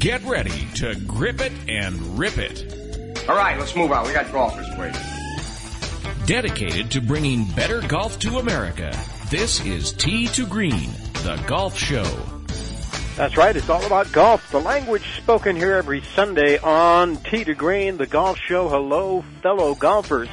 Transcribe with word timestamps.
Get 0.00 0.24
ready 0.24 0.66
to 0.76 0.94
grip 1.06 1.42
it 1.42 1.52
and 1.68 2.18
rip 2.18 2.38
it. 2.38 3.28
All 3.28 3.36
right, 3.36 3.58
let's 3.58 3.76
move 3.76 3.92
on. 3.92 4.06
We 4.06 4.14
got 4.14 4.32
golfers 4.32 4.66
waiting. 4.78 4.98
Dedicated 6.24 6.90
to 6.92 7.02
bringing 7.02 7.44
better 7.44 7.82
golf 7.82 8.18
to 8.20 8.38
America, 8.38 8.98
this 9.28 9.62
is 9.66 9.92
Tee 9.92 10.28
to 10.28 10.46
Green, 10.46 10.90
the 11.22 11.38
golf 11.46 11.76
show. 11.76 12.10
That's 13.16 13.36
right. 13.36 13.54
It's 13.54 13.68
all 13.68 13.84
about 13.84 14.10
golf. 14.10 14.50
The 14.50 14.60
language 14.60 15.04
spoken 15.18 15.54
here 15.54 15.74
every 15.74 16.00
Sunday 16.16 16.56
on 16.56 17.18
Tee 17.18 17.44
to 17.44 17.54
Green, 17.54 17.98
the 17.98 18.06
golf 18.06 18.38
show. 18.38 18.70
Hello, 18.70 19.22
fellow 19.42 19.74
golfers, 19.74 20.30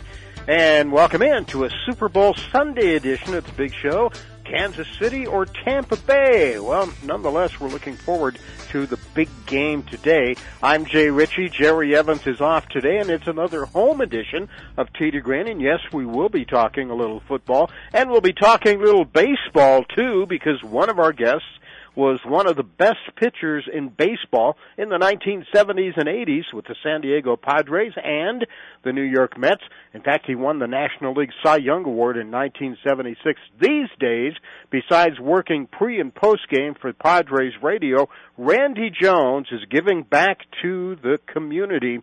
and 0.48 0.94
welcome 0.94 1.22
in 1.22 1.44
to 1.48 1.66
a 1.66 1.70
Super 1.86 2.08
Bowl 2.08 2.36
Sunday 2.54 2.96
edition 2.96 3.34
of 3.34 3.46
the 3.46 3.52
Big 3.52 3.74
Show. 3.74 4.14
Kansas 4.50 4.88
City 4.98 5.26
or 5.26 5.46
Tampa 5.46 5.98
Bay? 5.98 6.58
Well, 6.60 6.92
nonetheless, 7.04 7.60
we're 7.60 7.68
looking 7.68 7.96
forward 7.96 8.40
to 8.70 8.86
the 8.86 8.98
big 9.14 9.28
game 9.46 9.84
today. 9.84 10.36
I'm 10.64 10.86
Jay 10.86 11.10
Ritchie. 11.10 11.50
Jerry 11.50 11.96
Evans 11.96 12.26
is 12.26 12.40
off 12.40 12.68
today, 12.70 13.00
and 13.00 13.10
it's 13.10 13.28
another 13.28 13.66
home 13.66 14.00
edition 14.00 14.48
of 14.78 14.92
Tee 14.94 15.12
to. 15.12 15.50
And 15.50 15.62
yes, 15.62 15.80
we 15.92 16.06
will 16.06 16.30
be 16.30 16.46
talking 16.46 16.90
a 16.90 16.96
little 16.96 17.20
football, 17.28 17.70
and 17.92 18.10
we'll 18.10 18.22
be 18.22 18.34
talking 18.34 18.80
a 18.80 18.86
little 18.86 19.06
baseball 19.06 19.84
too, 19.84 20.26
because 20.28 20.64
one 20.64 20.90
of 20.90 21.00
our 21.00 21.12
guests 21.12 21.48
was 21.98 22.20
one 22.24 22.46
of 22.46 22.56
the 22.56 22.64
best 22.64 23.00
pitchers 23.16 23.68
in 23.74 23.90
baseball 23.90 24.56
in 24.78 24.90
the 24.90 25.00
1970s 25.00 25.98
and 25.98 26.08
80s 26.08 26.54
with 26.54 26.66
the 26.66 26.76
San 26.84 27.02
Diego 27.02 27.36
Padres 27.36 27.94
and 27.96 28.46
the 28.84 28.94
New 28.94 29.02
York 29.02 29.36
Mets. 29.36 29.64
In 29.96 30.04
fact, 30.04 30.28
he 30.28 30.36
won 30.36 30.60
the 30.60 30.68
National 30.68 31.16
League 31.16 31.32
Cy 31.44 31.58
Young 31.58 31.86
Award 31.86 32.18
in 32.18 32.30
1976. 32.30 33.42
These 33.60 33.90
days, 34.00 34.34
besides 34.70 35.20
working 35.20 35.66
pre 35.66 36.00
and 36.00 36.14
post 36.14 36.48
game 36.52 36.76
for 36.80 36.94
Padres 36.94 37.54
radio, 37.64 38.08
Randy 38.38 38.92
Jones 38.92 39.48
is 39.52 39.62
giving 39.72 40.04
back 40.04 40.42
to 40.62 40.98
the 41.02 41.18
community 41.34 42.02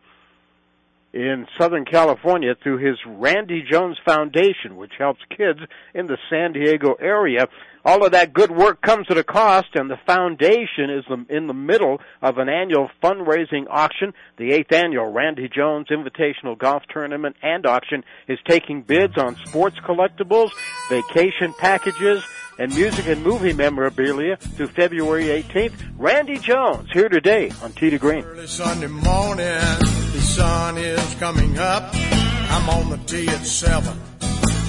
in 1.15 1.47
Southern 1.57 1.84
California 1.84 2.57
through 2.61 2.79
his 2.79 2.98
Randy 3.07 3.62
Jones 3.70 3.97
Foundation, 4.05 4.77
which 4.77 4.95
helps 4.98 5.20
kids 5.31 5.61
in 5.95 6.07
the 6.07 6.19
San 6.29 6.53
Diego 6.53 6.95
area. 6.95 7.47
All 7.84 8.05
of 8.05 8.12
that 8.12 8.33
good 8.33 8.51
work 8.51 8.83
comes 8.83 9.07
at 9.11 9.19
a 9.19 9.23
cost, 9.23 9.69
and 9.75 9.89
the 9.89 9.98
foundation 10.07 10.91
is 10.91 11.05
in 11.29 11.47
the 11.47 11.55
middle 11.55 12.01
of 12.20 12.39
an 12.39 12.48
annual 12.48 12.91
fundraising 13.03 13.67
auction. 13.70 14.12
The 14.39 14.53
eighth 14.53 14.73
annual 14.73 15.12
Randy 15.12 15.48
Jones 15.48 15.87
Invitational 15.89 16.59
Golf 16.59 16.83
Tournament 16.92 17.37
and 17.42 17.65
auction 17.65 18.03
is 18.27 18.39
taking 18.48 18.83
bids 18.83 19.17
on 19.17 19.37
sports 19.47 19.77
collectibles, 19.87 20.51
vacation 20.89 21.55
packages, 21.59 22.25
and 22.59 22.75
music 22.75 23.07
and 23.07 23.23
movie 23.23 23.53
memorabilia 23.53 24.37
through 24.37 24.69
February 24.69 25.25
18th. 25.25 25.73
Randy 25.97 26.39
Jones 26.39 26.91
here 26.93 27.09
today 27.09 27.51
on 27.63 27.73
Tee 27.73 27.91
to 27.91 27.99
Green. 27.99 28.25
Early 28.25 28.47
Sunday 28.47 28.87
morning, 28.87 29.47
the 29.47 30.21
sun 30.21 30.79
is 30.79 31.15
coming 31.15 31.59
up. 31.59 31.91
I'm 31.93 32.69
on 32.69 32.91
the 32.91 32.99
tee 33.07 33.29
at 33.29 33.45
seven. 33.45 33.99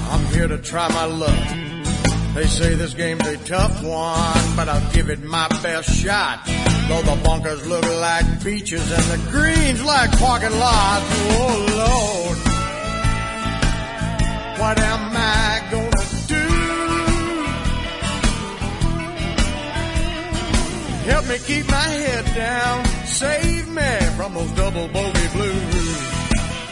I'm 0.10 0.26
here 0.34 0.48
to 0.48 0.58
try 0.58 0.88
my 0.90 1.06
luck. 1.06 1.66
They 2.34 2.48
say 2.48 2.74
this 2.76 2.94
game's 2.94 3.26
a 3.28 3.38
tough 3.38 3.82
one, 3.84 4.56
but 4.56 4.68
I'll 4.68 4.92
give 4.92 5.10
it 5.10 5.24
my 5.24 5.48
best 5.64 5.90
shot. 5.90 6.42
Though 6.90 7.02
the 7.02 7.22
bunkers 7.24 7.66
look 7.68 7.86
like 7.86 8.44
beaches 8.44 8.92
and 8.92 9.04
the 9.04 9.32
greens 9.32 9.84
like 9.84 10.12
parking 10.20 10.58
lots. 10.60 11.06
Oh 11.10 11.66
Lord, 11.78 12.38
what 14.60 14.80
am 14.80 15.12
I 15.16 15.68
gonna 15.72 15.85
Help 21.06 21.28
me 21.28 21.38
keep 21.38 21.68
my 21.68 21.78
head 21.78 22.36
down. 22.36 22.86
Save 23.06 23.68
me 23.68 24.00
from 24.18 24.34
those 24.34 24.52
double 24.52 24.88
bogey 24.88 25.28
blues. 25.34 25.96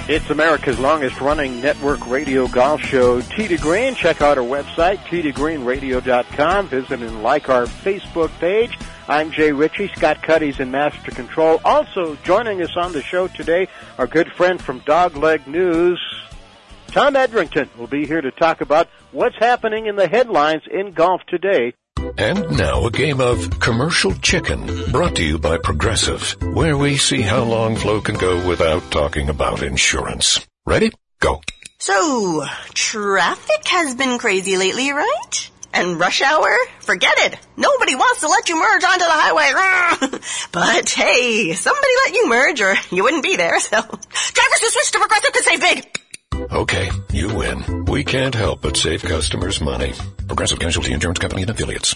It's 0.10 0.30
America's 0.32 0.80
longest 0.80 1.22
running 1.22 1.62
network 1.62 2.06
radio 2.08 2.48
golf 2.48 2.82
show, 2.82 3.22
to 3.22 3.58
Green. 3.58 3.96
Check 3.96 4.22
out 4.22 4.38
our 4.38 4.44
website, 4.44 4.98
teetogreenradio.com. 5.06 6.68
Visit 6.68 7.02
and 7.02 7.22
like 7.22 7.48
our 7.48 7.66
Facebook 7.68 8.30
page. 8.40 8.78
I'm 9.08 9.32
Jay 9.32 9.52
Ritchie. 9.52 9.90
Scott 9.90 10.24
Cuddy's 10.24 10.60
in 10.60 10.72
Master 10.72 11.12
Control. 11.12 11.62
Also 11.64 12.16
joining 12.24 12.62
us 12.64 12.76
on 12.76 12.92
the 12.92 13.04
show 13.04 13.28
today, 13.28 13.68
our 13.98 14.08
good 14.08 14.32
friend 14.32 14.60
from 14.60 14.82
Dogleg 14.82 15.46
News, 15.46 16.02
Tom 16.88 17.16
Edrington, 17.16 17.70
will 17.78 17.88
be 17.88 18.08
here 18.08 18.22
to 18.22 18.32
talk 18.32 18.62
about 18.62 18.90
what's 19.12 19.38
happening 19.38 19.86
in 19.86 19.96
the 19.96 20.08
headlines 20.08 20.64
in 20.70 20.92
golf 20.92 21.22
today. 21.28 21.76
And 22.18 22.58
now 22.58 22.86
a 22.86 22.92
game 22.92 23.20
of 23.20 23.60
commercial 23.60 24.14
chicken 24.16 24.92
brought 24.92 25.16
to 25.16 25.24
you 25.24 25.40
by 25.40 25.58
Progressive, 25.58 26.36
where 26.54 26.78
we 26.78 26.98
see 26.98 27.22
how 27.22 27.44
long 27.44 27.76
Flo 27.76 28.02
can 28.02 28.16
go 28.16 28.48
without 28.48 28.92
talking 28.92 29.30
about 29.30 29.64
insurance. 29.64 30.46
Ready? 30.66 30.92
Go. 31.20 31.42
So, 31.80 32.46
traffic 32.74 33.68
has 33.68 33.96
been 33.96 34.18
crazy 34.20 34.58
lately, 34.58 34.92
right? 34.92 35.50
And 35.74 36.00
rush 36.00 36.22
hour? 36.22 36.56
Forget 36.82 37.16
it. 37.18 37.40
Nobody 37.58 37.96
wants 37.96 38.22
to 38.22 38.28
let 38.28 38.48
you 38.48 38.56
merge 38.60 38.84
onto 38.84 39.00
the 39.00 39.10
highway. 39.10 40.20
but 40.52 40.90
hey, 40.90 41.54
somebody 41.54 41.94
let 42.06 42.14
you 42.14 42.30
merge 42.30 42.62
or 42.62 42.76
you 42.96 43.04
wouldn't 43.04 43.24
be 43.24 43.36
there, 43.36 43.60
so 43.60 43.82
drivers 43.82 44.62
who 44.62 44.70
switch 44.70 44.92
to 44.92 45.00
Progressive 45.00 45.34
can 45.34 45.44
save 45.44 45.62
big. 45.62 46.00
Okay, 46.52 46.92
you 47.12 47.36
win. 47.36 47.86
We 47.86 48.04
can't 48.04 48.36
help 48.36 48.62
but 48.62 48.78
save 48.78 49.02
customers 49.02 49.62
money. 49.62 49.94
Progressive 50.28 50.60
Casualty 50.60 50.94
Insurance 50.94 51.20
Company 51.20 51.42
and 51.42 51.52
affiliates. 51.52 51.96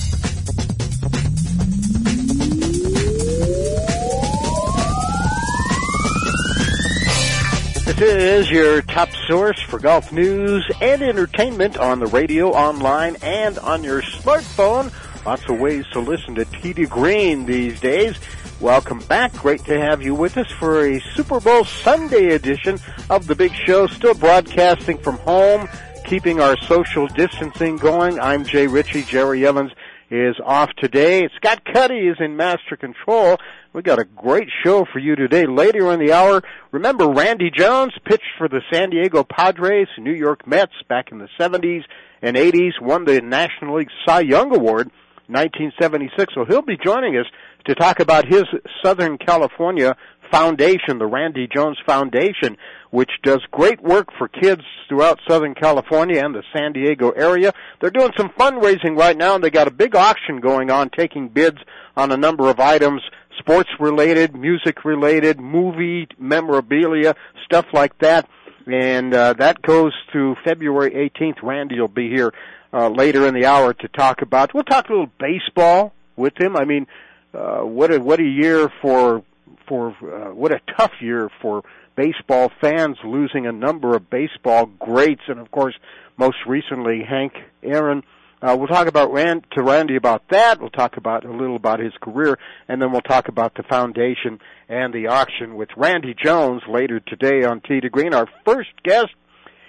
Is 8.03 8.49
your 8.49 8.81
top 8.81 9.09
source 9.27 9.61
for 9.61 9.77
golf 9.77 10.11
news 10.11 10.67
and 10.81 11.03
entertainment 11.03 11.77
on 11.77 11.99
the 11.99 12.07
radio, 12.07 12.49
online, 12.49 13.15
and 13.21 13.59
on 13.59 13.83
your 13.83 14.01
smartphone. 14.01 14.91
Lots 15.23 15.47
of 15.47 15.59
ways 15.59 15.85
to 15.91 15.99
listen 15.99 16.33
to 16.33 16.45
Tee 16.45 16.73
to 16.73 16.87
Green 16.87 17.45
these 17.45 17.79
days. 17.79 18.17
Welcome 18.59 19.01
back. 19.01 19.31
Great 19.33 19.63
to 19.65 19.79
have 19.79 20.01
you 20.01 20.15
with 20.15 20.35
us 20.39 20.49
for 20.49 20.83
a 20.83 20.99
Super 21.13 21.39
Bowl 21.39 21.63
Sunday 21.63 22.33
edition 22.33 22.79
of 23.11 23.27
the 23.27 23.35
big 23.35 23.53
show. 23.53 23.85
Still 23.85 24.15
broadcasting 24.15 24.97
from 24.97 25.17
home, 25.19 25.69
keeping 26.03 26.39
our 26.39 26.57
social 26.61 27.05
distancing 27.05 27.77
going. 27.77 28.19
I'm 28.19 28.45
Jay 28.45 28.65
Ritchie. 28.65 29.03
Jerry 29.03 29.45
Evans 29.45 29.73
is 30.09 30.35
off 30.43 30.71
today. 30.77 31.29
Scott 31.35 31.63
Cuddy 31.71 32.07
is 32.07 32.17
in 32.19 32.35
master 32.35 32.75
control. 32.77 33.37
We 33.73 33.81
got 33.81 33.99
a 33.99 34.05
great 34.05 34.49
show 34.65 34.85
for 34.91 34.99
you 34.99 35.15
today. 35.15 35.45
Later 35.45 35.93
in 35.93 35.99
the 36.01 36.11
hour, 36.11 36.43
remember 36.73 37.07
Randy 37.07 37.49
Jones 37.49 37.93
pitched 38.03 38.35
for 38.37 38.49
the 38.49 38.59
San 38.69 38.89
Diego 38.89 39.23
Padres, 39.23 39.87
New 39.97 40.13
York 40.13 40.45
Mets 40.45 40.73
back 40.89 41.13
in 41.13 41.19
the 41.19 41.29
70s 41.39 41.83
and 42.21 42.35
80s, 42.35 42.81
won 42.81 43.05
the 43.05 43.21
National 43.21 43.77
League 43.77 43.87
Cy 44.05 44.21
Young 44.21 44.53
Award 44.53 44.91
1976. 45.27 46.33
So 46.33 46.43
he'll 46.43 46.61
be 46.61 46.75
joining 46.83 47.15
us 47.15 47.27
to 47.65 47.75
talk 47.75 48.01
about 48.01 48.27
his 48.27 48.43
Southern 48.83 49.17
California 49.17 49.95
foundation, 50.29 50.97
the 50.97 51.05
Randy 51.05 51.47
Jones 51.47 51.77
Foundation, 51.85 52.57
which 52.89 53.11
does 53.23 53.41
great 53.51 53.81
work 53.81 54.09
for 54.17 54.27
kids 54.27 54.63
throughout 54.89 55.19
Southern 55.29 55.55
California 55.55 56.21
and 56.21 56.35
the 56.35 56.43
San 56.53 56.73
Diego 56.73 57.11
area. 57.11 57.53
They're 57.79 57.89
doing 57.89 58.11
some 58.17 58.29
fundraising 58.37 58.97
right 58.97 59.15
now 59.15 59.35
and 59.35 59.43
they 59.43 59.49
got 59.49 59.69
a 59.69 59.71
big 59.71 59.95
auction 59.95 60.41
going 60.41 60.69
on 60.71 60.89
taking 60.89 61.29
bids 61.29 61.57
on 61.95 62.11
a 62.11 62.17
number 62.17 62.49
of 62.49 62.59
items 62.59 63.01
sports 63.41 63.69
related, 63.79 64.35
music 64.35 64.85
related, 64.85 65.39
movie 65.39 66.07
memorabilia, 66.19 67.15
stuff 67.45 67.65
like 67.73 67.97
that. 67.99 68.29
And 68.67 69.13
uh, 69.13 69.33
that 69.33 69.61
goes 69.61 69.93
to 70.13 70.35
February 70.43 70.91
18th. 70.91 71.41
Randy 71.41 71.79
will 71.79 71.87
be 71.87 72.09
here 72.09 72.31
uh, 72.71 72.89
later 72.89 73.27
in 73.27 73.33
the 73.33 73.45
hour 73.45 73.73
to 73.73 73.87
talk 73.87 74.21
about. 74.21 74.53
We'll 74.53 74.63
talk 74.63 74.87
a 74.89 74.91
little 74.91 75.11
baseball 75.19 75.93
with 76.15 76.39
him. 76.39 76.55
I 76.55 76.65
mean, 76.65 76.85
uh, 77.33 77.61
what 77.61 77.91
a 77.91 77.99
what 77.99 78.19
a 78.19 78.25
year 78.25 78.71
for 78.81 79.23
for 79.67 79.89
uh, 79.89 80.33
what 80.33 80.51
a 80.51 80.59
tough 80.77 80.91
year 81.01 81.29
for 81.41 81.63
baseball 81.95 82.51
fans, 82.61 82.97
losing 83.03 83.47
a 83.47 83.51
number 83.51 83.95
of 83.95 84.09
baseball 84.09 84.67
greats, 84.79 85.23
and 85.27 85.39
of 85.39 85.49
course, 85.49 85.75
most 86.17 86.37
recently 86.47 87.03
Hank 87.03 87.33
Aaron 87.63 88.03
uh, 88.41 88.55
we'll 88.57 88.67
talk 88.67 88.87
about 88.87 89.13
Rand, 89.13 89.45
to 89.51 89.61
Randy 89.61 89.95
about 89.95 90.23
that. 90.29 90.59
We'll 90.59 90.71
talk 90.71 90.97
about 90.97 91.25
a 91.25 91.31
little 91.31 91.55
about 91.55 91.79
his 91.79 91.93
career, 92.01 92.39
and 92.67 92.81
then 92.81 92.91
we'll 92.91 93.01
talk 93.01 93.27
about 93.27 93.53
the 93.53 93.63
foundation 93.63 94.39
and 94.67 94.93
the 94.93 95.07
auction 95.07 95.55
with 95.55 95.69
Randy 95.77 96.15
Jones 96.15 96.63
later 96.67 96.99
today 96.99 97.43
on 97.43 97.61
Tee 97.61 97.81
to 97.81 97.89
Green. 97.89 98.13
Our 98.13 98.27
first 98.43 98.71
guest 98.83 99.11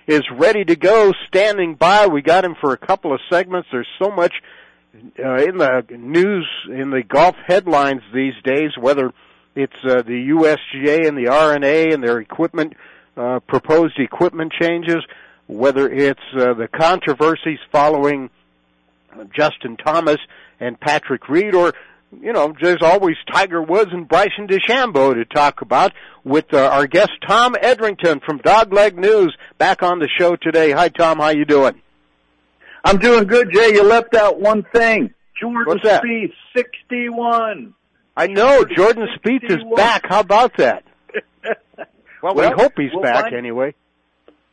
is 0.06 0.22
ready 0.34 0.64
to 0.64 0.74
go, 0.74 1.12
standing 1.28 1.74
by. 1.74 2.06
We 2.06 2.22
got 2.22 2.44
him 2.44 2.56
for 2.60 2.72
a 2.72 2.78
couple 2.78 3.12
of 3.12 3.20
segments. 3.30 3.68
There's 3.70 3.86
so 4.00 4.10
much 4.10 4.32
uh, 4.94 5.34
in 5.36 5.58
the 5.58 5.84
news, 5.90 6.48
in 6.68 6.90
the 6.90 7.02
golf 7.02 7.36
headlines 7.46 8.02
these 8.14 8.34
days, 8.42 8.70
whether 8.78 9.12
it's 9.54 9.72
uh, 9.84 10.02
the 10.02 10.30
USGA 10.30 11.06
and 11.06 11.16
the 11.16 11.28
R&A 11.28 11.92
and 11.92 12.02
their 12.02 12.20
equipment, 12.20 12.74
uh, 13.16 13.40
proposed 13.40 13.98
equipment 13.98 14.52
changes, 14.58 15.04
whether 15.46 15.90
it's 15.90 16.20
uh, 16.34 16.54
the 16.54 16.68
controversies 16.68 17.58
following 17.70 18.30
Justin 19.34 19.76
Thomas 19.76 20.18
and 20.60 20.78
Patrick 20.78 21.28
Reed, 21.28 21.54
or 21.54 21.72
you 22.20 22.32
know, 22.32 22.54
there's 22.60 22.82
always 22.82 23.16
Tiger 23.32 23.62
Woods 23.62 23.90
and 23.92 24.06
Bryson 24.06 24.46
DeChambeau 24.46 25.14
to 25.14 25.24
talk 25.24 25.62
about 25.62 25.92
with 26.24 26.52
uh, 26.52 26.68
our 26.68 26.86
guest 26.86 27.12
Tom 27.26 27.54
Edrington 27.60 28.20
from 28.24 28.38
Dogleg 28.40 28.96
News 28.96 29.34
back 29.58 29.82
on 29.82 29.98
the 29.98 30.08
show 30.18 30.36
today. 30.36 30.72
Hi 30.72 30.88
Tom, 30.88 31.18
how 31.18 31.30
you 31.30 31.44
doing? 31.44 31.80
I'm 32.84 32.98
doing 32.98 33.24
good, 33.24 33.48
Jay. 33.52 33.72
You 33.72 33.84
left 33.84 34.14
out 34.14 34.40
one 34.40 34.64
thing. 34.74 35.14
Jordan 35.40 35.64
What's 35.66 35.84
that? 35.84 36.02
Spieth, 36.02 36.32
61. 36.54 37.74
I 38.16 38.26
know 38.26 38.64
Jordan 38.64 39.08
Spieth 39.18 39.50
is 39.50 39.62
back. 39.76 40.04
How 40.08 40.20
about 40.20 40.56
that? 40.58 40.84
well, 42.22 42.34
we 42.34 42.44
hope 42.44 42.72
he's 42.76 42.90
we'll 42.92 43.02
back 43.02 43.24
find- 43.24 43.34
anyway. 43.36 43.74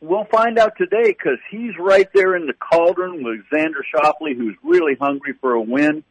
We'll 0.02 0.24
find 0.24 0.58
out 0.58 0.72
today 0.78 1.08
because 1.08 1.38
he's 1.50 1.72
right 1.78 2.08
there 2.14 2.34
in 2.34 2.46
the 2.46 2.54
cauldron 2.54 3.22
with 3.22 3.40
Xander 3.52 3.82
Schauffele, 3.94 4.34
who's 4.34 4.56
really 4.62 4.94
hungry 4.98 5.34
for 5.40 5.52
a 5.52 5.60
win. 5.60 6.04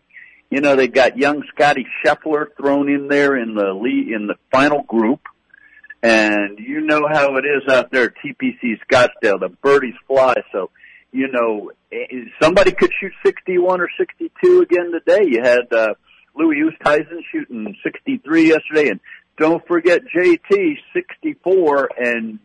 You 0.52 0.62
know, 0.62 0.76
they 0.76 0.88
got 0.88 1.18
young 1.18 1.44
Scotty 1.54 1.88
Scheffler 2.04 2.48
thrown 2.56 2.90
in 2.90 3.08
there 3.08 3.36
in 3.36 3.56
the 3.56 3.74
lead, 3.74 4.10
in 4.10 4.28
the 4.28 4.36
final 4.52 4.84
group. 4.84 5.22
And 6.02 6.60
you 6.60 6.82
know 6.82 7.08
how 7.12 7.36
it 7.38 7.46
is 7.46 7.68
out 7.72 7.92
there 7.92 8.06
at 8.06 8.14
TPC 8.24 8.80
Scottsdale. 8.90 9.40
The 9.40 9.50
birdies 9.62 9.96
fly. 10.08 10.36
So, 10.52 10.70
you 11.12 11.28
know, 11.32 11.72
eh, 11.92 12.26
somebody 12.42 12.72
could 12.72 12.92
shoot 13.00 13.12
61 13.26 13.82
or 13.82 13.90
62 13.98 14.62
again 14.62 14.92
today. 14.92 15.28
You 15.28 15.42
had, 15.42 15.74
uh, 15.74 15.94
Louis 16.36 16.62
Oosthuizen 16.62 17.22
shooting 17.32 17.76
63 17.84 18.48
yesterday. 18.50 18.90
And 18.90 19.00
don't 19.38 19.66
forget 19.68 20.02
JT, 20.16 20.78
64. 20.94 21.90
And, 21.98 22.40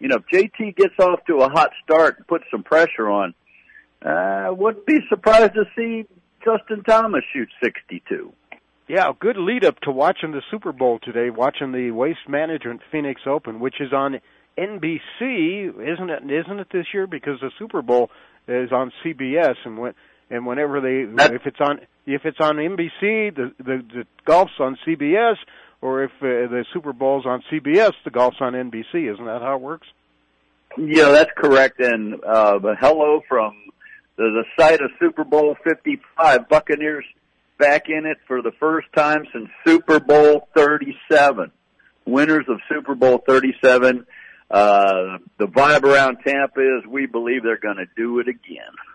you 0.00 0.08
know, 0.08 0.16
if 0.16 0.26
JT 0.26 0.76
gets 0.76 0.94
off 0.98 1.20
to 1.26 1.36
a 1.42 1.48
hot 1.48 1.70
start 1.84 2.16
and 2.18 2.26
puts 2.26 2.44
some 2.50 2.62
pressure 2.62 3.08
on, 3.08 3.34
uh, 4.04 4.52
wouldn't 4.52 4.86
be 4.86 4.98
surprised 5.08 5.54
to 5.54 5.64
see 5.76 6.06
Justin 6.42 6.82
Thomas 6.82 7.22
shoot 7.32 7.50
62. 7.62 8.32
Yeah, 8.88 9.10
a 9.10 9.12
good 9.12 9.36
lead 9.36 9.64
up 9.64 9.78
to 9.82 9.92
watching 9.92 10.32
the 10.32 10.42
Super 10.50 10.72
Bowl 10.72 10.98
today, 11.00 11.30
watching 11.30 11.70
the 11.70 11.92
Waste 11.92 12.28
Management 12.28 12.80
Phoenix 12.90 13.20
Open, 13.26 13.60
which 13.60 13.80
is 13.80 13.92
on 13.92 14.20
NBC, 14.58 15.68
isn't 15.68 16.10
it? 16.10 16.22
Isn't 16.24 16.58
it 16.58 16.66
this 16.72 16.86
year? 16.92 17.06
Because 17.06 17.38
the 17.40 17.50
Super 17.58 17.82
Bowl 17.82 18.10
is 18.48 18.72
on 18.72 18.90
CBS, 19.04 19.54
and 19.64 19.78
when 19.78 19.94
and 20.28 20.46
whenever 20.46 20.80
they 20.80 21.06
if 21.34 21.42
it's 21.46 21.60
on 21.60 21.80
if 22.06 22.22
it's 22.24 22.38
on 22.40 22.56
NBC, 22.56 23.34
the 23.34 23.52
the, 23.58 23.82
the 23.94 24.04
golf's 24.24 24.58
on 24.58 24.76
CBS, 24.86 25.36
or 25.82 26.04
if 26.04 26.10
uh, 26.20 26.48
the 26.50 26.64
Super 26.72 26.92
Bowl's 26.92 27.26
on 27.26 27.42
CBS, 27.50 27.92
the 28.04 28.10
golf's 28.10 28.36
on 28.40 28.52
NBC. 28.52 29.12
Isn't 29.12 29.24
that 29.24 29.42
how 29.42 29.56
it 29.56 29.60
works? 29.60 29.86
Yeah, 30.78 31.10
that's 31.10 31.30
correct. 31.36 31.80
And 31.80 32.22
uh, 32.24 32.58
hello 32.80 33.22
from 33.28 33.54
the, 34.16 34.44
the 34.44 34.44
site 34.58 34.80
of 34.80 34.90
Super 34.98 35.24
Bowl 35.24 35.56
55. 35.64 36.48
Buccaneers 36.48 37.04
back 37.58 37.88
in 37.88 38.06
it 38.06 38.18
for 38.26 38.42
the 38.42 38.52
first 38.60 38.88
time 38.94 39.24
since 39.32 39.48
Super 39.66 40.00
Bowl 40.00 40.48
37. 40.54 41.50
Winners 42.06 42.46
of 42.48 42.60
Super 42.68 42.94
Bowl 42.94 43.22
37. 43.26 44.06
Uh, 44.50 45.18
the 45.38 45.46
vibe 45.46 45.84
around 45.84 46.18
Tampa 46.26 46.60
is 46.60 46.86
we 46.86 47.06
believe 47.06 47.42
they're 47.42 47.58
going 47.58 47.76
to 47.76 47.86
do 47.96 48.18
it 48.20 48.28
again. 48.28 48.72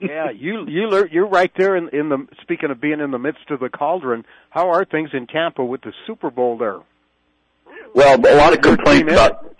yeah, 0.00 0.30
you 0.30 0.66
you 0.68 1.08
you're 1.10 1.28
right 1.28 1.50
there 1.56 1.76
in 1.76 1.88
in 1.90 2.08
the 2.08 2.26
speaking 2.42 2.70
of 2.70 2.80
being 2.80 3.00
in 3.00 3.10
the 3.10 3.18
midst 3.18 3.50
of 3.50 3.60
the 3.60 3.68
cauldron. 3.68 4.24
How 4.50 4.70
are 4.70 4.84
things 4.84 5.10
in 5.12 5.26
Tampa 5.26 5.64
with 5.64 5.82
the 5.82 5.92
Super 6.06 6.30
Bowl 6.30 6.58
there? 6.58 6.80
Well, 7.94 8.18
a 8.18 8.36
lot 8.36 8.52
of 8.52 8.60
complaints 8.60 9.12
about 9.12 9.56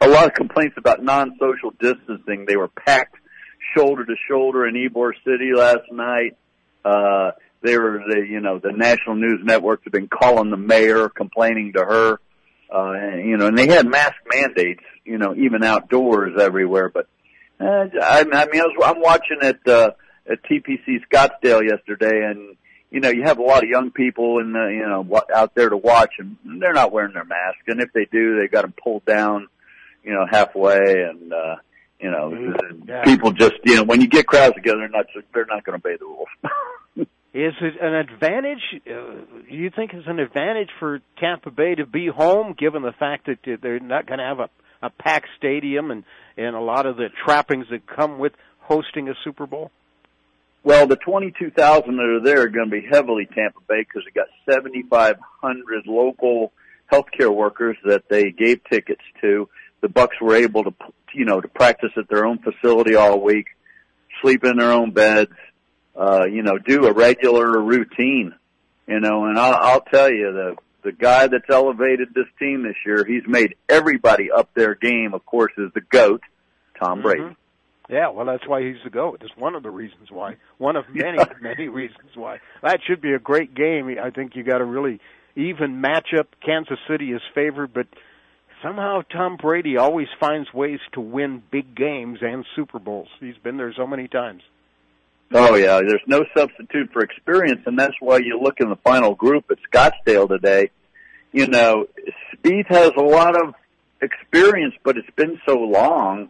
a 0.00 0.08
lot 0.08 0.26
of 0.26 0.34
complaints 0.34 0.76
about 0.76 1.02
non-social 1.02 1.72
distancing. 1.80 2.46
They 2.46 2.56
were 2.56 2.68
packed 2.68 3.16
shoulder 3.76 4.04
to 4.04 4.14
shoulder 4.28 4.66
in 4.66 4.74
Ybor 4.74 5.12
City 5.24 5.52
last 5.54 5.90
night. 5.90 6.36
Uh, 6.84 7.32
they 7.62 7.78
were, 7.78 8.02
the, 8.06 8.26
you 8.28 8.40
know, 8.40 8.58
the 8.58 8.72
national 8.72 9.16
news 9.16 9.40
networks 9.42 9.84
have 9.84 9.92
been 9.92 10.08
calling 10.08 10.50
the 10.50 10.56
mayor, 10.56 11.08
complaining 11.08 11.72
to 11.74 11.80
her. 11.80 12.20
Uh, 12.72 12.92
and, 12.92 13.28
you 13.28 13.36
know, 13.36 13.46
and 13.46 13.56
they 13.56 13.68
had 13.68 13.86
mask 13.86 14.16
mandates, 14.30 14.82
you 15.04 15.16
know, 15.16 15.34
even 15.34 15.62
outdoors 15.62 16.38
everywhere. 16.38 16.90
But 16.90 17.06
uh, 17.60 17.86
I, 18.02 18.20
I 18.20 18.24
mean, 18.24 18.60
I 18.60 18.64
was, 18.64 18.82
I'm 18.84 19.00
watching 19.00 19.38
at 19.42 19.66
uh, 19.66 19.90
at 20.30 20.42
TPC 20.44 21.00
Scottsdale 21.10 21.62
yesterday, 21.68 22.24
and 22.26 22.56
you 22.90 23.00
know, 23.00 23.10
you 23.10 23.22
have 23.24 23.38
a 23.38 23.42
lot 23.42 23.62
of 23.64 23.68
young 23.68 23.90
people 23.90 24.38
and 24.38 24.56
uh, 24.56 24.68
you 24.68 24.86
know 24.86 25.06
out 25.34 25.54
there 25.54 25.68
to 25.68 25.76
watch, 25.76 26.14
and 26.18 26.36
they're 26.60 26.72
not 26.72 26.92
wearing 26.92 27.14
their 27.14 27.24
mask. 27.24 27.58
And 27.66 27.80
if 27.80 27.92
they 27.92 28.06
do, 28.10 28.38
they 28.40 28.48
got 28.48 28.62
them 28.62 28.74
pulled 28.82 29.04
down, 29.04 29.48
you 30.02 30.12
know, 30.12 30.26
halfway, 30.30 31.02
and 31.02 31.32
uh, 31.32 31.56
you 32.00 32.10
know, 32.10 32.30
Mm-hmm. 32.30 32.88
Yeah. 32.88 33.04
people 33.04 33.32
just 33.32 33.54
you 33.64 33.76
know, 33.76 33.84
when 33.84 34.00
you 34.00 34.08
get 34.08 34.26
crowds 34.26 34.54
together, 34.54 34.78
they're 34.78 34.88
not 34.88 35.06
they're 35.32 35.46
not 35.46 35.64
going 35.64 35.80
to 35.80 35.86
obey 35.88 35.96
the 35.98 36.04
rules. 36.04 36.28
Is 37.34 37.52
it 37.60 37.74
an 37.82 37.94
advantage? 37.94 38.60
Uh, 38.86 39.24
do 39.50 39.56
you 39.56 39.70
think 39.74 39.92
it's 39.92 40.06
an 40.06 40.20
advantage 40.20 40.68
for 40.78 41.00
Tampa 41.18 41.50
Bay 41.50 41.74
to 41.74 41.84
be 41.84 42.06
home, 42.06 42.54
given 42.56 42.82
the 42.82 42.92
fact 42.92 43.26
that 43.26 43.38
they're 43.60 43.80
not 43.80 44.06
going 44.06 44.18
to 44.20 44.24
have 44.24 44.38
a, 44.38 44.48
a 44.86 44.90
packed 44.90 45.26
stadium 45.36 45.90
and 45.90 46.04
and 46.36 46.56
a 46.56 46.60
lot 46.60 46.86
of 46.86 46.96
the 46.96 47.08
trappings 47.24 47.66
that 47.70 47.86
come 47.86 48.18
with 48.18 48.32
hosting 48.60 49.08
a 49.08 49.14
Super 49.24 49.46
Bowl? 49.46 49.70
Well, 50.62 50.86
the 50.86 50.96
22,000 50.96 51.96
that 51.96 52.02
are 52.02 52.20
there 52.20 52.42
are 52.42 52.48
going 52.48 52.70
to 52.70 52.80
be 52.80 52.86
heavily 52.90 53.26
Tampa 53.26 53.60
Bay 53.68 53.82
because 53.82 54.02
they 54.04 54.18
got 54.18 54.28
7,500 54.50 55.86
local 55.86 56.52
healthcare 56.90 57.34
workers 57.34 57.76
that 57.84 58.08
they 58.08 58.30
gave 58.30 58.62
tickets 58.70 59.02
to. 59.20 59.48
The 59.82 59.88
Bucs 59.88 60.20
were 60.22 60.34
able 60.34 60.64
to, 60.64 60.74
you 61.12 61.26
know, 61.26 61.40
to 61.40 61.48
practice 61.48 61.90
at 61.98 62.08
their 62.08 62.24
own 62.24 62.38
facility 62.38 62.94
all 62.94 63.20
week, 63.20 63.48
sleep 64.22 64.42
in 64.44 64.56
their 64.56 64.72
own 64.72 64.92
beds, 64.92 65.32
uh, 65.94 66.24
you 66.24 66.42
know, 66.42 66.56
do 66.56 66.86
a 66.86 66.92
regular 66.92 67.60
routine, 67.60 68.34
you 68.86 69.00
know, 69.00 69.26
and 69.26 69.38
I'll, 69.38 69.54
I'll 69.54 69.80
tell 69.82 70.10
you 70.10 70.32
the, 70.32 70.56
the 70.84 70.92
guy 70.92 71.26
that's 71.26 71.48
elevated 71.48 72.08
this 72.14 72.26
team 72.38 72.62
this 72.62 72.76
year, 72.86 73.04
he's 73.04 73.26
made 73.26 73.56
everybody 73.68 74.30
up 74.30 74.50
their 74.54 74.74
game, 74.74 75.14
of 75.14 75.24
course, 75.26 75.52
is 75.58 75.70
the 75.74 75.80
GOAT, 75.80 76.20
Tom 76.78 77.02
Brady. 77.02 77.22
Mm-hmm. 77.22 77.92
Yeah, 77.92 78.10
well, 78.10 78.24
that's 78.24 78.46
why 78.46 78.62
he's 78.62 78.82
the 78.84 78.90
GOAT. 78.90 79.18
It's 79.22 79.36
one 79.36 79.54
of 79.54 79.62
the 79.62 79.70
reasons 79.70 80.10
why. 80.10 80.36
One 80.58 80.76
of 80.76 80.84
many, 80.94 81.18
many 81.40 81.68
reasons 81.68 82.10
why. 82.14 82.38
That 82.62 82.80
should 82.86 83.00
be 83.00 83.12
a 83.12 83.18
great 83.18 83.54
game. 83.54 83.94
I 84.02 84.10
think 84.10 84.36
you 84.36 84.44
got 84.44 84.58
to 84.58 84.64
really 84.64 85.00
even 85.36 85.82
matchup. 85.82 86.26
Kansas 86.44 86.78
City 86.88 87.12
is 87.12 87.20
favored, 87.34 87.74
but 87.74 87.86
somehow 88.62 89.02
Tom 89.02 89.36
Brady 89.36 89.76
always 89.76 90.08
finds 90.20 90.52
ways 90.52 90.80
to 90.92 91.00
win 91.00 91.42
big 91.50 91.74
games 91.74 92.18
and 92.22 92.46
Super 92.56 92.78
Bowls. 92.78 93.08
He's 93.20 93.36
been 93.42 93.56
there 93.56 93.72
so 93.76 93.86
many 93.86 94.08
times. 94.08 94.42
Oh 95.36 95.56
yeah, 95.56 95.80
there's 95.80 96.00
no 96.06 96.24
substitute 96.36 96.92
for 96.92 97.02
experience, 97.02 97.62
and 97.66 97.76
that's 97.76 97.96
why 97.98 98.18
you 98.18 98.38
look 98.40 98.60
in 98.60 98.68
the 98.68 98.76
final 98.76 99.16
group 99.16 99.46
at 99.50 99.58
Scottsdale 99.68 100.28
today. 100.28 100.70
You 101.32 101.48
know, 101.48 101.86
Spieth 102.32 102.68
has 102.68 102.92
a 102.96 103.02
lot 103.02 103.36
of 103.36 103.54
experience, 104.00 104.74
but 104.84 104.96
it's 104.96 105.10
been 105.16 105.40
so 105.44 105.56
long. 105.56 106.28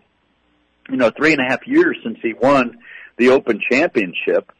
You 0.88 0.96
know, 0.96 1.10
three 1.10 1.32
and 1.32 1.40
a 1.40 1.44
half 1.50 1.66
years 1.66 1.98
since 2.02 2.18
he 2.22 2.32
won 2.32 2.78
the 3.18 3.28
Open 3.28 3.60
Championship, 3.70 4.50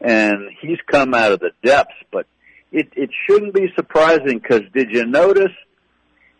and 0.00 0.50
he's 0.60 0.78
come 0.90 1.14
out 1.14 1.30
of 1.30 1.38
the 1.38 1.52
depths. 1.62 1.94
But 2.10 2.26
it 2.72 2.88
it 2.96 3.10
shouldn't 3.28 3.54
be 3.54 3.72
surprising 3.76 4.40
because 4.40 4.62
did 4.74 4.90
you 4.90 5.06
notice 5.06 5.52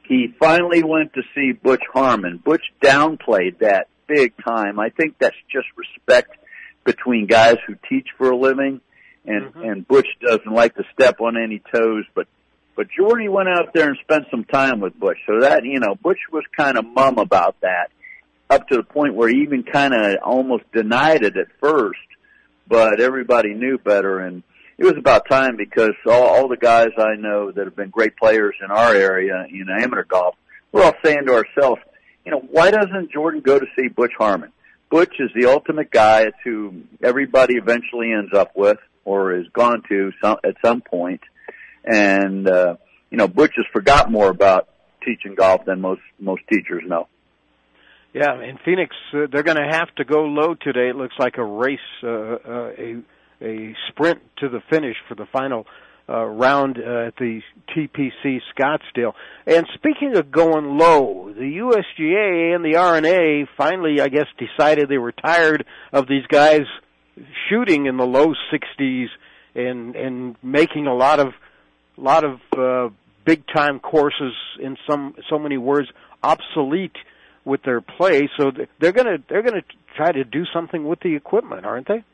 he 0.03 0.35
finally 0.41 0.83
went 0.83 1.15
to 1.15 1.23
see 1.33 1.53
Butch 1.53 1.85
Harmon? 1.93 2.43
Butch 2.45 2.65
downplayed 2.83 3.61
that 3.61 3.87
big 4.09 4.33
time. 4.45 4.81
I 4.81 4.89
think 4.89 5.15
that's 5.21 5.37
just 5.49 5.69
respect 5.77 6.37
between 6.85 7.27
guys 7.27 7.57
who 7.67 7.75
teach 7.89 8.09
for 8.19 8.31
a 8.31 8.37
living, 8.37 8.81
and 9.25 9.47
mm-hmm. 9.47 9.63
and 9.63 9.89
Butch 9.89 10.09
doesn't 10.21 10.53
like 10.53 10.75
to 10.77 10.85
step 10.93 11.21
on 11.21 11.37
any 11.37 11.63
toes, 11.73 12.05
but 12.15 12.27
but 12.75 12.89
Jordy 12.97 13.29
went 13.29 13.49
out 13.49 13.75
there 13.75 13.89
and 13.89 13.99
spent 14.03 14.25
some 14.31 14.45
time 14.45 14.81
with 14.81 14.99
Butch, 14.99 15.19
so 15.27 15.41
that 15.41 15.65
you 15.65 15.81
know 15.81 15.95
Butch 15.95 16.21
was 16.33 16.45
kind 16.57 16.79
of 16.79 16.87
mum 16.87 17.19
about 17.19 17.61
that, 17.61 17.91
up 18.51 18.69
to 18.69 18.77
the 18.77 18.83
point 18.83 19.15
where 19.15 19.29
he 19.29 19.43
even 19.43 19.63
kind 19.63 19.95
of 19.95 20.19
almost 20.23 20.65
denied 20.73 21.23
it 21.23 21.37
at 21.37 21.49
first, 21.61 22.01
but 22.67 23.01
everybody 23.01 23.55
knew 23.55 23.79
better, 23.79 24.21
and 24.21 24.43
it 24.79 24.85
was 24.85 24.97
about 24.97 25.29
time 25.29 25.57
because 25.57 25.93
all, 26.07 26.23
all 26.23 26.49
the 26.49 26.57
guys 26.57 26.89
I 26.99 27.15
know 27.17 27.53
that 27.53 27.65
have 27.65 27.77
been 27.77 27.91
great 27.91 28.17
players 28.17 28.55
in 28.63 28.71
our 28.71 28.95
area 28.95 29.47
in 29.49 29.69
amateur 29.71 30.05
golf, 30.05 30.35
we're 30.73 30.83
all 30.83 30.95
saying 31.05 31.27
to 31.27 31.35
ourselves, 31.35 31.81
you 32.25 32.33
know, 32.33 32.41
why 32.51 32.71
doesn't 32.71 33.13
Jordan 33.13 33.41
go 33.41 33.59
to 33.59 33.67
see 33.77 33.89
Butch 33.89 34.13
Harmon? 34.17 34.53
Butch 34.93 35.15
is 35.19 35.31
the 35.35 35.47
ultimate 35.47 35.91
guy. 35.91 36.25
It's 36.25 36.37
who 36.45 36.83
everybody 37.03 37.55
eventually 37.55 38.13
ends 38.13 38.35
up 38.35 38.53
with 38.55 38.77
or 39.07 39.35
is 39.35 39.47
gone 39.55 39.83
to 39.89 40.13
some, 40.23 40.37
at 40.45 40.57
some 40.63 40.83
point. 40.83 41.23
And, 41.83 42.47
uh, 42.47 42.77
you 43.11 43.17
know, 43.17 43.27
Butch 43.27 43.55
has 43.57 43.65
forgot 43.73 44.11
more 44.11 44.29
about 44.29 44.69
teaching 45.03 45.35
golf 45.35 45.65
than 45.65 45.81
most, 45.81 46.03
most 46.21 46.43
teachers 46.53 46.83
know. 46.87 47.09
Yeah, 48.13 48.43
in 48.43 48.59
Phoenix, 48.63 48.95
uh, 49.15 49.27
they're 49.33 49.43
going 49.43 49.57
to 49.57 49.69
have 49.71 49.93
to 49.95 50.05
go 50.05 50.25
low 50.25 50.55
today. 50.55 50.91
It 50.91 50.97
looks 50.97 51.15
like 51.19 51.39
a 51.39 51.45
race, 51.45 51.81
uh, 52.05 52.09
uh, 52.09 52.71
a 52.79 53.03
a 53.43 53.75
sprint 53.89 54.21
to 54.39 54.49
the 54.49 54.61
finish 54.71 54.97
for 55.09 55.15
the 55.15 55.27
final 55.33 55.67
uh, 56.09 56.25
round 56.25 56.79
uh, 56.79 57.07
at 57.07 57.17
the 57.17 57.41
TPC 57.75 58.41
Scottsdale. 58.57 59.13
And 59.47 59.67
speaking 59.75 60.17
of 60.17 60.31
going 60.31 60.77
low, 60.77 61.33
the 61.33 61.41
USGA 61.41 62.55
and 62.55 62.65
the 62.65 62.77
R&A 62.77 63.47
finally, 63.57 64.01
I 64.01 64.09
guess, 64.09 64.27
decided 64.39 64.89
they 64.89 64.99
were 64.99 65.13
tired 65.13 65.65
of 65.93 66.07
these 66.09 66.27
guys 66.29 66.63
shooting 67.49 67.87
in 67.87 67.97
the 67.97 68.07
low 68.07 68.35
60s 68.53 69.07
and 69.55 69.95
and 69.97 70.37
making 70.43 70.87
a 70.87 70.95
lot 70.95 71.21
of 71.21 71.35
lot 71.97 72.25
of 72.25 72.41
uh, 72.57 72.89
big 73.25 73.45
time 73.47 73.81
courses 73.81 74.33
in 74.59 74.77
some 74.89 75.15
so 75.29 75.39
many 75.39 75.59
words 75.59 75.89
obsolete 76.23 76.97
with 77.45 77.63
their 77.63 77.81
play. 77.81 78.29
So 78.39 78.53
they're 78.79 78.93
gonna 78.93 79.19
they're 79.29 79.43
gonna 79.43 79.65
try 79.97 80.13
to 80.13 80.25
do 80.25 80.45
something 80.53 80.87
with 80.87 81.01
the 81.01 81.15
equipment, 81.15 81.67
aren't 81.67 81.89
they? 81.89 82.05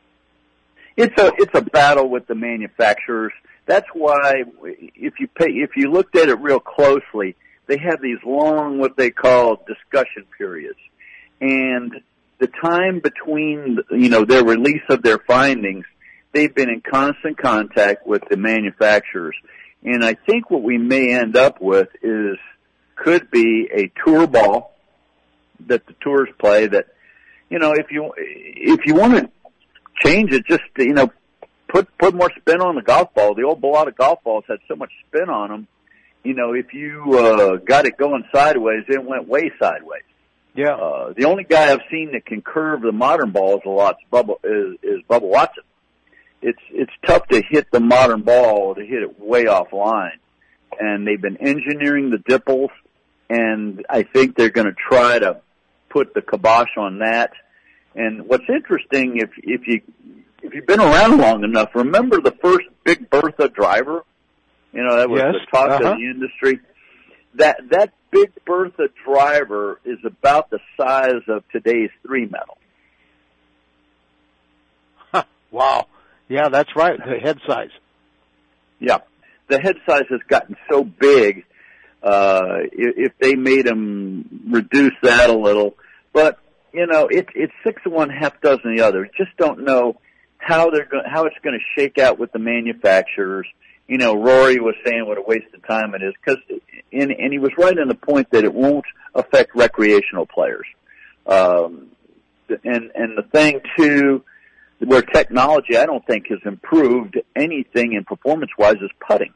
It's 0.97 1.21
a 1.21 1.33
it's 1.37 1.55
a 1.55 1.63
battle 1.63 2.09
with 2.09 2.27
the 2.27 2.35
manufacturers 2.35 3.33
that's 3.69 3.87
why 3.93 4.45
if 4.63 5.21
you 5.21 5.29
pay, 5.29 5.51
if 5.51 5.77
you 5.77 5.93
looked 5.93 6.17
at 6.17 6.29
it 6.29 6.41
real 6.41 6.59
closely, 6.59 7.37
they 7.67 7.77
have 7.79 8.01
these 8.03 8.19
long, 8.25 8.79
what 8.79 8.97
they 8.97 9.11
call 9.11 9.63
discussion 9.67 10.25
periods. 10.37 10.79
And 11.41 11.93
the 12.39 12.49
time 12.49 13.01
between, 13.01 13.79
you 13.91 14.09
know, 14.09 14.25
their 14.25 14.43
release 14.43 14.83
of 14.89 15.03
their 15.03 15.19
findings, 15.19 15.85
they've 16.33 16.55
been 16.55 16.71
in 16.71 16.81
constant 16.81 17.37
contact 17.37 18.07
with 18.07 18.23
the 18.31 18.39
manufacturers. 18.39 19.37
And 19.85 20.05
I 20.05 20.15
think 20.15 20.51
what 20.51 20.63
we 20.63 20.79
may 20.79 21.13
end 21.13 21.37
up 21.37 21.61
with 21.61 21.89
is, 22.03 22.39
could 22.97 23.31
be 23.31 23.69
a 23.73 23.93
tour 24.05 24.27
ball 24.27 24.75
that 25.69 25.87
the 25.87 25.95
tours 26.01 26.29
play 26.39 26.67
that, 26.67 26.87
you 27.49 27.59
know, 27.61 27.73
if 27.73 27.93
you, 27.93 28.13
if 28.17 28.81
you 28.87 28.95
want 28.95 29.15
to 29.15 29.31
change 30.05 30.33
it, 30.33 30.45
just, 30.47 30.65
you 30.79 30.95
know, 30.95 31.09
put 31.69 31.89
put 31.99 32.15
more 32.15 32.31
spin 32.41 32.61
on 32.61 32.75
the 32.75 32.83
golf 32.83 33.15
ball. 33.15 33.35
The 33.35 33.43
old 33.43 33.61
Balata 33.61 33.95
golf 33.95 34.23
balls 34.25 34.45
had 34.49 34.59
so 34.67 34.75
much 34.75 34.91
spin 35.07 35.29
on 35.29 35.51
them. 35.51 35.69
You 36.25 36.35
know, 36.35 36.53
if 36.53 36.75
you 36.75 37.17
uh, 37.17 37.57
got 37.57 37.87
it 37.87 37.97
going 37.97 38.25
sideways, 38.35 38.85
it 38.89 39.05
went 39.05 39.29
way 39.29 39.53
sideways. 39.59 40.03
Yeah. 40.55 40.75
Uh, 40.75 41.13
the 41.17 41.25
only 41.25 41.45
guy 41.45 41.73
I've 41.73 41.83
seen 41.91 42.13
that 42.13 42.27
can 42.27 42.43
curve 42.43 42.83
the 42.83 42.93
modern 42.93 43.31
balls 43.31 43.63
a 43.65 43.69
lot 43.69 43.97
is 44.03 44.11
Bubba, 44.11 44.35
is, 44.43 44.79
is 44.83 45.01
Bubba 45.09 45.23
Watson. 45.23 45.63
It's 46.43 46.59
it's 46.71 46.93
tough 47.07 47.27
to 47.29 47.43
hit 47.49 47.71
the 47.71 47.81
modern 47.81 48.23
ball 48.23 48.75
to 48.75 48.81
hit 48.85 49.03
it 49.03 49.21
way 49.21 49.47
off 49.47 49.73
line, 49.73 50.19
and 50.79 51.07
they've 51.07 51.21
been 51.21 51.37
engineering 51.37 52.11
the 52.11 52.19
dimples, 52.19 52.71
and 53.29 53.85
I 53.89 54.03
think 54.03 54.37
they're 54.37 54.51
going 54.51 54.67
to 54.67 54.75
try 54.75 55.19
to 55.19 55.41
put 55.89 56.15
the 56.15 56.23
kibosh 56.23 56.77
on 56.77 56.99
that. 56.99 57.33
And 57.95 58.27
what's 58.27 58.49
interesting, 58.49 59.19
if 59.19 59.31
if 59.39 59.67
you 59.67 59.83
if 60.43 60.55
you've 60.55 60.67
been 60.67 60.81
around 60.81 61.19
long 61.19 61.45
enough, 61.45 61.71
remember 61.75 62.21
the 62.21 62.35
first 62.43 62.67
Big 62.85 63.11
Bertha 63.11 63.49
driver? 63.49 64.05
You 64.73 64.85
know, 64.85 64.97
that 64.97 65.09
was 65.09 65.21
yes. 65.21 65.35
the 65.35 65.51
talk 65.51 65.71
uh-huh. 65.71 65.93
of 65.93 65.99
the 65.99 66.05
industry. 66.05 66.61
That 67.35 67.59
that 67.71 67.93
Big 68.11 68.33
Bertha 68.45 68.89
driver 69.05 69.81
is 69.85 69.99
about 70.05 70.51
the 70.51 70.59
size 70.77 71.23
of 71.29 71.45
today's 71.51 71.91
three 72.07 72.27
metal. 72.27 72.59
Huh. 75.13 75.25
Wow. 75.51 75.87
Yeah, 76.29 76.49
that's 76.49 76.75
right. 76.77 76.99
The 76.99 77.19
head 77.19 77.39
size. 77.47 77.71
Yeah. 78.79 78.99
The 79.49 79.61
head 79.61 79.77
size 79.89 80.05
has 80.11 80.21
gotten 80.29 80.57
so 80.71 80.85
big, 80.85 81.45
uh, 82.03 82.59
if, 82.71 83.13
if 83.13 83.13
they 83.19 83.35
made 83.35 83.67
them 83.67 84.45
reduce 84.51 84.93
that 85.03 85.31
a 85.31 85.37
little, 85.37 85.75
but 86.13 86.39
you 86.73 86.87
know, 86.87 87.09
it, 87.09 87.29
it's 87.35 87.53
six 87.65 87.81
of 87.87 87.93
one, 87.93 88.11
half 88.11 88.41
dozen 88.43 88.77
the 88.77 88.83
other. 88.83 89.09
Just 89.17 89.35
don't 89.39 89.65
know 89.65 89.97
how 90.39 90.71
they're 90.71 90.87
going, 90.87 91.05
how 91.07 91.25
it's 91.25 91.37
going 91.43 91.59
to 91.59 91.81
shake 91.81 91.99
out 91.99 92.19
with 92.19 92.33
the 92.33 92.39
manufacturers. 92.39 93.47
You 93.87 93.99
know, 93.99 94.15
Rory 94.15 94.61
was 94.61 94.75
saying 94.85 95.07
what 95.07 95.19
a 95.19 95.23
waste 95.23 95.53
of 95.55 95.67
time 95.67 95.95
it 95.95 96.03
is 96.03 96.15
because, 96.23 96.43
and, 96.93 97.11
and 97.11 97.33
he 97.33 97.39
was 97.39 97.53
right 97.59 97.77
in 97.77 97.89
the 97.89 97.95
point 97.95 98.31
that 98.31 98.45
it 98.45 98.53
won't 98.53 98.85
affect 99.15 99.55
recreational 99.55 100.27
players. 100.27 100.67
Um, 101.27 101.89
and 102.65 102.91
and 102.95 103.19
the 103.19 103.25
thing 103.31 103.61
too, 103.77 104.25
where 104.79 105.03
technology 105.03 105.77
I 105.77 105.87
don't 105.87 106.07
think 106.07 106.29
has 106.29 106.39
improved 106.45 107.19
anything 107.37 107.93
in 107.93 108.05
performance 108.05 108.53
wise 108.59 108.77
is 108.81 108.91
putting. 109.07 109.33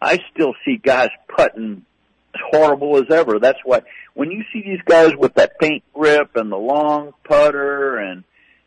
I 0.00 0.18
still 0.32 0.54
see 0.64 0.76
guys 0.76 1.08
putting 1.34 1.84
as 2.34 2.40
horrible 2.50 2.98
as 2.98 3.10
ever. 3.10 3.38
That's 3.38 3.58
why 3.64 3.82
when 4.14 4.30
you 4.30 4.44
see 4.52 4.62
these 4.62 4.82
guys 4.84 5.12
with 5.16 5.34
that 5.34 5.58
paint 5.58 5.82
grip 5.94 6.36
and 6.36 6.50
the 6.50 6.56
long 6.56 7.12
putter 7.24 7.96
and 7.96 8.24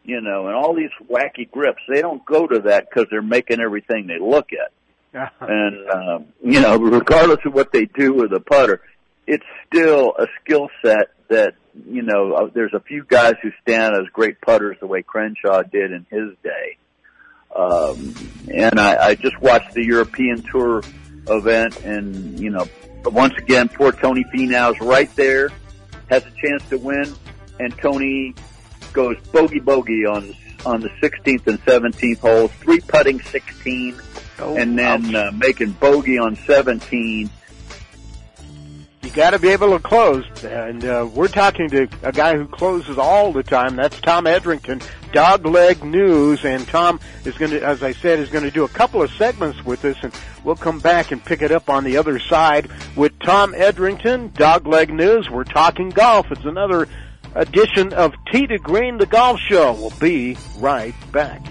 you 0.07 0.21
know, 0.21 0.47
and 0.47 0.55
all 0.55 0.73
these 0.73 0.89
wacky 1.11 1.51
grips, 1.51 1.81
they 1.89 2.01
don't 2.01 2.25
go 2.25 2.47
to 2.47 2.61
that 2.61 2.89
because 2.89 3.07
they're 3.11 3.21
making 3.21 3.59
everything 3.59 4.07
they 4.07 4.17
look 4.19 4.49
at. 4.53 4.71
and, 5.41 5.89
um, 5.89 6.25
you 6.41 6.61
know, 6.61 6.77
regardless 6.77 7.39
of 7.45 7.53
what 7.53 7.73
they 7.73 7.85
do 7.85 8.13
with 8.13 8.31
a 8.31 8.39
putter, 8.39 8.81
it's 9.27 9.45
still 9.67 10.13
a 10.17 10.27
skill 10.39 10.69
set 10.81 11.09
that, 11.27 11.55
you 11.89 12.03
know, 12.03 12.33
uh, 12.33 12.49
there's 12.53 12.73
a 12.73 12.79
few 12.79 13.03
guys 13.03 13.33
who 13.43 13.51
stand 13.61 13.95
as 13.95 14.07
great 14.13 14.39
putters 14.39 14.77
the 14.79 14.87
way 14.87 15.03
Crenshaw 15.03 15.61
did 15.63 15.91
in 15.91 16.05
his 16.09 16.29
day. 16.41 16.77
Um, 17.53 18.15
and 18.53 18.79
I, 18.79 19.09
I 19.09 19.15
just 19.15 19.37
watched 19.41 19.73
the 19.73 19.83
European 19.83 20.41
Tour 20.43 20.83
event, 21.27 21.81
and 21.83 22.39
you 22.39 22.51
know, 22.51 22.65
once 23.05 23.33
again, 23.37 23.67
poor 23.67 23.91
Tony 23.91 24.23
Finau's 24.33 24.79
right 24.79 25.13
there, 25.15 25.49
has 26.09 26.23
a 26.25 26.31
chance 26.31 26.63
to 26.69 26.77
win, 26.77 27.13
and 27.59 27.75
Tony 27.77 28.35
goes 28.97 29.15
bogey 29.31 29.59
bogey 29.59 30.07
on 30.07 30.35
on 30.65 30.81
the 30.81 30.89
16th 30.89 31.45
and 31.45 31.63
17th 31.65 32.17
holes, 32.17 32.51
three 32.53 32.79
putting 32.79 33.21
16, 33.21 33.95
oh, 34.39 34.57
and 34.57 34.77
then 34.77 35.15
uh, 35.15 35.31
making 35.35 35.71
bogey 35.73 36.17
on 36.17 36.35
17 36.35 37.29
you 39.03 39.13
got 39.13 39.29
to 39.29 39.39
be 39.39 39.49
able 39.49 39.71
to 39.71 39.79
close. 39.79 40.25
And 40.43 40.83
uh, 40.83 41.07
we're 41.13 41.29
talking 41.29 41.69
to 41.69 41.87
a 42.03 42.11
guy 42.11 42.35
who 42.35 42.45
closes 42.45 42.97
all 42.97 43.31
the 43.31 43.43
time. 43.43 43.77
That's 43.77 43.97
Tom 44.01 44.25
Edrington, 44.25 44.81
Dogleg 45.13 45.81
News, 45.81 46.43
and 46.43 46.67
Tom 46.67 46.99
is 47.23 47.37
going 47.37 47.51
to, 47.51 47.63
as 47.63 47.83
I 47.83 47.93
said, 47.93 48.19
is 48.19 48.29
going 48.29 48.43
to 48.43 48.51
do 48.51 48.65
a 48.65 48.67
couple 48.67 49.01
of 49.01 49.09
segments 49.11 49.63
with 49.63 49.85
us, 49.85 49.95
and 50.01 50.13
we'll 50.43 50.57
come 50.57 50.79
back 50.79 51.11
and 51.11 51.23
pick 51.23 51.41
it 51.41 51.51
up 51.51 51.69
on 51.69 51.85
the 51.85 51.95
other 51.95 52.19
side 52.19 52.69
with 52.97 53.17
Tom 53.19 53.53
Edrington, 53.53 54.33
Dogleg 54.33 54.89
News. 54.89 55.29
We're 55.29 55.45
talking 55.45 55.89
golf. 55.89 56.29
It's 56.29 56.43
another 56.43 56.89
edition 57.37 57.93
of 57.93 58.13
Tee 58.31 58.47
to 58.47 58.57
Green, 58.57 58.97
the 58.97 59.05
golf 59.05 59.39
show. 59.39 59.73
We'll 59.73 59.91
be 59.91 60.37
right 60.57 60.95
back. 61.11 61.45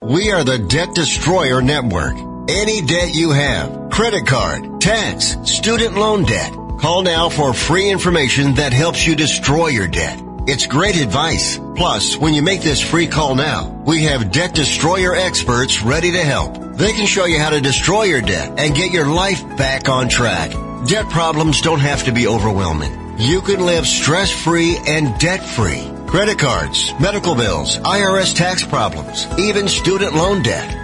We 0.00 0.30
are 0.32 0.44
the 0.44 0.58
Debt 0.68 0.94
Destroyer 0.94 1.60
Network. 1.60 2.33
Any 2.48 2.82
debt 2.82 3.14
you 3.14 3.30
have, 3.30 3.88
credit 3.90 4.26
card, 4.26 4.78
tax, 4.78 5.34
student 5.44 5.96
loan 5.96 6.24
debt, 6.24 6.52
call 6.78 7.00
now 7.00 7.30
for 7.30 7.54
free 7.54 7.90
information 7.90 8.56
that 8.56 8.74
helps 8.74 9.06
you 9.06 9.16
destroy 9.16 9.68
your 9.68 9.88
debt. 9.88 10.20
It's 10.46 10.66
great 10.66 11.00
advice. 11.00 11.58
Plus, 11.74 12.18
when 12.18 12.34
you 12.34 12.42
make 12.42 12.60
this 12.60 12.82
free 12.82 13.06
call 13.06 13.34
now, 13.34 13.70
we 13.86 14.02
have 14.02 14.30
debt 14.30 14.54
destroyer 14.54 15.14
experts 15.14 15.82
ready 15.82 16.12
to 16.12 16.22
help. 16.22 16.58
They 16.76 16.92
can 16.92 17.06
show 17.06 17.24
you 17.24 17.38
how 17.38 17.48
to 17.48 17.62
destroy 17.62 18.02
your 18.02 18.20
debt 18.20 18.58
and 18.58 18.74
get 18.74 18.92
your 18.92 19.06
life 19.06 19.42
back 19.56 19.88
on 19.88 20.10
track. 20.10 20.50
Debt 20.86 21.08
problems 21.08 21.62
don't 21.62 21.80
have 21.80 22.04
to 22.04 22.12
be 22.12 22.26
overwhelming. 22.26 23.16
You 23.18 23.40
can 23.40 23.64
live 23.64 23.86
stress 23.86 24.30
free 24.30 24.76
and 24.86 25.18
debt 25.18 25.42
free 25.42 25.94
credit 26.14 26.38
cards, 26.38 26.92
medical 27.00 27.34
bills, 27.34 27.78
IRS 27.78 28.36
tax 28.36 28.64
problems, 28.64 29.26
even 29.36 29.66
student 29.66 30.14
loan 30.14 30.42
debt. 30.42 30.83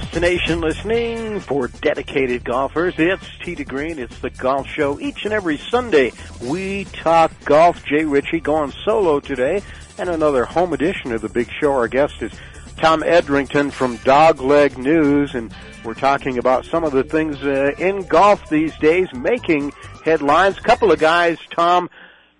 Destination 0.00 0.60
listening 0.60 1.38
for 1.38 1.68
dedicated 1.68 2.42
golfers. 2.42 2.94
It's 2.98 3.38
to 3.38 3.64
Green. 3.64 4.00
It's 4.00 4.18
the 4.18 4.30
golf 4.30 4.66
show. 4.66 4.98
Each 4.98 5.24
and 5.24 5.32
every 5.32 5.56
Sunday, 5.56 6.10
we 6.42 6.86
talk 6.86 7.30
golf. 7.44 7.84
Jay 7.84 8.04
Ritchie 8.04 8.40
going 8.40 8.72
solo 8.84 9.20
today, 9.20 9.62
and 9.96 10.08
another 10.08 10.46
home 10.46 10.72
edition 10.72 11.12
of 11.12 11.20
the 11.20 11.28
big 11.28 11.48
show. 11.60 11.70
Our 11.70 11.86
guest 11.86 12.22
is 12.22 12.32
Tom 12.76 13.04
Edrington 13.04 13.70
from 13.70 13.98
Dogleg 13.98 14.76
News, 14.78 15.36
and 15.36 15.54
we're 15.84 15.94
talking 15.94 16.38
about 16.38 16.64
some 16.64 16.82
of 16.82 16.90
the 16.90 17.04
things 17.04 17.40
uh, 17.44 17.70
in 17.78 18.04
golf 18.08 18.50
these 18.50 18.76
days 18.78 19.06
making 19.14 19.72
headlines. 20.04 20.58
Couple 20.58 20.90
of 20.90 20.98
guys, 20.98 21.38
Tom, 21.54 21.88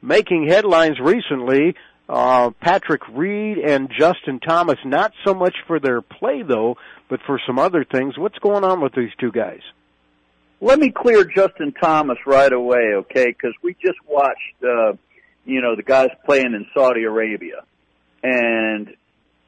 making 0.02 0.48
headlines 0.48 0.98
recently. 0.98 1.76
Uh, 2.08 2.50
Patrick 2.60 3.02
Reed 3.08 3.58
and 3.58 3.90
Justin 3.96 4.40
Thomas, 4.40 4.78
not 4.84 5.12
so 5.24 5.32
much 5.34 5.54
for 5.66 5.78
their 5.78 6.02
play 6.02 6.42
though, 6.42 6.76
but 7.08 7.20
for 7.26 7.40
some 7.46 7.58
other 7.58 7.84
things. 7.84 8.18
What's 8.18 8.38
going 8.38 8.64
on 8.64 8.80
with 8.80 8.94
these 8.94 9.10
two 9.18 9.30
guys? 9.30 9.60
Let 10.60 10.78
me 10.78 10.90
clear 10.90 11.24
Justin 11.24 11.72
Thomas 11.72 12.18
right 12.26 12.52
away, 12.52 12.94
okay? 12.96 13.26
Because 13.26 13.54
we 13.62 13.74
just 13.74 13.98
watched, 14.08 14.62
uh, 14.62 14.94
you 15.44 15.60
know, 15.60 15.76
the 15.76 15.82
guys 15.82 16.08
playing 16.24 16.54
in 16.54 16.66
Saudi 16.72 17.04
Arabia, 17.04 17.64
and 18.22 18.94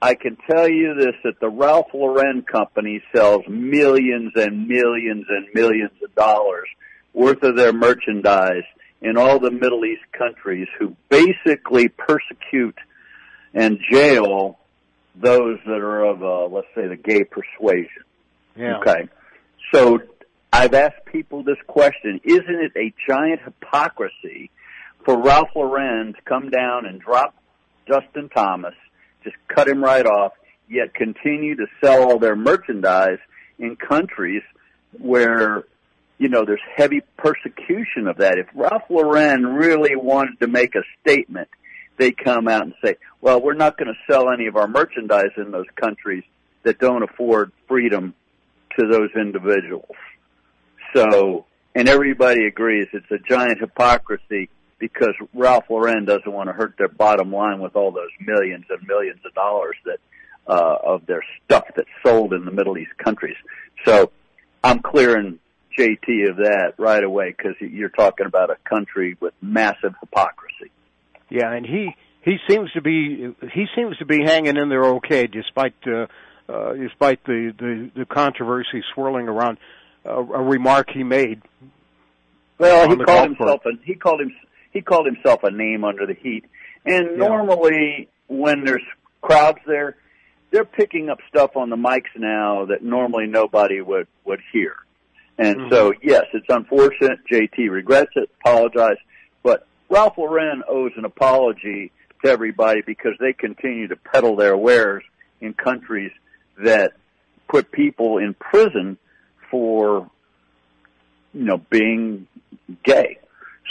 I 0.03 0.15
can 0.15 0.37
tell 0.51 0.69
you 0.69 0.95
this, 0.95 1.15
that 1.25 1.41
the 1.41 1.49
Ralph 1.49 1.89
Lauren 1.95 2.43
company 2.43 3.03
sells 3.15 3.45
millions 3.49 4.33
and 4.35 4.69
millions 4.69 5.25
and 5.29 5.49
millions 5.55 5.93
of 6.05 6.15
dollars 6.15 6.69
worth 7.15 7.43
of 7.43 7.57
their 7.57 7.73
merchandise 7.73 8.65
in 9.01 9.17
all 9.17 9.39
the 9.39 9.51
Middle 9.51 9.85
East 9.85 10.03
countries 10.13 10.69
who 10.79 10.95
basically 11.09 11.89
persecute 11.89 12.77
and 13.55 13.79
jail 13.91 14.59
those 15.21 15.59
that 15.67 15.79
are 15.79 16.05
of, 16.05 16.23
uh, 16.23 16.47
let's 16.55 16.69
say, 16.75 16.87
the 16.87 16.97
gay 16.97 17.25
persuasion. 17.25 18.05
Yeah. 18.57 18.79
Okay. 18.79 19.09
So 19.73 20.01
I've 20.53 20.75
asked 20.75 21.05
people 21.07 21.43
this 21.43 21.59
question, 21.67 22.21
isn't 22.25 22.49
it 22.49 22.73
a 22.77 22.95
giant 23.09 23.41
hypocrisy 23.43 24.51
for 25.05 25.21
Ralph 25.23 25.51
Lauren 25.55 26.15
to 26.15 26.23
come 26.23 26.51
down 26.51 26.87
and 26.87 27.01
drop 27.01 27.35
Justin 27.87 28.29
Thomas, 28.29 28.75
just 29.23 29.37
cut 29.49 29.69
him 29.69 29.83
right 29.83 30.05
off, 30.05 30.33
yet 30.69 30.95
continue 30.95 31.57
to 31.57 31.67
sell 31.83 32.03
all 32.03 32.19
their 32.19 32.37
merchandise 32.37 33.19
in 33.59 33.77
countries 33.77 34.43
where, 34.99 35.65
you 36.19 36.29
know, 36.29 36.45
there's 36.45 36.61
heavy 36.75 37.03
persecution 37.17 38.09
of 38.09 38.19
that. 38.19 38.39
If 38.39 38.47
Ralph 38.55 38.83
Lauren 38.91 39.47
really 39.47 39.95
wanted 39.95 40.41
to 40.41 40.49
make 40.49 40.75
a 40.75 40.83
statement, 41.01 41.49
they 41.97 42.13
come 42.13 42.49
out 42.49 42.63
and 42.63 42.75
say, 42.85 42.97
well, 43.21 43.41
we're 43.41 43.55
not 43.55 43.79
going 43.79 43.89
to 43.89 44.13
sell 44.13 44.31
any 44.31 44.47
of 44.47 44.57
our 44.57 44.69
merchandise 44.69 45.33
in 45.37 45.51
those 45.51 45.67
countries 45.81 46.25
that 46.63 46.79
don't 46.79 47.03
afford 47.03 47.53
freedom 47.69 48.15
to 48.79 48.87
those 48.87 49.11
individuals. 49.15 49.97
So, 50.95 51.47
and 51.75 51.89
everybody 51.89 52.47
agrees 52.47 52.89
it's 52.93 53.11
a 53.11 53.19
giant 53.19 53.61
hypocrisy 53.61 54.49
because 54.79 55.15
Ralph 55.33 55.65
Lauren 55.71 56.05
doesn't 56.05 56.31
want 56.31 56.49
to 56.49 56.53
hurt 56.53 56.75
their 56.79 56.89
bottom 56.89 57.33
line 57.33 57.61
with 57.61 57.77
all 57.77 57.93
those 57.93 58.11
millions 58.21 58.67
and 58.69 58.87
millions 58.87 59.21
of 59.25 59.35
dollars 59.35 59.77
that 59.85 59.99
uh, 60.47 60.77
of 60.85 61.07
their 61.07 61.23
stuff 61.45 61.65
that's 61.75 61.89
sold 62.05 62.33
in 62.33 62.45
the 62.45 62.51
Middle 62.51 62.79
East 62.79 62.97
countries. 62.99 63.37
So 63.85 64.13
I'm 64.63 64.81
clearing 64.81 65.39
JT 65.79 66.31
of 66.31 66.37
that 66.37 66.75
right 66.79 67.03
away 67.03 67.35
because 67.37 67.55
you're 67.61 67.89
talking 67.89 68.27
about 68.27 68.51
a 68.51 68.57
country 68.69 69.17
with 69.21 69.35
massive 69.41 69.95
hypocrisy. 70.01 70.71
Yeah, 71.29 71.53
and 71.53 71.67
he 71.67 71.95
he 72.23 72.37
seems 72.49 72.71
to 72.73 72.81
be 72.81 73.35
he 73.53 73.67
seems 73.75 73.97
to 73.99 74.05
be 74.05 74.23
hanging 74.23 74.57
in 74.57 74.69
there 74.69 74.85
okay 74.97 75.27
despite 75.27 75.75
uh, 75.87 76.07
uh, 76.49 76.75
despite 76.75 77.25
the, 77.25 77.53
the 77.59 77.91
the 77.97 78.05
controversy 78.07 78.83
swirling 78.95 79.29
around 79.29 79.59
uh, 80.05 80.13
a 80.19 80.43
remark 80.43 80.91
he 80.91 81.03
made. 81.03 81.43
Well, 82.59 82.89
he 82.89 82.97
called 82.97 83.31
himself 83.31 83.61
a, 83.67 83.71
he 83.85 83.95
called 83.95 84.21
him 84.21 84.33
he 84.73 84.83
called 84.83 85.07
himself 85.07 85.43
a 85.43 85.51
name 85.51 85.85
under 85.85 86.07
the 86.07 86.15
heat. 86.15 86.45
And 86.85 87.11
Yeah. 87.19 87.29
normally 87.29 88.09
when 88.29 88.65
there's 88.65 88.85
crowds 89.23 89.59
there, 89.67 89.97
they're 90.51 90.65
picking 90.65 91.09
up 91.09 91.19
stuff 91.29 91.57
on 91.57 91.71
the 91.71 91.77
mics 91.77 92.15
now 92.17 92.67
that 92.67 92.83
normally 92.83 93.27
nobody 93.27 93.81
would 93.81 94.07
would 94.25 94.41
hear. 94.53 94.77
And 95.39 95.71
so 95.71 95.93
yes, 96.03 96.25
it's 96.33 96.47
unfortunate. 96.49 97.19
JT 97.31 97.71
regrets 97.71 98.11
it, 98.17 98.31
apologized, 98.41 99.01
Ralph 99.89 100.19
Lauren 100.19 100.63
owes 100.69 100.93
an 100.97 101.05
apology 101.05 101.93
to 102.25 102.31
everybody 102.31 102.83
because 102.85 103.13
they 103.21 103.33
continue 103.33 103.89
to 103.89 103.97
peddle 103.97 104.37
their 104.37 104.57
wares 104.57 105.03
in 105.41 105.55
countries 105.55 106.13
that 106.63 106.93
put 107.49 107.71
people 107.71 108.19
in 108.19 108.35
prison 108.35 108.99
for 109.51 110.11
you 111.33 111.45
know 111.45 111.59
being 111.71 112.27
gay. 112.85 113.19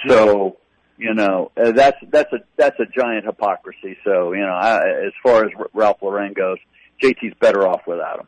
So 0.08 0.58
you 0.97 1.13
know 1.13 1.51
uh, 1.58 1.71
that's 1.71 1.97
that's 2.10 2.32
a 2.32 2.38
that's 2.58 2.80
a 2.80 2.86
giant 2.86 3.25
hypocrisy. 3.25 3.97
So 4.04 4.34
you 4.34 4.41
know 4.41 4.54
I, 4.54 5.06
as 5.06 5.13
far 5.23 5.45
as 5.45 5.51
Ralph 5.73 5.97
Lauren 6.01 6.34
goes, 6.34 6.58
JT's 7.01 7.36
better 7.39 7.67
off 7.67 7.82
without 7.88 8.19
him. 8.21 8.28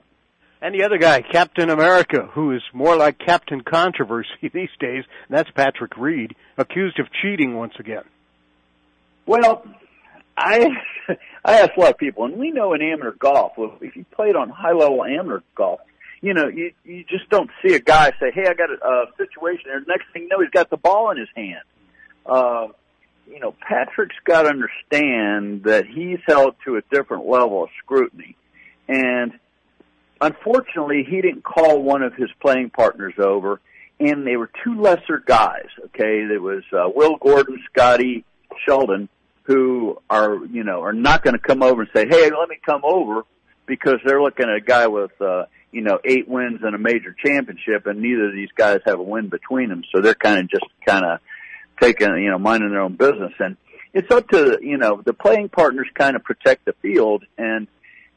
And 0.62 0.74
the 0.74 0.84
other 0.84 0.98
guy, 0.98 1.22
Captain 1.22 1.70
America, 1.70 2.28
who 2.32 2.52
is 2.52 2.64
more 2.74 2.96
like 2.96 3.20
Captain 3.20 3.62
Controversy 3.62 4.30
these 4.54 4.70
days, 4.80 5.04
and 5.28 5.38
that's 5.38 5.52
Patrick 5.52 5.98
Reed, 5.98 6.36
accused 6.58 7.00
of 7.00 7.08
cheating 7.22 7.56
once 7.56 7.74
again. 7.80 8.04
Well, 9.26 9.64
I 10.36 10.68
I 11.46 11.60
ask 11.60 11.72
a 11.78 11.80
lot 11.80 11.92
of 11.92 11.98
people, 11.98 12.26
and 12.26 12.38
we 12.38 12.52
know 12.52 12.74
in 12.74 12.82
amateur 12.82 13.12
golf, 13.12 13.54
if 13.82 13.96
you 13.96 14.06
played 14.12 14.36
on 14.36 14.50
high 14.50 14.74
level 14.74 15.04
amateur 15.04 15.42
golf, 15.56 15.80
you 16.22 16.34
know, 16.34 16.48
you 16.48 16.72
you 16.84 17.04
just 17.04 17.30
don't 17.30 17.50
see 17.64 17.76
a 17.76 17.80
guy 17.80 18.12
say, 18.20 18.32
"Hey, 18.34 18.48
I 18.48 18.54
got 18.54 18.70
a, 18.70 18.88
a 18.88 19.06
situation." 19.18 19.66
here. 19.66 19.84
next 19.88 20.06
thing 20.14 20.24
you 20.24 20.30
know, 20.30 20.40
he's 20.40 20.50
got 20.50 20.70
the 20.70 20.78
ball 20.78 21.12
in 21.12 21.18
his 21.18 21.30
hand. 21.36 21.64
Uh, 22.26 22.68
you 23.30 23.40
know, 23.40 23.54
Patrick's 23.62 24.16
got 24.26 24.44
to 24.44 24.50
understand 24.50 25.64
that 25.64 25.86
he's 25.86 26.20
held 26.26 26.56
to 26.66 26.78
a 26.78 26.82
different 26.92 27.28
level 27.28 27.64
of 27.64 27.70
scrutiny, 27.84 28.36
and 28.88 29.34
unfortunately, 30.22 31.06
he 31.08 31.22
didn't 31.22 31.44
call 31.44 31.82
one 31.82 32.02
of 32.04 32.14
his 32.16 32.30
playing 32.42 32.70
partners 32.70 33.14
over, 33.18 33.60
and 34.00 34.26
they 34.26 34.38
were 34.38 34.50
two 34.64 34.80
lesser 34.82 35.24
guys. 35.26 35.68
Okay, 35.86 36.26
there 36.26 36.42
was 36.42 36.64
uh, 36.72 36.90
Will 36.94 37.18
Gordon, 37.18 37.62
Scotty 37.72 38.24
Sheldon, 38.66 39.10
who 39.44 39.98
are 40.10 40.46
you 40.46 40.64
know 40.64 40.82
are 40.82 40.94
not 40.94 41.24
going 41.24 41.34
to 41.34 41.40
come 41.42 41.64
over 41.64 41.82
and 41.82 41.92
say, 41.96 42.08
"Hey, 42.08 42.30
let 42.30 42.50
me 42.50 42.58
come 42.66 42.82
over," 42.84 43.24
because 43.66 44.00
they're 44.06 44.22
looking 44.22 44.50
at 44.50 44.56
a 44.56 44.62
guy 44.62 44.88
with 44.88 45.20
uh, 45.22 45.46
you 45.72 45.82
know 45.82 46.00
eight 46.04 46.28
wins 46.28 46.60
and 46.64 46.76
a 46.76 46.80
major 46.80 47.16
championship, 47.26 47.88
and 47.88 48.02
neither 48.02 48.28
of 48.28 48.34
these 48.34 48.52
guys 48.56 48.80
have 48.86 49.00
a 49.00 49.04
win 49.04 49.30
between 49.30 49.70
them, 49.70 49.84
so 49.94 50.02
they're 50.02 50.16
kind 50.16 50.40
of 50.40 50.50
just 50.50 50.66
kind 50.86 51.06
of 51.06 51.20
taking 51.82 52.10
you 52.18 52.30
know 52.30 52.38
minding 52.38 52.72
their 52.72 52.82
own 52.82 52.96
business, 52.96 53.34
and 53.40 53.58
it's 53.94 54.12
up 54.12 54.28
to 54.30 54.60
you 54.62 54.78
know 54.78 55.02
the 55.04 55.14
playing 55.14 55.50
partners 55.50 55.88
kind 55.94 56.16
of 56.16 56.24
protect 56.24 56.66
the 56.66 56.74
field, 56.82 57.24
and 57.38 57.68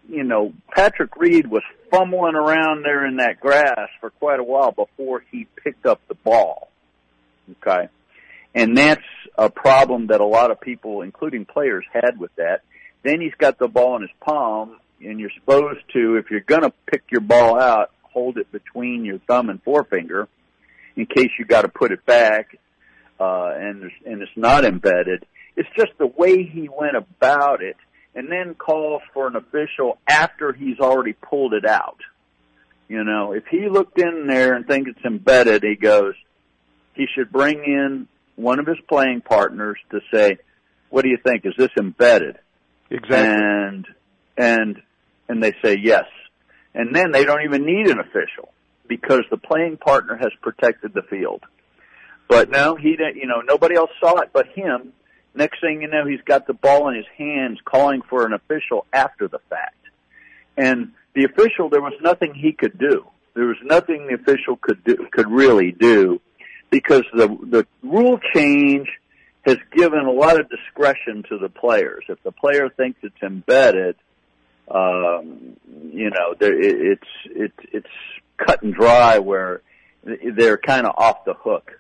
you 0.09 0.25
know 0.25 0.53
Patrick 0.71 1.17
Reed 1.17 1.47
was 1.47 1.63
fumbling 1.91 2.35
around 2.35 2.85
there 2.85 3.07
in 3.07 3.17
that 3.17 3.41
grass 3.41 3.89
for 4.01 4.11
quite 4.11 4.41
a 4.41 4.45
while 4.45 4.73
before 4.73 5.25
he 5.31 5.47
picked 5.63 5.87
up 5.87 6.01
the 6.09 6.15
ball. 6.15 6.69
Okay. 7.51 7.89
And 8.55 8.77
that's 8.77 9.03
a 9.37 9.51
problem 9.51 10.09
that 10.09 10.21
a 10.21 10.27
lot 10.27 10.51
of 10.51 10.61
people, 10.61 11.03
including 11.03 11.45
players, 11.45 11.85
had 11.93 12.19
with 12.19 12.35
that. 12.37 12.63
Then 13.03 13.21
he's 13.21 13.35
got 13.39 13.59
the 13.59 13.69
ball 13.69 13.97
in 13.97 14.03
his 14.03 14.11
palm, 14.21 14.79
and 15.01 15.21
you're 15.21 15.31
supposed 15.39 15.81
to, 15.95 16.17
if 16.17 16.31
you're 16.31 16.41
going 16.41 16.63
to 16.63 16.73
pick 16.87 17.05
your 17.11 17.21
ball 17.21 17.59
out, 17.59 17.93
hold 18.03 18.39
it 18.39 18.51
between 18.51 19.05
your 19.05 19.19
thumb 19.27 19.51
and 19.51 19.63
forefinger 19.63 20.29
in 20.97 21.07
case 21.07 21.31
you 21.39 21.45
got 21.45 21.63
to 21.63 21.69
put 21.69 21.93
it 21.93 22.05
back, 22.05 22.59
uh, 23.19 23.53
and 23.55 23.91
and 24.05 24.23
it's 24.23 24.33
not 24.37 24.65
embedded. 24.65 25.25
It's 25.57 25.69
just 25.77 25.93
the 25.99 26.07
way 26.07 26.43
he 26.43 26.69
went 26.69 26.97
about 26.97 27.63
it, 27.63 27.77
and 28.14 28.31
then 28.31 28.55
calls 28.55 29.03
for 29.14 29.27
an 29.27 29.37
official 29.37 29.99
after 30.09 30.53
he's 30.53 30.79
already 30.81 31.12
pulled 31.12 31.55
it 31.55 31.64
out. 31.64 31.99
You 32.88 33.05
know, 33.05 33.33
if 33.33 33.44
he 33.46 33.68
looked 33.68 34.01
in 34.01 34.27
there 34.27 34.55
and 34.55 34.66
thinks 34.66 34.90
it's 34.90 35.05
embedded, 35.05 35.62
he 35.62 35.77
goes, 35.77 36.14
he 36.94 37.07
should 37.14 37.31
bring 37.31 37.64
in 37.64 38.09
one 38.37 38.59
of 38.59 38.66
his 38.66 38.79
playing 38.88 39.20
partners 39.20 39.79
to 39.90 40.01
say, 40.12 40.38
"What 40.88 41.03
do 41.03 41.09
you 41.09 41.18
think? 41.25 41.46
Is 41.46 41.55
this 41.57 41.70
embedded?" 41.79 42.38
Exactly. 42.90 43.16
And 43.18 43.87
and 44.37 44.83
and 45.29 45.42
they 45.42 45.53
say 45.62 45.77
yes, 45.81 46.07
and 46.75 46.94
then 46.94 47.12
they 47.12 47.25
don't 47.25 47.42
even 47.44 47.64
need 47.64 47.87
an 47.88 48.01
official 48.01 48.53
because 48.88 49.23
the 49.31 49.37
playing 49.37 49.77
partner 49.77 50.16
has 50.16 50.33
protected 50.42 50.92
the 50.92 51.03
field. 51.03 51.42
But 52.29 52.51
no, 52.51 52.75
he 52.75 52.96
didn't. 52.96 53.16
You 53.16 53.27
know, 53.27 53.40
nobody 53.40 53.77
else 53.77 53.90
saw 54.01 54.18
it 54.20 54.31
but 54.33 54.46
him. 54.49 54.92
Next 55.35 55.61
thing 55.61 55.83
you 55.83 55.88
know, 55.88 56.07
he's 56.07 56.21
got 56.23 56.47
the 56.47 56.55
ball 56.55 56.88
in 56.88 56.97
his 56.97 57.07
hands, 57.16 57.59
calling 57.64 58.03
for 58.03 58.27
an 58.27 58.33
official 58.33 58.87
after 58.93 59.29
the 59.29 59.38
fact. 59.49 59.77
And 60.57 60.93
the 61.14 61.25
official, 61.25 61.69
there 61.69 61.81
was 61.81 61.95
nothing 62.03 62.35
he 62.35 62.53
could 62.53 62.79
do. 62.79 63.07
There 63.35 63.47
was 63.47 63.57
nothing 63.62 64.09
the 64.09 64.14
official 64.14 64.57
could 64.57 64.83
do, 64.85 65.07
could 65.12 65.31
really 65.31 65.73
do, 65.73 66.21
because 66.71 67.05
the 67.14 67.29
the 67.29 67.66
rule 67.83 68.19
change 68.35 68.88
has 69.43 69.57
given 69.73 70.01
a 70.01 70.11
lot 70.11 70.38
of 70.38 70.51
discretion 70.51 71.25
to 71.29 71.38
the 71.38 71.49
players. 71.49 72.05
If 72.09 72.23
the 72.23 72.33
player 72.33 72.69
thinks 72.69 72.99
it's 73.03 73.23
embedded, 73.23 73.97
um, 74.69 75.57
you 75.93 76.11
know, 76.11 76.35
there, 76.38 76.61
it, 76.61 76.99
it's 76.99 77.09
it's 77.27 77.69
it's 77.73 77.95
cut 78.37 78.62
and 78.62 78.75
dry 78.75 79.19
where 79.19 79.62
they're 80.03 80.59
kind 80.59 80.87
of 80.87 80.95
off 80.97 81.25
the 81.25 81.35
hook. 81.35 81.79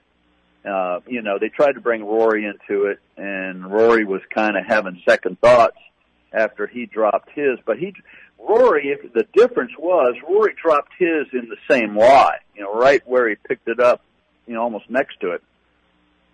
Uh, 0.64 1.00
you 1.06 1.22
know, 1.22 1.38
they 1.38 1.48
tried 1.48 1.72
to 1.72 1.80
bring 1.80 2.04
Rory 2.04 2.44
into 2.44 2.86
it, 2.86 2.98
and 3.16 3.70
Rory 3.70 4.04
was 4.04 4.20
kind 4.34 4.56
of 4.56 4.64
having 4.66 5.00
second 5.08 5.40
thoughts 5.40 5.76
after 6.32 6.66
he 6.66 6.86
dropped 6.86 7.30
his. 7.34 7.58
But 7.64 7.78
he, 7.78 7.94
Rory, 8.38 8.88
if 8.88 9.12
the 9.12 9.24
difference 9.34 9.72
was 9.78 10.14
Rory 10.28 10.54
dropped 10.62 10.92
his 10.98 11.26
in 11.32 11.48
the 11.48 11.56
same 11.70 11.96
lie, 11.96 12.38
you 12.54 12.62
know, 12.62 12.74
right 12.74 13.02
where 13.06 13.28
he 13.28 13.36
picked 13.36 13.68
it 13.68 13.80
up, 13.80 14.02
you 14.46 14.54
know, 14.54 14.62
almost 14.62 14.90
next 14.90 15.20
to 15.20 15.32
it. 15.32 15.42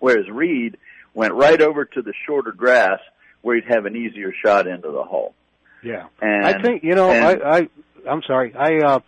Whereas 0.01 0.29
Reed 0.29 0.77
went 1.15 1.35
right 1.35 1.61
over 1.61 1.85
to 1.85 2.03
the 2.03 2.13
shorter 2.27 2.53
grass 2.53 2.99
where 3.43 3.57
he'd 3.57 3.73
have 3.73 3.87
an 3.87 3.97
easier 3.97 4.33
shot 4.45 4.67
into 4.67 4.91
the 4.91 5.05
hole. 5.05 5.35
Yeah. 5.83 6.07
And 6.21 6.45
I 6.45 6.61
think 6.61 6.83
you 6.83 6.95
know. 6.95 7.11
and- 7.11 7.43
I, 7.43 7.59
I 7.59 7.69
I'm 8.09 8.23
sorry. 8.27 8.55
I 8.55 8.79
uh, 8.79 9.01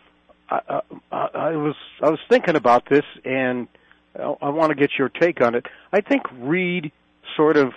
I, 0.49 0.81
I, 1.13 1.17
I 1.35 1.51
was 1.57 1.75
I 2.03 2.11
was 2.11 2.21
thinking 2.29 2.57
about 2.57 2.89
this, 2.89 3.05
and 3.25 3.69
I, 4.15 4.49
want 4.49 4.71
to 4.71 4.75
get 4.75 4.91
your 4.99 5.09
take 5.09 5.41
on 5.41 5.55
it. 5.55 5.67
I 5.93 6.01
think 6.01 6.23
Reed 6.39 6.93
sort 7.37 7.57
of 7.57 7.73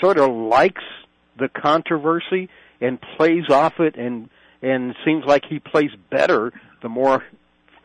sort 0.00 0.18
of 0.18 0.30
likes 0.30 0.82
the 1.38 1.48
controversy, 1.48 2.48
and 2.80 2.98
plays 3.16 3.48
off 3.50 3.80
it 3.80 3.96
and 3.96 4.28
and 4.62 4.94
seems 5.04 5.24
like 5.24 5.44
he 5.48 5.58
plays 5.60 5.90
better 6.10 6.52
the 6.82 6.88
more 6.88 7.24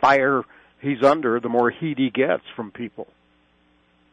fire 0.01 0.43
he's 0.81 1.03
under, 1.03 1.39
the 1.39 1.49
more 1.49 1.69
heat 1.69 1.97
he 1.97 2.09
gets 2.09 2.43
from 2.55 2.71
people. 2.71 3.07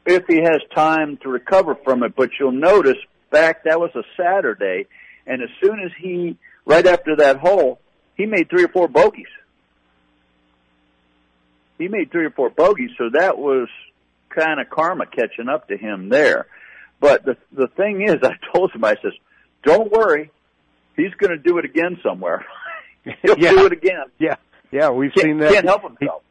If 0.07 0.27
he 0.27 0.43
has 0.43 0.61
time 0.75 1.19
to 1.23 1.29
recover 1.29 1.75
from 1.75 2.03
it, 2.03 2.14
but 2.16 2.31
you'll 2.38 2.53
notice 2.53 2.97
back 3.31 3.64
that 3.64 3.81
was 3.81 3.90
a 3.95 4.03
Saturday, 4.16 4.87
and 5.27 5.43
as 5.43 5.49
soon 5.62 5.81
as 5.81 5.90
he 5.99 6.37
right 6.64 6.87
after 6.87 7.16
that 7.16 7.38
hole, 7.38 7.81
he 8.16 8.27
made 8.27 8.49
three 8.51 8.64
or 8.64 8.69
four 8.69 8.88
bogeys. 8.88 9.27
He 11.81 11.88
made 11.88 12.12
three 12.12 12.27
or 12.27 12.31
four 12.31 12.51
bogeys, 12.51 12.90
so 12.99 13.11
that 13.14 13.38
was 13.38 13.69
kind 14.29 14.61
of 14.61 14.71
karma 14.71 15.07
catching 15.07 15.49
up 15.49 15.66
to 15.69 15.77
him 15.77 16.09
there. 16.11 16.47
But 17.01 17.25
the 17.25 17.37
the 17.53 17.66
thing 17.69 18.03
is, 18.03 18.16
I 18.23 18.35
told 18.55 18.71
him, 18.73 18.85
I 18.85 18.95
says, 19.03 19.12
"Don't 19.64 19.90
worry, 19.90 20.31
he's 20.97 21.12
going 21.14 21.31
to 21.31 21.38
do 21.38 21.59
it 21.59 21.64
again 21.64 21.99
somewhere. 22.03 22.45
He'll 23.23 23.38
Yeah. 23.38 23.51
do 23.53 23.66
it 23.66 23.73
again. 23.73 24.05
Yeah, 24.19 24.37
yeah, 24.71 24.90
we've 24.90 25.12
Can't- 25.14 25.25
seen 25.25 25.38
that. 25.38 25.53
can't 25.53 25.66
help 25.66 25.83
himself. 25.83 26.23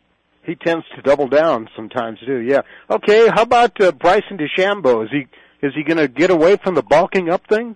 He, 0.43 0.51
he 0.51 0.55
tends 0.55 0.85
to 0.95 1.01
double 1.01 1.27
down 1.27 1.67
sometimes 1.75 2.19
too. 2.25 2.37
Yeah. 2.37 2.61
Okay. 2.89 3.27
How 3.27 3.41
about 3.41 3.79
uh, 3.81 3.91
Bryson 3.91 4.37
DeChambeau? 4.37 5.03
Is 5.05 5.09
he 5.11 5.27
is 5.65 5.73
he 5.75 5.83
going 5.83 5.97
to 5.97 6.07
get 6.07 6.29
away 6.29 6.55
from 6.57 6.75
the 6.75 6.83
bulking 6.83 7.29
up 7.29 7.45
thing? 7.47 7.75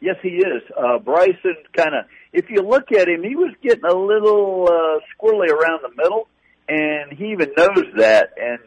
Yes, 0.00 0.16
he 0.22 0.28
is. 0.30 0.62
Uh, 0.74 0.98
Bryson 0.98 1.56
kind 1.76 1.94
of, 1.94 2.06
if 2.32 2.48
you 2.48 2.62
look 2.62 2.90
at 2.90 3.06
him, 3.06 3.22
he 3.22 3.36
was 3.36 3.52
getting 3.62 3.84
a 3.84 3.92
little 3.94 4.66
uh, 4.66 5.00
squirrely 5.12 5.48
around 5.50 5.80
the 5.82 5.90
middle, 5.94 6.26
and 6.70 7.12
he 7.18 7.32
even 7.32 7.52
knows 7.56 7.84
that. 7.98 8.30
And 8.40 8.60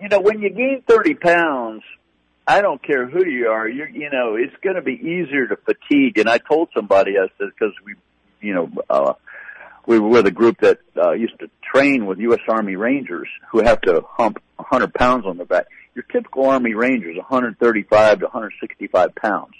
you 0.00 0.08
know, 0.08 0.20
when 0.20 0.40
you 0.40 0.50
gain 0.50 0.82
thirty 0.86 1.14
pounds, 1.14 1.82
I 2.46 2.62
don't 2.62 2.82
care 2.82 3.08
who 3.08 3.26
you 3.26 3.48
are. 3.48 3.68
You 3.68 3.86
you 3.92 4.10
know, 4.10 4.36
it's 4.36 4.54
going 4.62 4.76
to 4.76 4.82
be 4.82 4.92
easier 4.92 5.48
to 5.48 5.56
fatigue. 5.56 6.18
And 6.18 6.28
I 6.28 6.38
told 6.38 6.68
somebody, 6.74 7.12
I 7.18 7.26
said, 7.38 7.48
because 7.48 7.74
we, 7.84 7.94
you 8.40 8.54
know, 8.54 8.70
uh, 8.88 9.14
we 9.86 9.98
were 9.98 10.08
with 10.08 10.26
a 10.26 10.30
group 10.30 10.60
that 10.60 10.78
uh, 10.96 11.12
used 11.12 11.38
to 11.40 11.50
train 11.62 12.06
with 12.06 12.18
U.S. 12.20 12.40
Army 12.48 12.76
Rangers 12.76 13.28
who 13.50 13.62
have 13.62 13.80
to 13.82 14.02
hump 14.08 14.38
100 14.56 14.94
pounds 14.94 15.26
on 15.26 15.36
their 15.36 15.46
back. 15.46 15.66
Your 15.94 16.04
typical 16.04 16.46
Army 16.46 16.74
Ranger 16.74 17.10
is 17.10 17.16
135 17.16 18.20
to 18.20 18.24
165 18.26 19.14
pounds. 19.16 19.54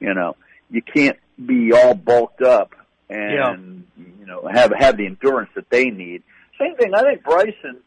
You 0.00 0.12
know, 0.12 0.36
you 0.68 0.82
can't 0.82 1.18
be 1.44 1.72
all 1.72 1.94
bulked 1.94 2.42
up 2.42 2.74
and 3.08 3.84
you 3.96 4.26
know 4.26 4.48
have 4.50 4.72
have 4.76 4.96
the 4.96 5.06
endurance 5.06 5.50
that 5.54 5.70
they 5.70 5.86
need. 5.86 6.22
Same 6.58 6.76
thing. 6.76 6.94
I 6.94 7.02
think 7.02 7.22
Bryson 7.22 7.80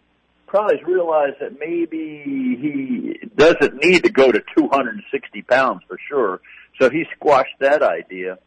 probably 0.48 0.78
has 0.78 0.88
realized 0.88 1.36
that 1.42 1.60
maybe 1.60 2.58
he 2.60 3.28
doesn't 3.36 3.76
need 3.84 4.04
to 4.04 4.10
go 4.10 4.32
to 4.32 4.42
260 4.58 5.42
pounds 5.44 5.82
for 5.88 5.98
sure. 6.08 6.42
So 6.80 6.90
he 6.90 7.06
squashed 7.16 7.56
that 7.60 7.82
idea, 7.82 8.38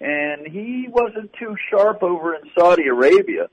and 0.00 0.46
he 0.46 0.86
wasn't 0.88 1.32
too 1.34 1.56
sharp 1.70 2.02
over 2.02 2.34
in 2.34 2.42
Saudi 2.56 2.86
Arabia. 2.86 3.48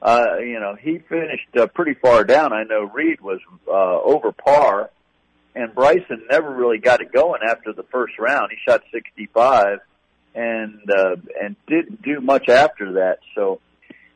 Uh, 0.00 0.38
you 0.40 0.60
know, 0.60 0.76
he 0.80 0.98
finished 1.08 1.48
uh, 1.58 1.66
pretty 1.66 1.94
far 1.94 2.24
down. 2.24 2.52
I 2.52 2.64
know 2.64 2.82
Reed 2.82 3.20
was 3.20 3.40
uh, 3.66 3.72
over 3.72 4.32
par, 4.32 4.90
and 5.54 5.74
Bryson 5.74 6.26
never 6.30 6.50
really 6.50 6.78
got 6.78 7.00
it 7.00 7.12
going 7.12 7.40
after 7.48 7.72
the 7.72 7.82
first 7.84 8.18
round. 8.18 8.50
He 8.52 8.58
shot 8.64 8.82
65 8.92 9.78
and 10.34 10.80
uh, 10.90 11.16
and 11.42 11.56
didn't 11.66 12.02
do 12.02 12.20
much 12.20 12.48
after 12.48 12.92
that. 12.94 13.18
So, 13.34 13.60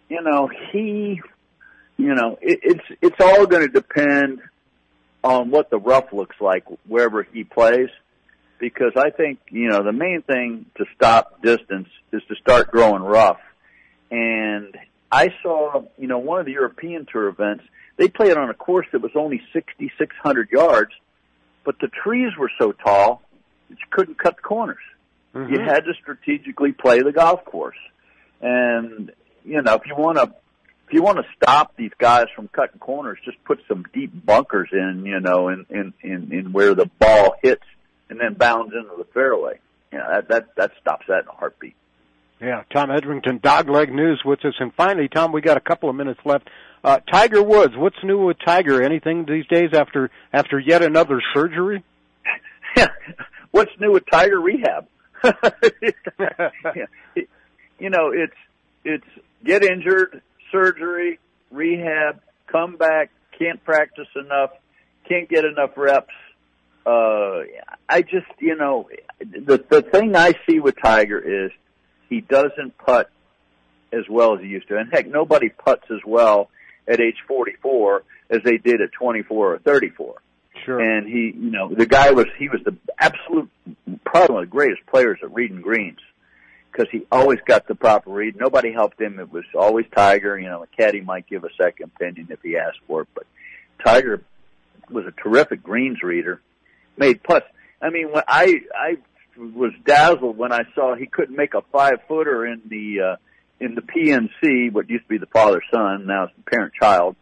you 0.09 0.23
know, 0.23 0.49
he, 0.71 1.21
you 2.03 2.15
know, 2.15 2.39
it, 2.41 2.61
it's 2.63 2.85
it's 3.01 3.17
all 3.21 3.47
going 3.47 3.67
to 3.67 3.73
depend 3.73 4.41
on 5.23 5.51
what 5.51 5.71
the 5.71 5.79
rough 5.79 6.13
looks 6.13 6.37
like 6.41 6.65
wherever 6.87 7.23
he 7.23 7.45
plays. 7.45 7.89
Because 8.59 8.93
I 8.97 9.11
think 9.11 9.41
you 9.51 9.69
know 9.69 9.83
the 9.83 9.93
main 9.93 10.23
thing 10.23 10.67
to 10.77 10.85
stop 10.95 11.43
distance 11.43 11.89
is 12.13 12.23
to 12.29 12.35
start 12.37 12.71
growing 12.71 13.03
rough. 13.03 13.41
And 14.11 14.77
I 15.11 15.29
saw, 15.43 15.83
you 15.99 16.07
know, 16.07 16.19
one 16.19 16.39
of 16.41 16.47
the 16.47 16.53
European 16.53 17.07
Tour 17.11 17.29
events. 17.29 17.65
They 17.97 18.09
played 18.09 18.37
on 18.37 18.49
a 18.51 18.55
course 18.55 18.87
that 18.93 19.03
was 19.03 19.13
only 19.15 19.43
6,600 19.53 20.51
yards, 20.51 20.93
but 21.65 21.79
the 21.81 21.89
trees 21.89 22.31
were 22.39 22.51
so 22.59 22.73
tall 22.73 23.23
that 23.69 23.79
you 23.79 23.87
couldn't 23.91 24.19
cut 24.19 24.37
the 24.37 24.43
corners. 24.43 24.83
You 25.35 25.41
Mhm. 25.41 25.65
had 25.67 25.85
to 25.85 25.95
strategically 25.95 26.73
play 26.73 27.01
the 27.01 27.13
golf 27.13 27.45
course. 27.45 27.79
And, 28.41 29.13
you 29.45 29.63
know, 29.63 29.75
if 29.75 29.87
you 29.87 29.95
want 29.95 30.19
to, 30.19 30.35
if 30.93 30.97
you 30.97 31.03
want 31.03 31.17
to 31.17 31.25
stop 31.35 31.75
these 31.75 31.91
guys 31.97 32.27
from 32.37 32.49
cutting 32.49 32.79
corners, 32.79 33.19
just 33.25 33.43
put 33.45 33.61
some 33.67 33.87
deep 33.95 34.13
bunkers 34.27 34.69
in, 34.73 35.07
you 35.07 35.21
know, 35.21 35.49
in, 35.49 35.65
in, 35.71 35.95
in, 36.03 36.31
in 36.31 36.53
where 36.53 36.75
the 36.75 36.85
ball 36.99 37.35
hits 37.43 37.65
and 38.11 38.21
then 38.21 38.35
bounds 38.35 38.75
into 38.75 38.95
the 38.99 39.07
fairway. 39.15 39.59
You 39.91 39.99
know, 39.99 40.07
that, 40.11 40.29
that, 40.29 40.55
that 40.57 40.73
stops 40.83 41.07
that 41.09 41.23
in 41.23 41.29
a 41.29 41.33
heartbeat. 41.33 41.75
Yeah, 42.43 42.65
Tom 42.71 42.91
Edrington, 42.91 43.41
Dogleg 43.41 43.91
News 43.91 44.21
with 44.23 44.45
us. 44.45 44.53
And 44.61 44.71
finally, 44.75 45.09
Tom, 45.09 45.33
we 45.33 45.41
got 45.41 45.57
a 45.57 45.61
couple 45.61 45.89
of 45.89 45.97
minutes 45.97 46.21
left. 46.27 46.51
Uh, 46.85 46.99
Tiger 47.11 47.43
Woods, 47.43 47.73
what's 47.75 47.97
new 48.05 48.27
with 48.27 48.37
Tiger? 48.45 48.83
Anything 48.83 49.25
these 49.25 49.47
days 49.47 49.71
after 49.73 50.11
after 50.31 50.59
yet 50.59 50.83
another 50.83 51.23
surgery? 51.33 51.83
What's 53.51 53.73
new 53.81 53.93
with 53.93 54.05
Tiger 54.11 54.41
Rehab? 54.41 54.89
Yeah. 56.19 57.25
you 57.79 57.91
know, 57.91 58.11
it's 58.13 58.35
it's 58.85 59.07
get 59.45 59.63
injured, 59.63 60.23
surgery, 60.53 61.19
rehab, 61.51 62.21
come 62.47 62.77
back, 62.77 63.11
can't 63.39 63.63
practice 63.65 64.09
enough, 64.15 64.51
can't 65.09 65.29
get 65.29 65.45
enough 65.45 65.71
reps. 65.77 66.15
Uh, 66.87 67.43
I 67.89 68.03
just, 68.03 68.27
you 68.39 68.57
know, 68.57 68.89
the 69.21 69.65
the 69.69 69.83
thing 69.83 70.15
I 70.17 70.35
see 70.49 70.61
with 70.61 70.77
Tiger 70.83 71.19
is 71.19 71.51
he 72.09 72.21
doesn't 72.21 72.77
putt 72.79 73.11
as 73.93 74.05
well 74.09 74.35
as 74.35 74.41
he 74.41 74.49
used 74.49 74.69
to, 74.69 74.79
and 74.79 74.91
heck, 74.93 75.07
nobody 75.07 75.49
putts 75.49 75.85
as 75.91 76.01
well 76.07 76.51
at 76.89 77.01
age 77.01 77.17
44 77.29 78.03
as 78.31 78.41
they 78.45 78.57
did 78.57 78.81
at 78.81 78.93
24 78.93 79.55
or 79.55 79.59
34. 79.59 80.15
Sure. 80.65 80.81
And 80.81 81.07
he, 81.07 81.33
you 81.37 81.51
know, 81.51 81.73
the 81.73 81.87
guy 81.87 82.11
was, 82.13 82.27
he 82.39 82.49
was 82.49 82.61
the 82.65 82.77
absolute, 82.99 83.51
probably 84.05 84.35
one 84.35 84.43
of 84.45 84.51
the 84.51 84.53
greatest 84.53 84.85
players 84.87 85.19
at 85.23 85.33
reading 85.33 85.61
greens. 85.61 85.99
Cause 86.73 86.87
he 86.91 87.03
always 87.13 87.39
got 87.47 87.69
the 87.69 87.75
proper 87.75 88.11
read. 88.11 88.35
Nobody 88.35 88.73
helped 88.73 88.99
him. 88.99 89.21
It 89.21 89.31
was 89.31 89.45
always 89.55 89.85
Tiger. 89.95 90.39
You 90.39 90.49
know, 90.49 90.63
a 90.63 90.67
caddy 90.67 91.03
might 91.03 91.27
give 91.27 91.45
a 91.45 91.53
second 91.61 91.91
opinion 91.95 92.29
if 92.31 92.41
he 92.43 92.57
asked 92.57 92.81
for 92.87 93.03
it, 93.03 93.09
but 93.15 93.27
Tiger 93.85 94.23
was 94.91 95.05
a 95.07 95.13
terrific 95.23 95.63
greens 95.63 96.03
reader. 96.03 96.41
Made 96.97 97.23
putts. 97.23 97.47
I 97.81 97.91
mean, 97.91 98.11
when 98.13 98.23
I, 98.27 98.55
I 98.75 98.97
was 99.37 99.73
dazzled 99.85 100.37
when 100.37 100.53
I 100.53 100.63
saw 100.75 100.95
he 100.95 101.07
couldn't 101.07 101.37
make 101.37 101.55
a 101.55 101.63
five 101.73 101.99
footer 102.09 102.47
in 102.47 102.63
the, 102.69 103.13
uh, 103.13 103.17
in 103.61 103.75
the 103.75 103.83
PNC, 103.83 104.73
what 104.73 104.89
used 104.89 105.05
to 105.05 105.09
be 105.09 105.19
the 105.19 105.27
father 105.27 105.63
son, 105.73 106.07
now 106.07 106.25
it's 106.25 106.33
the 106.37 106.51
parent 106.51 106.73
child. 106.81 107.17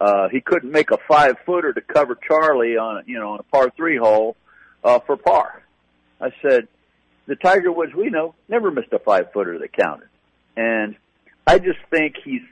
Uh, 0.00 0.28
he 0.28 0.40
couldn't 0.40 0.72
make 0.72 0.90
a 0.90 0.98
five 1.08 1.36
footer 1.46 1.72
to 1.72 1.80
cover 1.80 2.18
Charlie 2.26 2.76
on, 2.76 3.04
you 3.06 3.18
know, 3.18 3.32
on 3.32 3.40
a 3.40 3.44
par 3.44 3.70
three 3.76 3.96
hole, 3.96 4.36
uh, 4.82 4.98
for 5.00 5.16
par. 5.16 5.62
I 6.20 6.30
said, 6.42 6.68
the 7.26 7.36
Tiger 7.36 7.72
Woods 7.72 7.94
we 7.94 8.10
know 8.10 8.34
never 8.48 8.70
missed 8.70 8.92
a 8.92 8.98
five 8.98 9.32
footer 9.32 9.58
that 9.58 9.72
counted. 9.72 10.08
And 10.56 10.96
I 11.46 11.58
just 11.58 11.78
think 11.90 12.16
he's, 12.22 12.42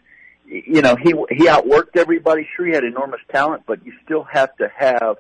you 0.46 0.82
know, 0.82 0.96
he, 0.96 1.14
he 1.30 1.46
outworked 1.46 1.96
everybody. 1.96 2.48
Sure, 2.56 2.66
he 2.66 2.72
had 2.72 2.84
enormous 2.84 3.20
talent, 3.30 3.64
but 3.66 3.84
you 3.84 3.92
still 4.04 4.24
have 4.24 4.56
to 4.56 4.70
have 4.74 5.18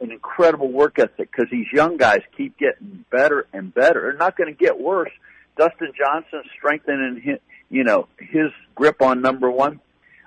an 0.00 0.10
incredible 0.10 0.70
work 0.70 0.98
ethic 0.98 1.30
because 1.30 1.50
these 1.50 1.66
young 1.72 1.96
guys 1.96 2.20
keep 2.36 2.58
getting 2.58 3.04
better 3.10 3.46
and 3.52 3.72
better. 3.72 4.02
They're 4.02 4.14
not 4.14 4.36
going 4.36 4.52
to 4.52 4.58
get 4.58 4.78
worse. 4.78 5.12
Dustin 5.56 5.92
Johnson 5.96 6.42
strengthening 6.56 7.20
his, 7.22 7.38
you 7.70 7.84
know, 7.84 8.08
his 8.18 8.50
grip 8.74 9.00
on 9.02 9.20
number 9.20 9.50
one. 9.50 9.80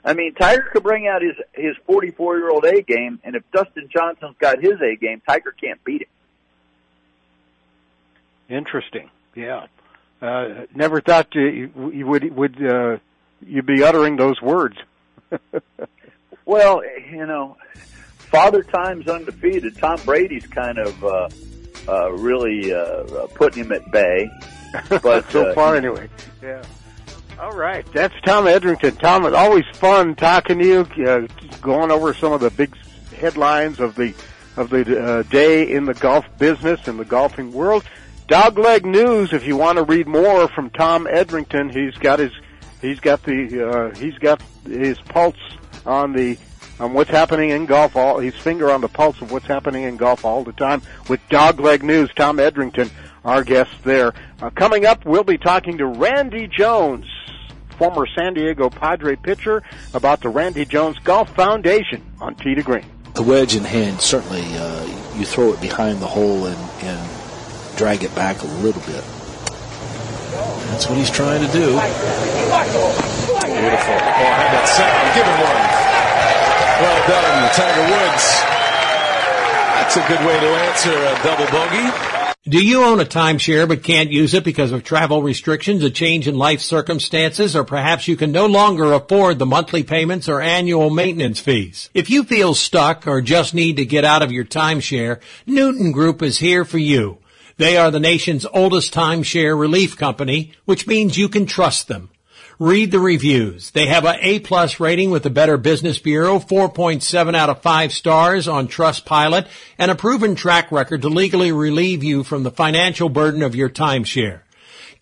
I 0.04 0.14
mean, 0.14 0.36
Tiger 0.36 0.70
could 0.72 0.84
bring 0.84 1.08
out 1.08 1.24
his 1.24 1.36
his 1.54 1.76
44 1.88 2.38
year 2.38 2.50
old 2.50 2.64
A 2.64 2.84
game, 2.84 3.20
and 3.24 3.36
if 3.36 3.44
Dustin 3.52 3.90
Johnson's 3.92 4.36
got 4.40 4.62
his 4.62 4.80
A 4.82 4.96
game, 4.96 5.22
Tiger 5.28 5.52
can't 5.52 5.84
beat 5.84 6.04
him. 6.04 6.08
Interesting. 8.50 9.10
Yeah. 9.36 9.68
Uh, 10.22 10.66
never 10.74 11.02
thought 11.02 11.28
you, 11.34 11.92
you 11.94 12.08
would 12.08 12.36
would 12.36 12.66
uh, 12.66 12.98
you 13.46 13.62
be 13.62 13.84
uttering 13.84 14.16
those 14.16 14.42
words. 14.42 14.78
Well, 16.46 16.84
you 17.12 17.26
know, 17.26 17.58
Father 17.74 18.62
Time's 18.64 19.08
undefeated. 19.08 19.78
Tom 19.78 20.00
Brady's 20.06 20.46
kind 20.46 20.78
of 20.78 21.04
uh, 21.04 21.30
uh, 21.88 22.12
really 22.12 22.72
uh, 22.72 23.28
putting 23.34 23.66
him 23.66 23.72
at 23.72 23.92
bay. 23.92 24.30
But 24.90 25.30
so 25.32 25.50
uh, 25.50 25.54
far, 25.56 25.76
anyway. 25.76 26.08
Yeah. 26.42 26.64
All 27.40 27.52
right, 27.52 27.86
that's 27.92 28.14
Tom 28.24 28.46
Edrington. 28.46 28.98
Tom, 28.98 29.26
it's 29.26 29.36
always 29.36 29.66
fun 29.74 30.16
talking 30.16 30.60
to 30.60 30.66
you, 30.66 31.06
uh, 31.06 31.28
going 31.62 31.92
over 31.92 32.14
some 32.14 32.32
of 32.32 32.40
the 32.40 32.50
big 32.50 32.74
headlines 33.14 33.80
of 33.80 33.96
the 33.96 34.14
of 34.56 34.70
the 34.70 35.04
uh, 35.04 35.24
day 35.24 35.70
in 35.70 35.84
the 35.84 35.96
golf 35.96 36.26
business 36.38 36.88
and 36.88 36.98
the 36.98 37.04
golfing 37.04 37.52
world. 37.52 37.84
Dogleg 38.28 38.86
News. 38.86 39.34
If 39.34 39.46
you 39.46 39.56
want 39.56 39.78
to 39.78 39.84
read 39.84 40.08
more 40.08 40.48
from 40.48 40.70
Tom 40.72 41.06
Edrington, 41.06 41.72
he's 41.72 41.96
got 41.96 42.20
his 42.20 42.32
he's 42.82 43.00
got 43.00 43.24
the 43.24 43.70
uh, 43.70 43.96
he's 43.96 44.18
got 44.18 44.42
his 44.66 45.00
pulse 45.00 45.36
on 45.86 46.14
the 46.14 46.38
on 46.80 46.94
what's 46.94 47.12
happening 47.12 47.52
in 47.52 47.66
golf. 47.66 47.96
All 47.96 48.20
his 48.20 48.36
finger 48.36 48.72
on 48.72 48.82
the 48.82 48.88
pulse 48.88 49.22
of 49.22 49.32
what's 49.32 49.46
happening 49.46 49.84
in 49.84 49.98
golf 49.98 50.26
all 50.26 50.44
the 50.44 50.54
time 50.54 50.82
with 51.08 51.20
Dogleg 51.30 51.84
News. 51.84 52.10
Tom 52.16 52.40
Edrington 52.40 52.90
our 53.26 53.44
guest 53.44 53.72
there. 53.84 54.14
Uh, 54.42 54.50
coming 54.52 54.86
up, 54.86 55.04
we'll 55.06 55.24
be 55.24 55.38
talking 55.38 55.80
to 55.80 55.86
Randy 55.86 56.48
Jones, 56.48 57.06
former 57.78 58.06
San 58.16 58.36
Diego 58.36 58.70
Padre 58.70 59.16
pitcher, 59.16 59.64
about 59.94 60.22
the 60.22 60.30
Randy 60.30 60.64
Jones 60.64 60.98
Golf 61.00 61.36
Foundation 61.36 62.04
on 62.22 62.36
Tee 62.36 62.56
Green. 62.62 62.86
The 63.16 63.24
wedge 63.24 63.56
in 63.56 63.64
hand, 63.64 64.00
certainly 64.00 64.44
uh, 64.58 64.86
you 65.16 65.26
throw 65.26 65.54
it 65.54 65.62
behind 65.62 66.00
the 66.02 66.08
hole 66.08 66.46
and, 66.46 66.58
and 66.84 67.10
drag 67.78 68.04
it 68.04 68.14
back 68.16 68.42
a 68.42 68.48
little 68.48 68.82
bit. 68.82 69.04
That's 70.72 70.88
what 70.90 70.98
he's 70.98 71.10
trying 71.10 71.46
to 71.46 71.52
do. 71.52 71.68
Beautiful. 71.70 71.82
Oh, 73.96 74.34
how 74.36 74.48
about 74.50 74.68
sound? 74.68 75.14
Give 75.16 75.26
him 75.26 75.40
one. 75.40 75.64
Well 76.82 77.02
done, 77.08 77.50
Tiger 77.54 77.86
Woods. 77.92 78.26
That's 79.80 79.96
a 79.98 80.04
good 80.08 80.22
way 80.26 80.40
to 80.40 80.48
answer 80.48 80.92
a 80.92 81.16
double 81.24 81.46
bogey. 81.52 81.92
Do 82.48 82.64
you 82.64 82.84
own 82.84 83.00
a 83.00 83.06
timeshare 83.06 83.68
but 83.68 83.82
can't 83.82 84.12
use 84.12 84.36
it 84.36 84.44
because 84.44 84.72
of 84.72 84.84
travel 84.84 85.24
restrictions, 85.24 85.84
a 85.84 85.90
change 85.90 86.28
in 86.28 86.38
life 86.38 86.62
circumstances, 86.62 87.56
or 87.56 87.64
perhaps 87.64 88.08
you 88.08 88.16
can 88.16 88.32
no 88.32 88.46
longer 88.46 88.94
afford 88.94 89.40
the 89.40 89.48
monthly 89.48 89.82
payments 89.84 90.30
or 90.30 90.42
annual 90.42 90.92
maintenance 90.92 91.40
fees? 91.40 91.90
If 91.94 92.10
you 92.10 92.24
feel 92.24 92.54
stuck 92.54 93.08
or 93.08 93.22
just 93.22 93.56
need 93.56 93.78
to 93.78 93.86
get 93.86 94.06
out 94.06 94.22
of 94.22 94.32
your 94.32 94.46
timeshare, 94.46 95.20
Newton 95.48 95.92
Group 95.92 96.22
is 96.22 96.38
here 96.38 96.66
for 96.66 96.78
you. 96.78 97.18
They 97.58 97.78
are 97.78 97.90
the 97.90 98.00
nation's 98.00 98.46
oldest 98.46 98.94
timeshare 98.94 99.58
relief 99.58 99.98
company, 99.98 100.54
which 100.66 100.88
means 100.88 101.18
you 101.18 101.30
can 101.30 101.46
trust 101.46 101.88
them. 101.88 102.10
Read 102.60 102.92
the 102.92 103.00
reviews. 103.00 103.72
They 103.72 103.88
have 103.88 104.06
a 104.06 104.18
A 104.22 104.40
plus 104.40 104.80
rating 104.80 105.10
with 105.10 105.24
the 105.24 105.30
Better 105.30 105.58
Business 105.58 106.00
Bureau, 106.00 106.40
4.7 106.40 107.36
out 107.36 107.50
of 107.50 107.62
5 107.62 107.92
stars 107.92 108.48
on 108.48 108.68
Trustpilot, 108.68 109.48
and 109.78 109.92
a 109.92 109.96
proven 109.96 110.36
track 110.36 110.72
record 110.72 111.02
to 111.02 111.10
legally 111.10 111.52
relieve 111.52 112.04
you 112.04 112.24
from 112.24 112.44
the 112.44 112.52
financial 112.52 113.10
burden 113.10 113.42
of 113.42 113.56
your 113.56 113.70
timeshare. 113.70 114.42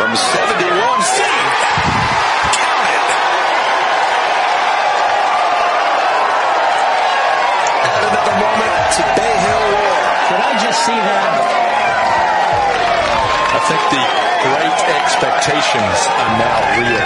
From 0.00 0.16
71 0.16 0.32
feet. 1.12 1.60
Added 7.84 8.14
at 8.16 8.24
the 8.24 8.32
moment 8.40 8.74
to 8.96 9.02
Bay 9.12 9.34
Hill 9.44 9.64
War. 9.76 10.00
Did 10.24 10.40
I 10.40 10.56
just 10.56 10.80
see 10.86 10.96
that? 10.96 11.32
I 13.52 13.60
think 13.68 13.82
the 13.92 14.00
great 14.40 14.80
expectations 14.96 15.98
are 16.16 16.32
now 16.40 16.58
real. 16.80 17.04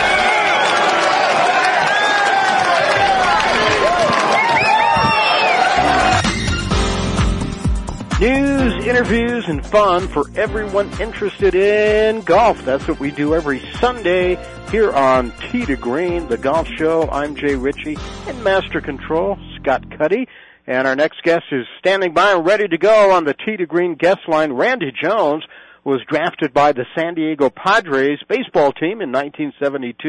News, 8.21 8.54
interviews, 8.87 9.49
and 9.49 9.65
fun 9.65 10.07
for 10.09 10.27
everyone 10.37 10.91
interested 11.01 11.55
in 11.55 12.21
golf. 12.21 12.63
That's 12.65 12.87
what 12.87 13.01
we 13.01 13.11
do 13.11 13.35
every 13.35 13.61
Sunday 13.81 14.39
here 14.71 14.93
on 14.93 15.33
Tee 15.51 15.65
to 15.65 15.77
Green, 15.77 16.29
the 16.29 16.37
golf 16.37 16.69
show. 16.69 17.09
I'm 17.11 17.35
Jay 17.35 17.55
Ritchie 17.55 17.97
and 18.27 18.45
Master 18.45 18.83
Control, 18.83 19.39
Scott 19.57 19.85
Cuddy. 19.97 20.29
And 20.67 20.87
our 20.87 20.95
next 20.95 21.23
guest 21.23 21.45
is 21.51 21.67
standing 21.79 22.13
by 22.13 22.33
and 22.33 22.45
ready 22.45 22.69
to 22.69 22.77
go 22.77 23.13
on 23.13 23.25
the 23.25 23.35
Tee 23.35 23.57
to 23.57 23.65
Green 23.65 23.95
guest 23.95 24.21
line. 24.29 24.53
Randy 24.53 24.93
Jones 24.93 25.45
was 25.85 26.01
drafted 26.09 26.53
by 26.53 26.73
the 26.73 26.85
San 26.95 27.15
Diego 27.15 27.51
Padres 27.51 28.19
baseball 28.29 28.73
team 28.73 29.01
in 29.01 29.13
1972. 29.13 30.09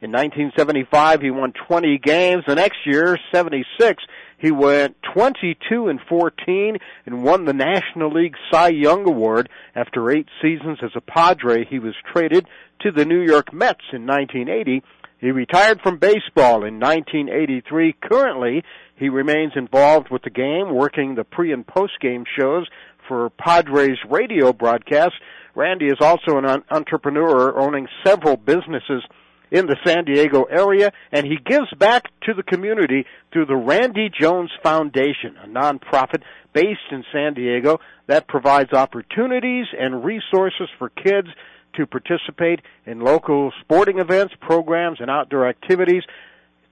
In 0.00 0.12
1975, 0.12 1.22
he 1.22 1.30
won 1.30 1.52
20 1.66 1.98
games. 1.98 2.44
The 2.46 2.54
next 2.54 2.78
year, 2.86 3.18
76, 3.32 4.02
he 4.38 4.50
went 4.50 4.96
22 5.14 5.88
and 5.88 6.00
14 6.08 6.76
and 7.06 7.24
won 7.24 7.44
the 7.44 7.52
National 7.52 8.12
League 8.12 8.34
Cy 8.50 8.68
Young 8.68 9.08
Award. 9.08 9.48
After 9.74 10.10
eight 10.10 10.28
seasons 10.42 10.78
as 10.82 10.90
a 10.94 11.00
Padre, 11.00 11.64
he 11.64 11.78
was 11.78 11.94
traded 12.12 12.46
to 12.80 12.92
the 12.92 13.04
New 13.04 13.22
York 13.22 13.52
Mets 13.52 13.84
in 13.92 14.06
1980. 14.06 14.82
He 15.18 15.30
retired 15.30 15.80
from 15.80 15.98
baseball 15.98 16.64
in 16.64 16.78
1983. 16.78 17.94
Currently, 18.02 18.62
he 18.96 19.08
remains 19.08 19.52
involved 19.56 20.10
with 20.10 20.22
the 20.22 20.30
game, 20.30 20.74
working 20.74 21.14
the 21.14 21.24
pre 21.24 21.52
and 21.52 21.66
post 21.66 21.94
game 22.00 22.24
shows 22.38 22.66
for 23.08 23.30
Padres 23.30 23.98
radio 24.10 24.52
broadcasts. 24.52 25.18
Randy 25.54 25.86
is 25.86 25.98
also 26.00 26.36
an 26.36 26.62
entrepreneur 26.70 27.58
owning 27.58 27.88
several 28.04 28.36
businesses 28.36 29.02
in 29.50 29.66
the 29.66 29.76
San 29.84 30.04
Diego 30.04 30.44
area, 30.44 30.92
and 31.12 31.26
he 31.26 31.36
gives 31.36 31.72
back 31.78 32.04
to 32.22 32.34
the 32.34 32.42
community 32.42 33.06
through 33.32 33.46
the 33.46 33.56
Randy 33.56 34.10
Jones 34.10 34.50
Foundation, 34.62 35.36
a 35.42 35.46
nonprofit 35.46 36.22
based 36.52 36.80
in 36.90 37.04
San 37.12 37.34
Diego 37.34 37.78
that 38.06 38.28
provides 38.28 38.72
opportunities 38.72 39.66
and 39.78 40.04
resources 40.04 40.68
for 40.78 40.88
kids 40.88 41.28
to 41.74 41.86
participate 41.86 42.60
in 42.86 43.00
local 43.00 43.52
sporting 43.60 43.98
events, 43.98 44.34
programs, 44.40 44.98
and 45.00 45.10
outdoor 45.10 45.46
activities. 45.48 46.02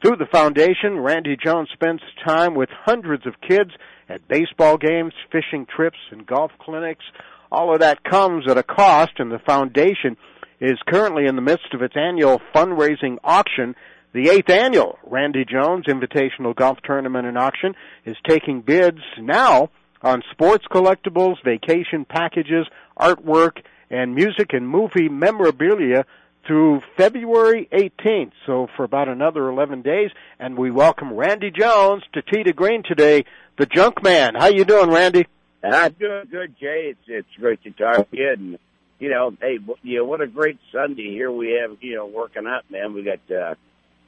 Through 0.02 0.16
the 0.16 0.26
foundation, 0.26 0.98
Randy 0.98 1.36
Jones 1.36 1.68
spends 1.72 2.02
time 2.26 2.54
with 2.54 2.68
hundreds 2.70 3.26
of 3.26 3.40
kids 3.46 3.70
at 4.08 4.26
baseball 4.28 4.76
games, 4.76 5.12
fishing 5.30 5.66
trips, 5.66 5.98
and 6.10 6.26
golf 6.26 6.52
clinics. 6.58 7.04
All 7.52 7.72
of 7.72 7.80
that 7.80 8.02
comes 8.04 8.48
at 8.48 8.58
a 8.58 8.62
cost, 8.62 9.12
and 9.18 9.30
the 9.30 9.38
foundation 9.38 10.16
is 10.64 10.78
currently 10.86 11.26
in 11.26 11.36
the 11.36 11.42
midst 11.42 11.74
of 11.74 11.82
its 11.82 11.94
annual 11.94 12.40
fundraising 12.54 13.18
auction. 13.22 13.74
The 14.14 14.30
eighth 14.30 14.48
annual 14.48 14.98
Randy 15.04 15.44
Jones 15.44 15.84
Invitational 15.86 16.56
Golf 16.56 16.78
Tournament 16.82 17.26
and 17.26 17.36
Auction 17.36 17.74
is 18.06 18.16
taking 18.26 18.62
bids 18.62 19.00
now 19.18 19.68
on 20.00 20.22
sports 20.30 20.64
collectibles, 20.72 21.34
vacation 21.44 22.06
packages, 22.06 22.66
artwork, 22.98 23.58
and 23.90 24.14
music 24.14 24.54
and 24.54 24.66
movie 24.66 25.10
memorabilia 25.10 26.06
through 26.46 26.80
February 26.96 27.68
18th. 27.70 28.32
So 28.46 28.68
for 28.74 28.84
about 28.84 29.08
another 29.08 29.48
11 29.50 29.82
days, 29.82 30.10
and 30.38 30.56
we 30.56 30.70
welcome 30.70 31.12
Randy 31.12 31.50
Jones 31.50 32.04
to 32.14 32.22
Tee 32.22 32.42
to 32.42 32.54
Green 32.54 32.82
today, 32.82 33.26
the 33.58 33.66
Junk 33.66 34.02
Man. 34.02 34.34
How 34.34 34.46
you 34.46 34.64
doing, 34.64 34.90
Randy? 34.90 35.26
I'm 35.62 35.92
doing 35.92 36.24
good, 36.30 36.54
Jay. 36.58 36.92
It's 36.92 37.00
it's 37.06 37.28
great 37.38 37.62
to 37.64 37.70
talk 37.70 38.10
to 38.10 38.16
you. 38.16 38.58
You 38.98 39.10
know, 39.10 39.36
hey, 39.40 39.58
you 39.82 39.98
know, 39.98 40.04
what 40.04 40.20
a 40.20 40.26
great 40.26 40.58
Sunday 40.72 41.10
here 41.10 41.30
we 41.30 41.58
have. 41.60 41.76
You 41.80 41.96
know, 41.96 42.06
working 42.06 42.46
out, 42.46 42.70
man. 42.70 42.94
We 42.94 43.02
got 43.02 43.34
uh, 43.34 43.54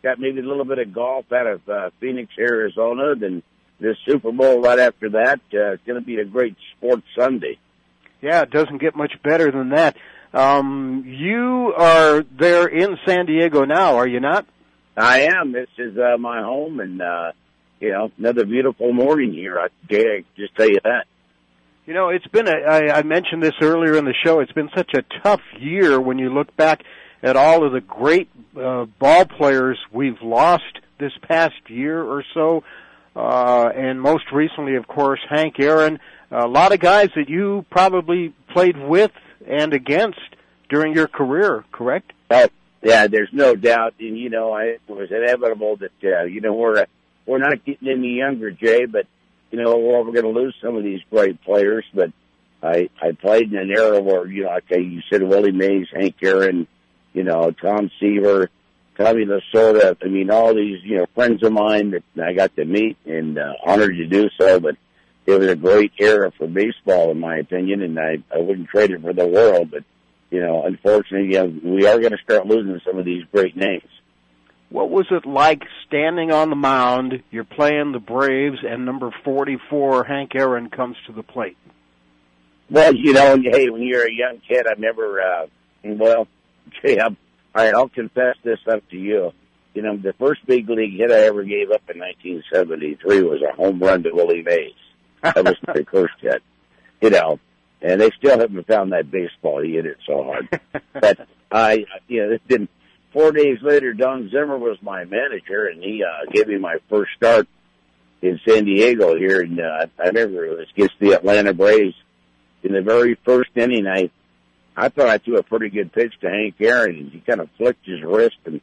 got 0.03 0.19
maybe 0.19 0.41
a 0.41 0.45
little 0.45 0.65
bit 0.65 0.79
of 0.79 0.93
golf 0.93 1.27
out 1.33 1.47
of 1.47 1.69
uh, 1.69 1.91
Phoenix, 2.01 2.33
Arizona. 2.39 3.15
Then 3.15 3.43
this 3.81 3.97
Super 4.07 4.33
Bowl 4.33 4.61
right 4.61 4.79
after 4.79 5.11
that. 5.11 5.41
Uh, 5.53 5.73
it's 5.73 5.83
going 5.87 6.01
to 6.01 6.07
be 6.07 6.19
a 6.19 6.25
great 6.25 6.57
sports 6.77 7.07
Sunday. 7.19 7.59
Yeah, 8.23 8.43
it 8.43 8.51
doesn't 8.51 8.79
get 8.79 8.97
much 8.97 9.13
better 9.23 9.51
than 9.51 9.71
that. 9.71 9.97
Um, 10.33 11.05
you 11.07 11.73
are 11.77 12.23
there 12.39 12.67
in 12.67 12.99
San 13.07 13.27
Diego 13.27 13.65
now, 13.65 13.97
are 13.97 14.09
you 14.09 14.21
not? 14.21 14.47
I 14.97 15.29
am. 15.29 15.53
This 15.53 15.69
is 15.79 15.97
uh, 15.99 16.17
my 16.19 16.43
home, 16.43 16.81
and 16.81 17.01
uh, 17.03 17.33
you 17.81 17.93
know, 17.93 18.11
another 18.19 18.45
beautiful 18.45 18.93
morning 18.93 19.33
here. 19.33 19.59
I 19.59 19.69
dare 19.89 20.21
just 20.37 20.55
tell 20.57 20.69
you 20.69 20.81
that. 20.85 21.07
You 21.87 21.95
know, 21.95 22.09
it's 22.09 22.27
been 22.27 22.49
a, 22.49 22.51
I, 22.51 22.99
I 22.99 23.03
mentioned 23.05 23.45
this 23.45 23.55
earlier 23.63 23.97
in 23.97 24.05
the 24.05 24.15
show, 24.25 24.41
it's 24.41 24.51
been 24.51 24.71
such 24.77 24.91
a 24.95 25.03
tough 25.23 25.41
year 25.57 26.01
when 26.01 26.19
you 26.19 26.31
look 26.31 26.55
back 26.57 26.83
at 27.23 27.37
all 27.37 27.65
of 27.65 27.73
the 27.73 27.81
great 27.81 28.29
uh, 28.61 28.87
ball 28.99 29.25
players 29.25 29.79
we've 29.93 30.21
lost 30.21 30.65
this 30.99 31.13
past 31.23 31.55
year 31.69 32.03
or 32.03 32.25
so. 32.35 32.65
Uh, 33.15 33.71
and 33.73 34.01
most 34.01 34.25
recently, 34.33 34.75
of 34.75 34.89
course, 34.89 35.21
Hank 35.31 35.61
Aaron. 35.61 36.01
A 36.33 36.49
lot 36.49 36.73
of 36.73 36.81
guys 36.81 37.11
that 37.15 37.29
you 37.29 37.65
probably 37.71 38.35
played 38.53 38.77
with 38.77 39.13
and 39.47 39.73
against 39.73 40.19
during 40.69 40.93
your 40.93 41.07
career, 41.07 41.65
correct? 41.71 42.13
Uh, 42.29 42.49
yeah, 42.83 43.07
there's 43.07 43.31
no 43.33 43.55
doubt. 43.55 43.95
And, 44.01 44.19
you 44.19 44.29
know, 44.29 44.53
I, 44.53 44.65
it 44.65 44.81
was 44.89 45.13
inevitable 45.13 45.77
that, 45.77 45.93
uh, 46.03 46.25
you 46.25 46.41
know, 46.41 46.53
we're, 46.53 46.85
we're 47.27 47.39
not 47.39 47.65
getting 47.65 47.89
any 47.89 48.15
younger, 48.17 48.51
Jay, 48.51 48.87
but 48.87 49.07
you 49.51 49.59
know, 49.59 49.77
well, 49.77 50.05
we're 50.05 50.13
going 50.13 50.35
to 50.35 50.41
lose 50.41 50.55
some 50.63 50.77
of 50.77 50.83
these 50.83 51.01
great 51.11 51.43
players, 51.43 51.85
but 51.95 52.11
I, 52.63 52.89
I 53.01 53.13
played 53.13 53.53
in 53.53 53.59
an 53.59 53.71
era 53.71 54.01
where, 54.01 54.27
you 54.27 54.45
know, 54.45 54.57
okay, 54.57 54.81
you 54.81 55.01
said 55.11 55.23
Willie 55.23 55.53
Mays, 55.53 55.87
Hank 55.93 56.17
Aaron, 56.23 56.67
you 57.13 57.23
know, 57.23 57.51
Tom 57.53 57.91
Seaver, 58.01 58.51
Tommy 58.97 59.25
Lasorda. 59.25 59.97
I 60.03 60.09
mean, 60.09 60.31
all 60.31 60.55
these, 60.55 60.83
you 60.83 60.99
know, 60.99 61.07
friends 61.15 61.43
of 61.43 61.53
mine 61.53 61.91
that 61.91 62.03
I 62.23 62.33
got 62.33 62.57
to 62.57 62.65
meet 62.65 62.97
and 63.07 63.39
uh, 63.39 63.53
honored 63.65 63.97
to 63.97 64.07
do 64.07 64.29
so, 64.39 64.59
but 64.59 64.77
it 65.27 65.39
was 65.39 65.49
a 65.49 65.57
great 65.57 65.93
era 65.99 66.33
for 66.37 66.47
baseball, 66.47 67.11
in 67.11 67.21
my 67.21 67.37
opinion, 67.39 67.83
and 67.83 67.99
I, 67.99 68.19
I 68.35 68.39
wouldn't 68.39 68.69
trade 68.69 68.91
it 68.91 69.03
for 69.03 69.13
the 69.13 69.27
world, 69.27 69.71
but, 69.71 69.85
you 70.31 70.41
know, 70.41 70.65
unfortunately, 70.65 71.35
yeah, 71.35 71.45
we 71.45 71.87
are 71.87 71.99
going 71.99 72.13
to 72.13 72.23
start 72.23 72.47
losing 72.47 72.81
some 72.85 72.99
of 72.99 73.05
these 73.05 73.25
great 73.33 73.57
names. 73.57 73.89
What 74.69 74.91
was 74.91 75.07
it 75.11 75.27
like 75.27 75.63
standing 75.87 76.33
on 76.33 76.51
the 76.51 76.57
mound? 76.57 77.23
You're 77.31 77.45
playing 77.45 77.93
the 77.93 78.01
Braves, 78.01 78.59
and 78.69 78.85
number 78.85 79.11
44, 79.25 80.05
Hank 80.05 80.35
Aaron, 80.35 80.71
comes 80.71 80.97
to 81.07 81.13
the 81.13 81.23
plate. 81.23 81.57
Well, 82.69 82.95
you 82.95 83.13
know, 83.13 83.39
hey, 83.41 83.71
when 83.71 83.83
you're 83.83 84.07
a 84.07 84.13
young 84.13 84.41
kid, 84.47 84.67
I've 84.67 84.81
never, 84.81 85.21
uh, 85.21 85.47
well, 85.85 86.27
okay, 86.69 86.99
I'm, 87.01 87.17
all 87.55 87.65
right, 87.65 87.75
I'll 87.75 87.89
confess 87.89 88.37
this 88.43 88.59
up 88.69 88.89
to 88.91 88.97
you. 88.97 89.33
You 89.75 89.83
know, 89.83 89.97
the 89.97 90.15
first 90.15 90.45
big 90.47 90.69
league 90.69 90.97
hit 90.97 91.11
I 91.11 91.27
ever 91.27 91.45
gave 91.45 91.71
up 91.71 91.83
in 91.89 92.01
1973 92.01 93.23
was 93.23 93.43
a 93.43 93.55
home 93.55 93.79
run 93.79 94.03
to 94.03 94.11
Willie 94.11 94.43
Mays. 94.43 94.73
That 95.23 95.45
was 95.45 95.57
my 95.67 95.83
first 95.91 96.15
hit. 96.21 96.43
You 97.01 97.11
know, 97.11 97.39
and 97.83 98.01
they 98.01 98.11
still 98.19 98.39
haven't 98.39 98.67
found 98.67 98.93
that 98.93 99.11
baseball. 99.11 99.63
He 99.63 99.75
hit 99.75 99.87
it 99.87 99.99
so 100.07 100.25
hard. 100.25 100.61
but 100.93 101.29
I, 101.53 101.85
you 102.09 102.23
know, 102.27 102.33
it 102.33 102.49
didn't, 102.49 102.71
four 103.17 103.33
days 103.33 103.57
later, 103.63 103.95
Don 103.95 104.29
Zimmer 104.29 104.59
was 104.59 104.77
my 104.83 105.05
manager, 105.07 105.69
and 105.69 105.83
he 105.83 106.05
uh, 106.05 106.31
gave 106.31 106.49
me 106.49 106.59
my 106.59 106.77
first 106.91 107.13
start 107.17 107.49
in 108.21 108.39
San 108.47 108.67
Diego 108.67 109.17
here. 109.17 109.41
And 109.41 109.59
uh, 109.59 109.87
I 109.99 110.09
remember 110.09 110.45
it 110.45 110.59
was 110.59 110.69
against 110.75 110.97
the 111.01 111.13
Atlanta 111.13 111.55
Braves. 111.55 111.95
In 112.63 112.75
the 112.75 112.83
very 112.83 113.17
first 113.25 113.51
inning, 113.55 113.87
I 113.87 114.11
I 114.77 114.91
thought 114.91 115.09
I 115.09 115.19
threw 115.19 115.39
a 115.39 115.43
pretty 115.43 115.71
good 115.71 115.93
pitch 115.93 116.13
to 116.21 116.29
Hank 116.29 116.57
Aaron, 116.61 116.97
and 116.97 117.13
he 117.13 117.21
kind 117.21 117.41
of 117.41 117.49
flicked 117.57 117.87
his 117.87 118.03
wrist 118.03 118.37
and 118.45 118.61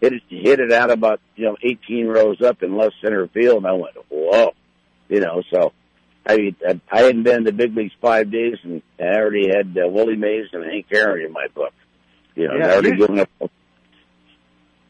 hit 0.00 0.14
it 0.14 0.22
hit 0.28 0.60
it 0.60 0.72
out 0.72 0.90
about 0.90 1.20
you 1.36 1.46
know 1.46 1.56
18 1.62 2.06
rows 2.06 2.40
up 2.40 2.62
in 2.62 2.76
left 2.76 2.94
center 3.02 3.26
field. 3.28 3.58
And 3.58 3.66
I 3.66 3.72
went, 3.72 3.96
whoa, 4.08 4.52
you 5.08 5.20
know. 5.20 5.42
So 5.52 5.72
I 6.26 6.54
I 6.66 7.00
hadn't 7.00 7.24
been 7.24 7.38
in 7.38 7.44
the 7.44 7.52
big 7.52 7.76
leagues 7.76 7.92
five 8.00 8.30
days, 8.30 8.56
and 8.62 8.82
I 8.98 9.16
already 9.16 9.48
had 9.48 9.76
uh, 9.76 9.88
Willie 9.88 10.16
Mays 10.16 10.46
and 10.52 10.64
Hank 10.64 10.86
Aaron 10.90 11.26
in 11.26 11.32
my 11.32 11.48
book. 11.54 11.74
You 12.36 12.48
know, 12.48 12.56
Yeah, 12.56 12.68
I 12.68 12.72
already 12.72 12.96
given 12.96 13.18
up. 13.18 13.50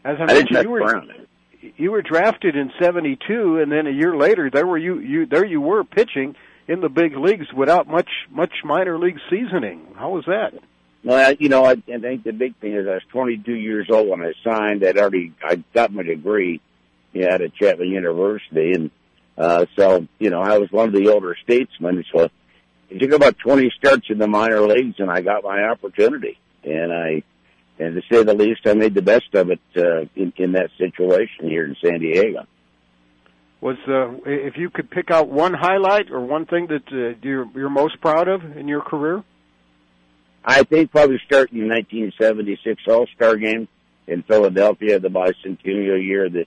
As 0.05 0.17
I 0.19 0.23
I 0.25 0.27
mentioned, 0.27 0.63
you 0.63 0.71
were 0.71 0.81
around. 0.81 1.13
you 1.77 1.91
were 1.91 2.03
drafted 2.03 2.57
in 2.57 2.73
'72, 2.81 3.59
and 3.59 3.71
then 3.71 3.87
a 3.87 3.91
year 3.91 4.17
later, 4.17 4.51
there 4.51 4.67
were 4.67 4.79
you 4.79 4.99
you 4.99 5.27
there 5.27 5.45
you 5.45 5.61
were 5.61 5.85
pitching 5.85 6.37
in 6.69 6.81
the 6.81 6.89
big 6.89 7.17
leagues 7.17 7.53
without 7.53 7.87
much 7.89 8.09
much 8.31 8.53
minor 8.65 8.99
league 8.99 9.19
seasoning. 9.29 9.87
How 9.97 10.11
was 10.11 10.25
that? 10.27 10.55
Well, 11.05 11.29
I- 11.31 11.37
you 11.39 11.49
know, 11.49 11.65
I, 11.65 11.73
I 11.73 11.99
think 11.99 12.25
the 12.25 12.33
big 12.33 12.57
thing 12.57 12.75
is 12.75 12.87
I 12.87 12.95
was 12.95 13.03
22 13.11 13.53
years 13.55 13.89
old 13.91 14.09
when 14.09 14.23
I 14.23 14.33
signed. 14.45 14.85
I'd 14.85 14.99
already 14.99 15.33
I 15.43 15.57
got 15.75 15.93
my 15.93 16.03
degree, 16.03 16.61
you 17.13 17.23
know, 17.23 17.29
at 17.29 17.55
Chapman 17.55 17.89
University, 17.89 18.73
and 18.73 18.91
uh, 19.37 19.67
so 19.77 20.07
you 20.19 20.31
know 20.31 20.41
I 20.41 20.59
was 20.59 20.71
one 20.71 20.89
of 20.89 20.95
the 20.95 21.09
older 21.09 21.37
statesmen. 21.43 22.05
So 22.15 22.29
it 22.91 22.99
took 22.99 23.13
about 23.13 23.39
20 23.39 23.71
starts 23.79 24.07
in 24.11 24.19
the 24.19 24.27
minor 24.27 24.61
leagues, 24.63 24.97
and 24.99 25.11
I 25.11 25.21
got 25.21 25.45
my 25.45 25.63
opportunity. 25.65 26.39
And 26.65 26.93
I, 26.93 27.23
and 27.81 27.95
to 27.95 28.03
say 28.13 28.23
the 28.23 28.35
least, 28.35 28.61
I 28.67 28.75
made 28.75 28.95
the 28.95 29.03
best 29.03 29.35
of 29.35 29.51
it 29.51 29.61
uh, 29.77 30.03
in, 30.15 30.33
in 30.37 30.53
that 30.53 30.71
situation 30.79 31.49
here 31.49 31.65
in 31.65 31.77
San 31.83 32.01
Diego. 32.01 32.47
Was 33.61 33.77
uh, 33.89 34.13
if 34.25 34.57
you 34.57 34.71
could 34.71 34.91
pick 34.91 35.11
out 35.11 35.29
one 35.29 35.53
highlight 35.55 36.11
or 36.11 36.21
one 36.21 36.47
thing 36.47 36.69
that 36.69 36.87
uh, 36.93 37.19
you're 37.23 37.47
you're 37.55 37.71
most 37.71 38.01
proud 38.01 38.29
of 38.29 38.57
in 38.57 38.69
your 38.69 38.81
career? 38.81 39.23
I 40.45 40.63
think 40.63 40.91
probably 40.91 41.21
starting 41.27 41.59
in 41.59 41.69
1976 41.69 42.83
All-Star 42.89 43.37
game 43.37 43.69
in 44.07 44.23
Philadelphia, 44.23 44.99
the 44.99 45.09
bicentennial 45.09 46.03
year 46.03 46.31
that, 46.31 46.47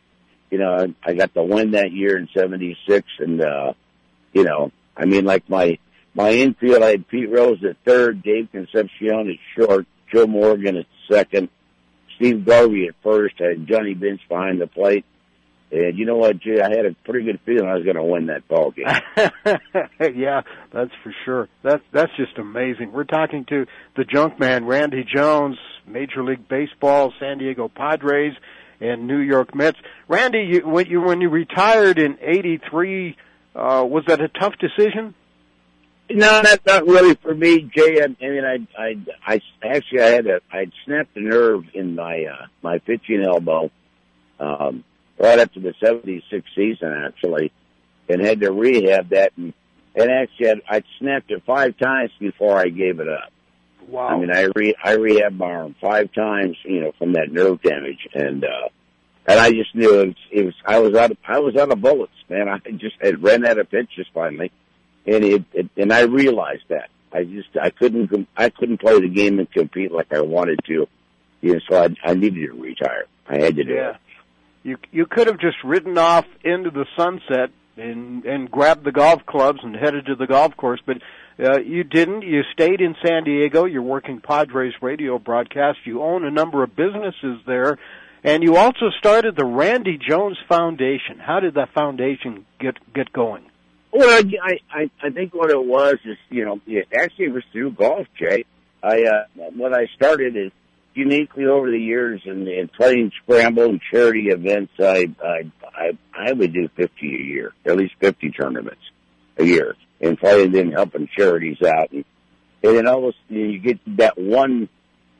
you 0.49 0.57
know, 0.57 0.93
I, 1.03 1.13
got 1.13 1.33
the 1.33 1.43
win 1.43 1.71
that 1.71 1.91
year 1.91 2.17
in 2.17 2.27
76 2.35 3.07
and, 3.19 3.41
uh, 3.41 3.73
you 4.33 4.43
know, 4.43 4.71
I 4.97 5.05
mean, 5.05 5.25
like 5.25 5.47
my, 5.47 5.77
my 6.15 6.31
infield, 6.31 6.81
I 6.81 6.89
had 6.89 7.07
Pete 7.07 7.29
Rose 7.29 7.63
at 7.63 7.77
third, 7.85 8.23
Dave 8.23 8.49
Concepcion 8.51 9.29
at 9.29 9.37
short, 9.55 9.85
Joe 10.11 10.25
Morgan 10.25 10.77
at 10.77 10.85
second, 11.11 11.49
Steve 12.15 12.45
Garvey 12.45 12.87
at 12.87 12.95
first, 13.03 13.35
had 13.39 13.67
Johnny 13.67 13.93
Bench 13.93 14.21
behind 14.29 14.61
the 14.61 14.67
plate. 14.67 15.05
And 15.71 15.97
you 15.97 16.05
know 16.05 16.17
what, 16.17 16.39
Jay, 16.39 16.61
I 16.61 16.69
had 16.69 16.85
a 16.85 16.95
pretty 17.03 17.25
good 17.25 17.39
feeling 17.45 17.67
I 17.67 17.73
was 17.73 17.83
going 17.83 17.95
to 17.95 18.03
win 18.03 18.27
that 18.27 18.47
ball 18.47 18.71
game. 18.71 18.85
yeah, 20.15 20.41
that's 20.71 20.91
for 21.01 21.15
sure. 21.25 21.49
That's 21.63 21.81
that's 21.91 22.11
just 22.15 22.37
amazing. 22.37 22.91
We're 22.91 23.05
talking 23.05 23.43
to 23.45 23.65
the 23.97 24.03
junk 24.03 24.39
man, 24.39 24.65
Randy 24.65 25.03
Jones, 25.03 25.57
Major 25.87 26.23
League 26.23 26.47
Baseball, 26.47 27.11
San 27.19 27.39
Diego 27.39 27.69
Padres, 27.69 28.33
and 28.79 29.07
New 29.07 29.17
York 29.17 29.55
Mets. 29.55 29.79
Randy, 30.07 30.47
you, 30.51 30.67
when 30.67 30.85
you 30.85 31.01
when 31.01 31.21
you 31.21 31.29
retired 31.29 31.97
in 31.97 32.19
'83, 32.21 33.17
uh, 33.55 33.83
was 33.87 34.03
that 34.05 34.21
a 34.21 34.27
tough 34.27 34.53
decision? 34.59 35.15
No, 36.09 36.41
that's 36.41 36.65
not 36.65 36.85
really 36.85 37.15
for 37.15 37.33
me, 37.33 37.61
Jay. 37.75 38.01
I, 38.01 38.05
I 38.05 38.29
mean, 38.29 38.43
I, 38.43 38.81
I, 38.81 38.95
I 39.25 39.41
actually 39.63 40.01
I 40.01 40.07
had 40.07 40.27
a, 40.27 40.41
I'd 40.51 40.71
snapped 40.85 41.15
a 41.15 41.21
nerve 41.21 41.63
in 41.73 41.95
my, 41.95 42.25
uh, 42.25 42.45
my 42.61 42.79
pitching 42.79 43.23
elbow, 43.23 43.71
um, 44.39 44.83
right 45.17 45.39
after 45.39 45.59
the 45.59 45.73
'76 45.79 46.45
season, 46.55 46.93
actually, 47.05 47.51
and 48.09 48.21
had 48.21 48.41
to 48.41 48.51
rehab 48.51 49.09
that. 49.09 49.31
And, 49.37 49.53
and 49.95 50.11
actually, 50.11 50.49
I'd, 50.49 50.61
I'd 50.69 50.83
snapped 50.99 51.31
it 51.31 51.43
five 51.45 51.77
times 51.77 52.11
before 52.19 52.57
I 52.57 52.67
gave 52.67 52.99
it 52.99 53.07
up. 53.07 53.31
Wow. 53.87 54.07
I 54.07 54.17
mean, 54.17 54.31
I 54.31 54.49
re 54.55 54.75
I 54.83 54.95
rehabbed 54.95 55.37
my 55.37 55.51
arm 55.51 55.75
five 55.81 56.11
times, 56.13 56.57
you 56.63 56.81
know, 56.81 56.91
from 56.97 57.13
that 57.13 57.31
nerve 57.31 57.61
damage, 57.61 58.07
and 58.13 58.43
uh, 58.43 58.69
and 59.27 59.39
I 59.39 59.51
just 59.51 59.73
knew 59.73 59.99
it 59.99 60.07
was, 60.07 60.15
it 60.31 60.45
was 60.45 60.53
I 60.65 60.79
was 60.79 60.95
out 60.95 61.11
of 61.11 61.17
I 61.25 61.39
was 61.39 61.55
out 61.55 61.71
of 61.71 61.81
bullets, 61.81 62.13
man. 62.29 62.49
I 62.49 62.59
just 62.71 62.95
had 63.01 63.23
ran 63.23 63.45
out 63.45 63.57
of 63.57 63.69
pitches 63.69 64.07
finally, 64.13 64.51
and 65.05 65.23
it, 65.23 65.43
it 65.53 65.69
and 65.77 65.91
I 65.93 66.01
realized 66.01 66.63
that 66.69 66.89
I 67.11 67.23
just 67.23 67.49
I 67.61 67.69
couldn't 67.69 68.27
I 68.37 68.49
couldn't 68.49 68.79
play 68.79 68.99
the 68.99 69.09
game 69.09 69.39
and 69.39 69.51
compete 69.51 69.91
like 69.91 70.11
I 70.13 70.21
wanted 70.21 70.59
to, 70.65 70.87
you 71.41 71.53
know, 71.53 71.59
so 71.69 71.83
I 71.83 71.89
I 72.03 72.13
needed 72.13 72.45
to 72.47 72.53
retire. 72.53 73.05
I 73.27 73.39
had 73.39 73.55
to 73.55 73.63
do 73.63 73.73
Yeah. 73.73 73.89
it. 73.91 73.95
You 74.63 74.77
you 74.91 75.05
could 75.05 75.27
have 75.27 75.39
just 75.39 75.57
ridden 75.63 75.97
off 75.97 76.25
into 76.43 76.69
the 76.71 76.85
sunset 76.97 77.49
and 77.77 78.23
and 78.25 78.49
grabbed 78.49 78.83
the 78.85 78.91
golf 78.91 79.25
clubs 79.25 79.59
and 79.63 79.75
headed 79.75 80.05
to 80.07 80.15
the 80.15 80.27
golf 80.27 80.55
course, 80.57 80.79
but 80.85 80.97
uh, 81.43 81.59
you 81.59 81.83
didn't. 81.83 82.21
You 82.21 82.43
stayed 82.53 82.79
in 82.79 82.95
San 83.03 83.23
Diego. 83.23 83.65
You're 83.65 83.81
working 83.81 84.21
Padres 84.21 84.73
radio 84.81 85.17
broadcast. 85.17 85.79
You 85.83 86.03
own 86.03 86.23
a 86.23 86.29
number 86.31 86.61
of 86.63 86.75
businesses 86.75 87.41
there, 87.47 87.79
and 88.23 88.43
you 88.43 88.55
also 88.55 88.91
started 88.99 89.35
the 89.35 89.43
Randy 89.45 89.97
Jones 89.97 90.37
Foundation. 90.47 91.17
How 91.19 91.39
did 91.39 91.55
that 91.55 91.73
foundation 91.73 92.45
get 92.59 92.77
get 92.93 93.11
going? 93.11 93.43
Well, 93.93 94.09
I, 94.09 94.57
I, 94.71 94.89
I 95.03 95.09
think 95.11 95.35
what 95.35 95.51
it 95.51 95.63
was 95.63 95.97
is, 96.03 96.17
you 96.29 96.45
know, 96.45 96.59
it 96.65 96.87
actually 96.97 97.29
was 97.29 97.43
through 97.51 97.73
golf, 97.73 98.07
Jay. 98.17 98.43
I, 98.81 99.03
uh, 99.03 99.49
what 99.55 99.71
I 99.71 99.85
started 99.95 100.35
is 100.35 100.51
uniquely 100.95 101.45
over 101.45 101.69
the 101.69 101.79
years 101.79 102.21
in, 102.25 102.47
in 102.47 102.69
playing 102.69 103.11
scramble 103.21 103.65
and 103.65 103.79
charity 103.91 104.29
events, 104.29 104.73
I, 104.79 105.13
I, 105.23 105.51
I, 105.63 105.97
I 106.11 106.33
would 106.33 106.53
do 106.53 106.67
50 106.75 106.91
a 107.01 107.23
year, 107.23 107.53
at 107.65 107.77
least 107.77 107.93
50 107.99 108.31
tournaments 108.31 108.81
a 109.37 109.43
year 109.43 109.75
and 110.01 110.17
playing 110.17 110.57
and 110.57 110.73
helping 110.73 111.07
charities 111.15 111.61
out. 111.61 111.91
And, 111.91 112.03
and 112.63 112.77
then 112.77 112.87
almost, 112.87 113.17
you, 113.29 113.45
you 113.45 113.59
get 113.59 113.79
that 113.97 114.17
one, 114.17 114.69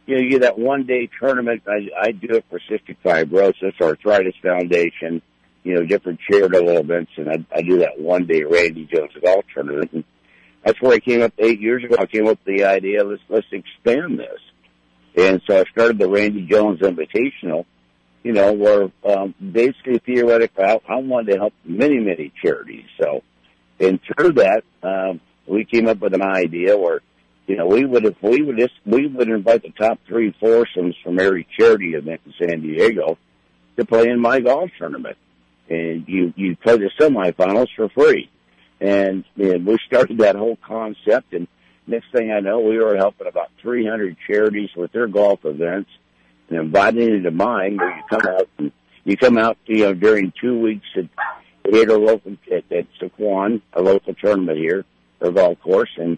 you 0.07 0.15
know, 0.15 0.21
you 0.21 0.31
get 0.31 0.41
that 0.41 0.57
one 0.57 0.85
day 0.87 1.09
tournament. 1.19 1.61
I, 1.67 2.07
I 2.07 2.11
do 2.11 2.37
it 2.37 2.45
for 2.49 2.59
Cystic 2.69 2.97
Fibrosis 3.05 3.79
Arthritis 3.79 4.35
Foundation 4.41 5.21
you 5.63 5.75
know, 5.75 5.85
different 5.85 6.19
charitable 6.29 6.77
events, 6.77 7.11
and 7.17 7.29
I, 7.29 7.45
I 7.55 7.61
do 7.61 7.79
that 7.79 7.99
one 7.99 8.25
day 8.25 8.43
Randy 8.43 8.87
Jones 8.93 9.11
golf 9.23 9.45
tournament. 9.53 9.91
And 9.93 10.03
that's 10.63 10.81
where 10.81 10.93
I 10.93 10.99
came 10.99 11.21
up 11.21 11.33
eight 11.39 11.61
years 11.61 11.83
ago. 11.83 11.95
I 11.97 12.05
came 12.05 12.27
up 12.27 12.39
with 12.45 12.57
the 12.57 12.65
idea, 12.65 13.03
let's, 13.03 13.21
let's 13.29 13.47
expand 13.51 14.19
this. 14.19 14.39
And 15.15 15.41
so 15.47 15.59
I 15.59 15.63
started 15.71 15.99
the 15.99 16.09
Randy 16.09 16.45
Jones 16.49 16.81
Invitational, 16.81 17.65
you 18.23 18.33
know, 18.33 18.53
where, 18.53 18.91
um, 19.05 19.35
basically 19.39 19.99
theoretically 19.99 20.63
I, 20.63 20.79
I 20.87 20.95
wanted 20.97 21.33
to 21.33 21.39
help 21.39 21.53
many, 21.63 21.99
many 21.99 22.33
charities. 22.43 22.85
So, 23.01 23.23
and 23.79 23.99
through 24.01 24.33
that, 24.33 24.63
um, 24.81 25.21
we 25.47 25.65
came 25.65 25.87
up 25.87 25.99
with 25.99 26.13
an 26.13 26.21
idea 26.21 26.77
where, 26.77 27.01
you 27.47 27.57
know, 27.57 27.67
we 27.67 27.85
would, 27.85 28.05
if 28.05 28.15
we 28.21 28.41
would 28.41 28.57
just, 28.57 28.73
we 28.85 29.07
would 29.07 29.29
invite 29.29 29.63
the 29.63 29.71
top 29.71 29.99
three 30.07 30.33
foursomes 30.39 30.95
from 31.03 31.19
every 31.19 31.47
charity 31.57 31.93
event 31.93 32.21
in 32.25 32.33
San 32.39 32.61
Diego 32.61 33.17
to 33.77 33.85
play 33.85 34.07
in 34.07 34.19
my 34.19 34.39
golf 34.39 34.69
tournament 34.77 35.17
and 35.73 36.07
you 36.07 36.33
you 36.35 36.55
play 36.55 36.77
the 36.77 36.89
semifinals 36.99 37.67
for 37.75 37.89
free. 37.89 38.29
And, 38.79 39.23
and 39.37 39.65
we 39.65 39.77
started 39.87 40.17
that 40.17 40.35
whole 40.35 40.57
concept, 40.65 41.33
and 41.33 41.47
next 41.87 42.07
thing 42.11 42.31
I 42.31 42.41
know, 42.41 42.59
we 42.59 42.77
were 42.77 42.97
helping 42.97 43.27
about 43.27 43.49
300 43.61 44.17
charities 44.27 44.69
with 44.75 44.91
their 44.91 45.07
golf 45.07 45.45
events, 45.45 45.89
and 46.49 46.59
inviting 46.59 47.13
them 47.13 47.23
to 47.23 47.31
mine 47.31 47.77
where 47.77 47.95
you 47.95 48.03
come 48.09 48.27
out 48.27 48.49
and 48.57 48.71
you 49.05 49.17
come 49.17 49.37
out, 49.37 49.57
you 49.65 49.85
know, 49.85 49.93
during 49.93 50.33
two 50.39 50.59
weeks 50.59 50.85
at 50.97 51.05
at 51.65 51.89
a 51.89 51.97
local 51.97 52.35
at, 52.51 52.69
at 52.71 52.87
Sycuan, 53.01 53.61
a 53.71 53.81
local 53.81 54.13
tournament 54.15 54.57
here, 54.57 54.85
or 55.21 55.31
golf 55.31 55.59
course, 55.61 55.91
and 55.97 56.17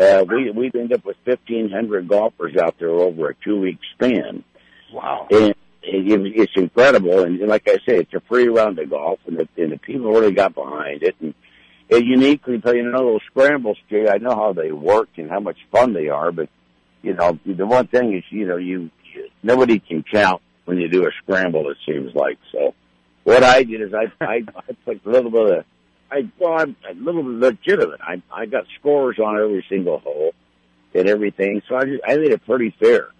uh, 0.00 0.24
we 0.28 0.50
we 0.50 0.70
end 0.74 0.92
up 0.92 1.04
with 1.04 1.16
1,500 1.24 2.08
golfers 2.08 2.56
out 2.56 2.76
there 2.78 2.90
over 2.90 3.30
a 3.30 3.34
two 3.44 3.60
week 3.60 3.78
span. 3.94 4.44
Wow. 4.92 5.26
And 5.30 5.54
it, 5.86 6.32
it's 6.36 6.52
incredible. 6.56 7.22
And 7.22 7.38
like 7.46 7.68
I 7.68 7.76
say, 7.86 7.98
it's 7.98 8.14
a 8.14 8.20
free 8.20 8.48
round 8.48 8.78
of 8.78 8.90
golf, 8.90 9.20
and 9.26 9.38
the, 9.38 9.48
and 9.62 9.72
the 9.72 9.78
people 9.78 10.10
really 10.10 10.32
got 10.32 10.54
behind 10.54 11.02
it. 11.02 11.16
And 11.20 11.34
it 11.88 12.04
uniquely, 12.04 12.60
you 12.64 12.90
know, 12.90 13.12
those 13.12 13.20
scrambles, 13.30 13.78
Jay. 13.88 14.08
I 14.08 14.18
know 14.18 14.34
how 14.34 14.52
they 14.52 14.72
work 14.72 15.08
and 15.16 15.30
how 15.30 15.40
much 15.40 15.58
fun 15.70 15.92
they 15.92 16.08
are, 16.08 16.32
but 16.32 16.48
you 17.02 17.14
know, 17.14 17.38
the 17.44 17.66
one 17.66 17.86
thing 17.86 18.16
is, 18.16 18.24
you 18.30 18.46
know, 18.46 18.56
you, 18.56 18.90
you 19.14 19.28
nobody 19.42 19.78
can 19.78 20.02
count 20.02 20.42
when 20.64 20.78
you 20.78 20.88
do 20.88 21.06
a 21.06 21.10
scramble. 21.22 21.70
It 21.70 21.76
seems 21.86 22.14
like 22.14 22.38
so. 22.52 22.74
What 23.24 23.44
I 23.44 23.62
did 23.62 23.82
is 23.82 23.94
I 23.94 24.24
I, 24.24 24.42
I 24.56 24.72
put 24.84 25.04
a 25.04 25.08
little 25.08 25.30
bit 25.30 25.58
of 25.58 25.64
I 26.10 26.28
well 26.38 26.58
I'm 26.58 26.76
a 26.88 26.94
little 26.94 27.22
bit 27.22 27.56
legitimate. 27.66 28.00
I 28.00 28.22
I 28.32 28.46
got 28.46 28.64
scores 28.80 29.18
on 29.18 29.40
every 29.40 29.64
single 29.68 29.98
hole 29.98 30.34
and 30.94 31.08
everything, 31.08 31.62
so 31.68 31.76
I 31.76 31.84
just, 31.84 32.02
I 32.06 32.16
made 32.16 32.32
it 32.32 32.44
pretty 32.46 32.74
fair 32.80 33.10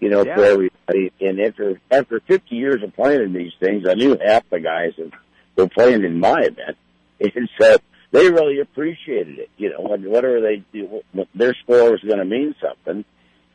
you 0.00 0.08
know, 0.10 0.24
Yeah. 0.24 0.34
for 0.36 0.44
everybody. 0.44 1.12
And 1.20 1.40
after 1.40 1.80
after 1.90 2.20
50 2.20 2.54
years 2.54 2.82
of 2.82 2.94
playing 2.94 3.22
in 3.22 3.32
these 3.32 3.52
things, 3.60 3.86
I 3.88 3.94
knew 3.94 4.16
half 4.24 4.48
the 4.50 4.60
guys 4.60 4.92
that 4.98 5.10
were 5.56 5.68
playing 5.68 6.04
in 6.04 6.20
my 6.20 6.40
event, 6.40 6.76
and 7.20 7.48
so 7.60 7.76
they 8.12 8.30
really 8.30 8.60
appreciated 8.60 9.38
it. 9.38 9.50
You 9.56 9.70
know, 9.70 9.80
when- 9.80 10.08
whatever 10.10 10.40
they 10.40 10.62
do, 10.72 11.00
their 11.34 11.54
score 11.62 11.90
was 11.90 12.00
going 12.00 12.18
to 12.18 12.24
mean 12.24 12.54
something. 12.60 13.04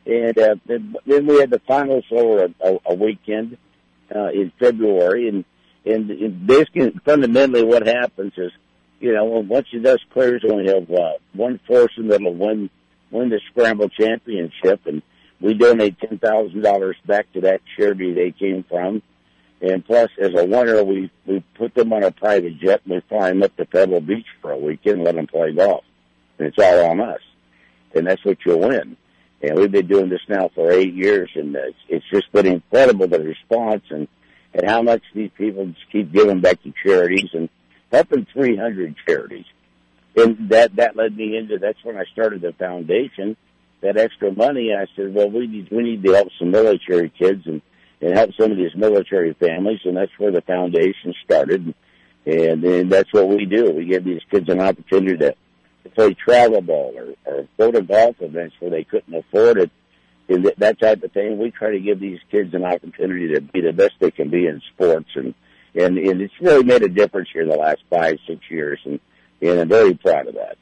And 0.04 0.36
uh, 0.36 0.56
then 0.66 1.26
we 1.26 1.36
had 1.38 1.50
the 1.50 1.60
finals 1.60 2.04
over 2.10 2.44
a, 2.46 2.68
a, 2.68 2.78
a 2.86 2.94
weekend 2.94 3.56
uh, 4.14 4.30
in 4.30 4.50
February, 4.58 5.28
and 5.28 5.44
and 5.86 6.10
and 6.10 6.44
basically 6.46 6.90
fundamentally 7.04 7.62
what 7.62 7.86
happens 7.86 8.32
is, 8.36 8.50
you 8.98 9.12
know, 9.12 9.24
once 9.24 9.68
you 9.70 9.78
dust 9.80 10.02
clears, 10.12 10.44
only 10.50 10.66
have 10.66 10.90
uh, 10.90 11.12
one 11.34 11.60
foursome 11.68 12.08
that'll 12.08 12.34
win 12.34 12.68
win 13.12 13.28
the 13.28 13.40
scramble 13.50 13.88
championship, 13.90 14.80
and 14.86 15.02
we 15.42 15.54
donate 15.54 15.98
ten 16.00 16.18
thousand 16.18 16.62
dollars 16.62 16.96
back 17.04 17.30
to 17.32 17.42
that 17.42 17.60
charity 17.76 18.12
they 18.12 18.30
came 18.30 18.64
from. 18.68 19.02
And 19.60 19.84
plus, 19.84 20.10
as 20.20 20.30
a 20.34 20.44
winner, 20.44 20.82
we 20.82 21.10
we 21.26 21.44
put 21.56 21.74
them 21.74 21.92
on 21.92 22.02
a 22.02 22.10
private 22.10 22.58
jet 22.58 22.82
and 22.84 22.94
we 22.94 23.00
fly 23.08 23.28
them 23.28 23.42
up 23.42 23.56
to 23.56 23.64
Pebble 23.64 24.00
Beach 24.00 24.26
for 24.40 24.52
a 24.52 24.58
weekend 24.58 25.04
let 25.04 25.16
them 25.16 25.26
play 25.26 25.52
golf. 25.52 25.84
And 26.38 26.48
it's 26.48 26.58
all 26.58 26.90
on 26.90 27.00
us. 27.00 27.20
And 27.94 28.06
that's 28.06 28.24
what 28.24 28.38
you'll 28.46 28.60
win. 28.60 28.96
And 29.42 29.58
we've 29.58 29.70
been 29.70 29.88
doing 29.88 30.08
this 30.08 30.20
now 30.28 30.50
for 30.54 30.70
eight 30.70 30.94
years, 30.94 31.30
and 31.34 31.54
it's, 31.56 31.76
it's 31.88 32.04
just 32.12 32.30
been 32.32 32.46
incredible 32.46 33.08
the 33.08 33.20
response 33.20 33.82
and 33.90 34.08
and 34.54 34.68
how 34.68 34.82
much 34.82 35.02
these 35.14 35.30
people 35.36 35.66
just 35.66 35.90
keep 35.90 36.12
giving 36.12 36.40
back 36.40 36.62
to 36.62 36.72
charities 36.82 37.30
and 37.32 37.48
helping 37.90 38.26
300 38.32 38.94
charities. 39.06 39.46
And 40.14 40.50
that 40.50 40.76
that 40.76 40.94
led 40.94 41.16
me 41.16 41.36
into 41.36 41.58
that's 41.58 41.82
when 41.84 41.96
I 41.96 42.04
started 42.12 42.42
the 42.42 42.52
foundation. 42.52 43.36
That 43.82 43.96
extra 43.96 44.32
money, 44.32 44.72
I 44.72 44.86
said, 44.96 45.12
well, 45.12 45.28
we 45.28 45.46
need 45.46 45.68
we 45.70 45.82
need 45.82 46.02
to 46.04 46.12
help 46.12 46.28
some 46.38 46.50
military 46.50 47.10
kids 47.10 47.46
and 47.46 47.60
and 48.00 48.16
help 48.16 48.30
some 48.38 48.50
of 48.50 48.56
these 48.56 48.74
military 48.74 49.34
families, 49.34 49.80
and 49.84 49.96
that's 49.96 50.12
where 50.18 50.32
the 50.32 50.40
foundation 50.42 51.14
started. 51.24 51.74
And 52.24 52.64
and 52.64 52.90
that's 52.90 53.12
what 53.12 53.28
we 53.28 53.44
do. 53.44 53.72
We 53.72 53.86
give 53.86 54.04
these 54.04 54.20
kids 54.30 54.48
an 54.48 54.60
opportunity 54.60 55.16
to, 55.18 55.34
to 55.82 55.90
play 55.90 56.14
travel 56.14 56.60
ball 56.60 56.94
or, 56.96 57.14
or 57.24 57.48
go 57.58 57.72
to 57.72 57.82
golf 57.82 58.16
events 58.20 58.54
where 58.60 58.70
they 58.70 58.84
couldn't 58.84 59.14
afford 59.14 59.58
it, 59.58 59.70
and 60.28 60.46
that, 60.46 60.58
that 60.58 60.80
type 60.80 61.02
of 61.02 61.10
thing. 61.10 61.38
We 61.38 61.50
try 61.50 61.72
to 61.72 61.80
give 61.80 61.98
these 61.98 62.20
kids 62.30 62.54
an 62.54 62.64
opportunity 62.64 63.34
to 63.34 63.40
be 63.40 63.60
the 63.60 63.72
best 63.72 63.94
they 63.98 64.12
can 64.12 64.30
be 64.30 64.46
in 64.46 64.62
sports, 64.72 65.10
and 65.16 65.34
and 65.74 65.98
and 65.98 66.20
it's 66.20 66.34
really 66.40 66.62
made 66.64 66.82
a 66.82 66.88
difference 66.88 67.28
here 67.32 67.44
the 67.44 67.56
last 67.56 67.82
five 67.90 68.18
six 68.28 68.40
years, 68.48 68.78
and 68.84 69.00
and 69.40 69.60
I'm 69.60 69.68
very 69.68 69.94
proud 69.94 70.28
of 70.28 70.34
that. 70.34 70.56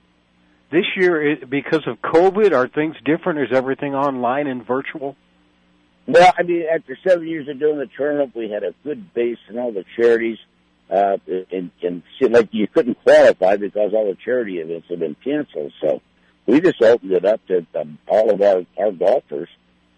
This 0.71 0.87
year, 0.97 1.37
because 1.49 1.87
of 1.89 2.01
COVID, 2.01 2.55
are 2.55 2.68
things 2.68 2.95
different? 3.05 3.41
Is 3.41 3.49
everything 3.53 3.95
online 3.95 4.47
and 4.47 4.64
virtual? 4.64 5.16
Well, 6.07 6.33
I 6.39 6.43
mean, 6.45 6.64
after 6.73 6.97
seven 7.07 7.27
years 7.27 7.49
of 7.49 7.59
doing 7.59 7.79
the 7.79 7.89
tournament, 7.97 8.37
we 8.37 8.51
had 8.51 8.62
a 8.62 8.73
good 8.85 9.12
base 9.12 9.39
in 9.49 9.59
all 9.59 9.73
the 9.73 9.85
charities. 9.97 10.39
Uh, 10.89 11.18
and, 11.53 11.71
and 11.83 12.03
like 12.21 12.49
you 12.53 12.66
couldn't 12.66 13.01
qualify 13.03 13.57
because 13.57 13.95
all 13.95 14.07
the 14.07 14.16
charity 14.25 14.59
events 14.59 14.89
had 14.89 15.01
been 15.01 15.16
canceled. 15.23 15.73
So 15.81 16.03
we 16.47 16.61
just 16.61 16.83
opened 16.83 17.12
it 17.12 17.25
up 17.25 17.45
to 17.47 17.66
um, 17.75 17.99
all 18.09 18.31
of 18.31 18.41
our, 18.41 18.64
our 18.79 18.93
golfers. 18.93 19.49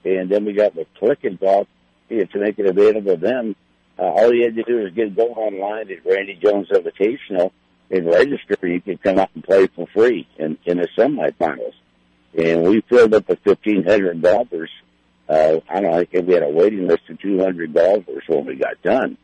And 0.05 0.31
then 0.31 0.45
we 0.45 0.53
got 0.53 0.75
with 0.75 0.89
Click 0.99 1.21
It 1.23 1.41
Golf 1.41 1.67
you 2.09 2.19
know, 2.19 2.25
to 2.25 2.39
make 2.39 2.59
it 2.59 2.67
available 2.67 3.15
to 3.15 3.21
them. 3.21 3.57
Uh, 3.99 4.03
all 4.03 4.35
you 4.35 4.45
had 4.45 4.57
to 4.57 4.63
do 4.65 4.87
is 4.87 4.93
get 4.95 5.15
go 5.15 5.29
online 5.29 5.91
at 5.91 6.05
Randy 6.05 6.35
Jones 6.43 6.69
Invitational 6.69 7.53
and 7.93 8.07
register. 8.07 8.57
You 8.67 8.81
could 8.81 9.03
come 9.03 9.19
out 9.19 9.31
and 9.35 9.45
play 9.45 9.69
for 9.69 9.87
free 9.95 10.27
in, 10.39 10.59
in 10.65 10.79
the 10.79 10.89
semifinals. 10.99 11.75
And 12.37 12.63
we 12.63 12.81
filled 12.89 13.15
up 13.15 13.29
with 13.29 13.39
1,500 13.45 14.23
golfers 14.23 14.71
uh, 15.29 15.61
I 15.71 15.81
don't 15.81 15.91
know, 15.91 15.99
I 15.99 16.05
think 16.05 16.27
we 16.27 16.35
had 16.35 16.43
a 16.43 16.49
waiting 16.49 16.87
list 16.87 17.03
of 17.09 17.19
200 17.21 17.73
golfers 17.73 18.25
when 18.27 18.45
we 18.45 18.57
got 18.57 18.81
done. 18.83 19.17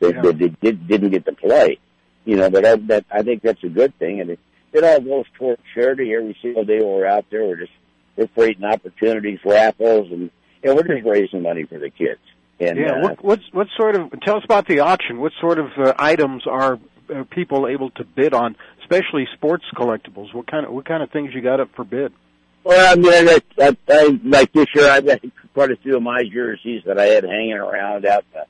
They, 0.00 0.12
Yeah. 0.12 0.22
they, 0.22 0.32
they 0.32 0.48
did, 0.48 0.86
didn't 0.86 1.10
get 1.10 1.24
to 1.24 1.32
play, 1.32 1.78
you 2.24 2.36
know, 2.36 2.50
but 2.50 2.64
I, 2.64 2.76
that, 2.76 3.04
I 3.10 3.22
think 3.22 3.42
that's 3.42 3.62
a 3.64 3.68
good 3.68 3.98
thing. 3.98 4.20
And 4.20 4.30
it, 4.30 4.38
it 4.72 4.84
all 4.84 5.00
goes 5.00 5.24
toward 5.38 5.58
charity. 5.74 6.14
Every 6.14 6.36
single 6.42 6.64
day 6.64 6.80
we're 6.82 7.06
out 7.06 7.24
there, 7.30 7.44
we're 7.44 7.56
just, 7.56 7.72
we're 8.16 8.28
creating 8.28 8.64
opportunities, 8.64 9.40
raffles, 9.44 10.12
and, 10.12 10.30
and 10.62 10.76
we're 10.76 10.82
just 10.82 11.06
raising 11.06 11.42
money 11.42 11.64
for 11.64 11.78
the 11.78 11.90
kids. 11.90 12.20
And, 12.60 12.78
yeah. 12.78 12.92
uh, 12.92 13.00
What, 13.00 13.24
what's 13.24 13.52
what 13.52 13.66
sort 13.76 13.96
of? 13.96 14.12
Tell 14.22 14.36
us 14.36 14.44
about 14.44 14.66
the 14.68 14.80
auction. 14.80 15.20
What 15.20 15.32
sort 15.40 15.58
of 15.58 15.66
uh, 15.76 15.92
items 15.98 16.46
are 16.46 16.78
uh, 17.14 17.24
people 17.30 17.68
able 17.68 17.90
to 17.90 18.04
bid 18.04 18.34
on, 18.34 18.56
especially 18.80 19.26
sports 19.34 19.64
collectibles? 19.74 20.34
What 20.34 20.50
kind 20.50 20.66
of 20.66 20.72
what 20.72 20.84
kind 20.84 21.02
of 21.02 21.10
things 21.10 21.34
you 21.34 21.40
got 21.40 21.60
up 21.60 21.70
for 21.74 21.84
bid? 21.84 22.12
Well, 22.64 22.92
I 22.92 22.96
mean, 22.96 23.28
I, 23.28 23.40
I, 23.60 23.76
I, 23.88 24.20
like 24.24 24.52
this 24.52 24.66
year, 24.74 24.90
I've 24.90 25.06
got 25.06 25.20
quite 25.54 25.70
a 25.70 25.76
few 25.76 25.96
of 25.96 26.02
my 26.02 26.22
jerseys 26.24 26.82
that 26.86 26.98
I 26.98 27.04
had 27.04 27.22
hanging 27.22 27.52
around 27.52 28.04
out, 28.04 28.24
the, 28.32 28.44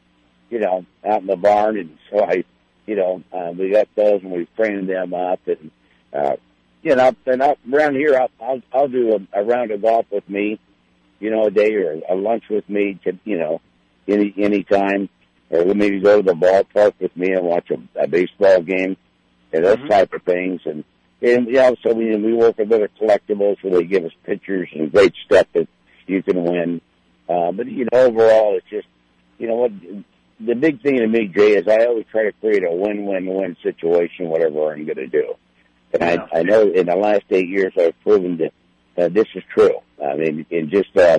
you 0.48 0.58
know, 0.58 0.86
out 1.06 1.20
in 1.20 1.26
the 1.26 1.36
barn, 1.36 1.78
and 1.78 1.98
so 2.10 2.24
I, 2.24 2.44
you 2.86 2.96
know, 2.96 3.22
uh, 3.30 3.52
we 3.52 3.70
got 3.70 3.88
those 3.94 4.22
and 4.22 4.32
we 4.32 4.48
framed 4.56 4.88
them 4.88 5.12
up, 5.12 5.40
and 5.46 5.70
uh, 6.14 6.36
you 6.82 6.94
know, 6.94 7.14
and 7.26 7.42
up 7.42 7.58
around 7.70 7.96
here, 7.96 8.18
I'll 8.18 8.30
I'll, 8.40 8.62
I'll 8.72 8.88
do 8.88 9.16
a, 9.34 9.40
a 9.40 9.44
round 9.44 9.70
of 9.70 9.82
golf 9.82 10.06
with 10.10 10.28
me, 10.30 10.58
you 11.20 11.30
know, 11.30 11.46
a 11.46 11.50
day 11.50 11.74
or 11.74 12.00
a 12.08 12.14
lunch 12.14 12.44
with 12.48 12.68
me 12.70 12.98
to, 13.04 13.18
you 13.24 13.38
know, 13.38 13.60
any 14.08 14.32
any 14.38 14.62
time, 14.62 15.08
or 15.50 15.64
maybe 15.74 16.00
go 16.00 16.16
to 16.20 16.22
the 16.22 16.34
ballpark 16.34 16.94
with 17.00 17.16
me 17.16 17.32
and 17.32 17.44
watch 17.44 17.70
a, 17.70 18.02
a 18.02 18.06
baseball 18.08 18.60
game, 18.62 18.96
and 19.52 19.64
those 19.64 19.76
Mm-hmm. 19.76 19.88
type 19.88 20.12
of 20.12 20.22
things, 20.22 20.60
and 20.64 20.84
and 21.22 21.48
yeah, 21.50 21.70
so 21.82 21.92
we 21.94 22.14
we 22.16 22.32
work 22.34 22.58
with 22.58 22.72
other 22.72 22.90
collectibles 23.00 23.62
where 23.62 23.74
they 23.74 23.84
give 23.84 24.04
us 24.04 24.12
pictures 24.24 24.68
and 24.72 24.92
great 24.92 25.14
stuff 25.24 25.46
that 25.54 25.68
you 26.06 26.22
can 26.22 26.44
win. 26.44 26.80
Uh, 27.28 27.52
but 27.52 27.66
you 27.66 27.86
know, 27.92 28.00
overall, 28.00 28.56
it's 28.56 28.68
just 28.68 28.88
you 29.38 29.46
know 29.48 29.56
what 29.56 29.72
the 30.40 30.54
big 30.54 30.82
thing 30.82 30.96
to 30.98 31.06
me, 31.06 31.28
Jay, 31.28 31.54
is 31.56 31.66
I 31.66 31.86
always 31.86 32.04
try 32.10 32.24
to 32.24 32.32
create 32.32 32.62
a 32.64 32.70
win-win-win 32.70 33.56
situation, 33.62 34.28
whatever 34.28 34.72
I'm 34.72 34.84
going 34.84 34.96
to 34.96 35.06
do. 35.06 35.34
And 35.92 36.02
I, 36.02 36.18
I 36.40 36.42
know 36.42 36.62
in 36.70 36.86
the 36.86 36.96
last 36.96 37.24
eight 37.30 37.48
years 37.48 37.72
I've 37.78 37.98
proven 38.02 38.36
that 38.38 38.52
uh, 39.02 39.08
this 39.08 39.26
is 39.34 39.42
true. 39.54 39.78
I 40.04 40.14
mean, 40.16 40.44
in 40.50 40.68
just 40.68 40.94
uh, 40.96 41.18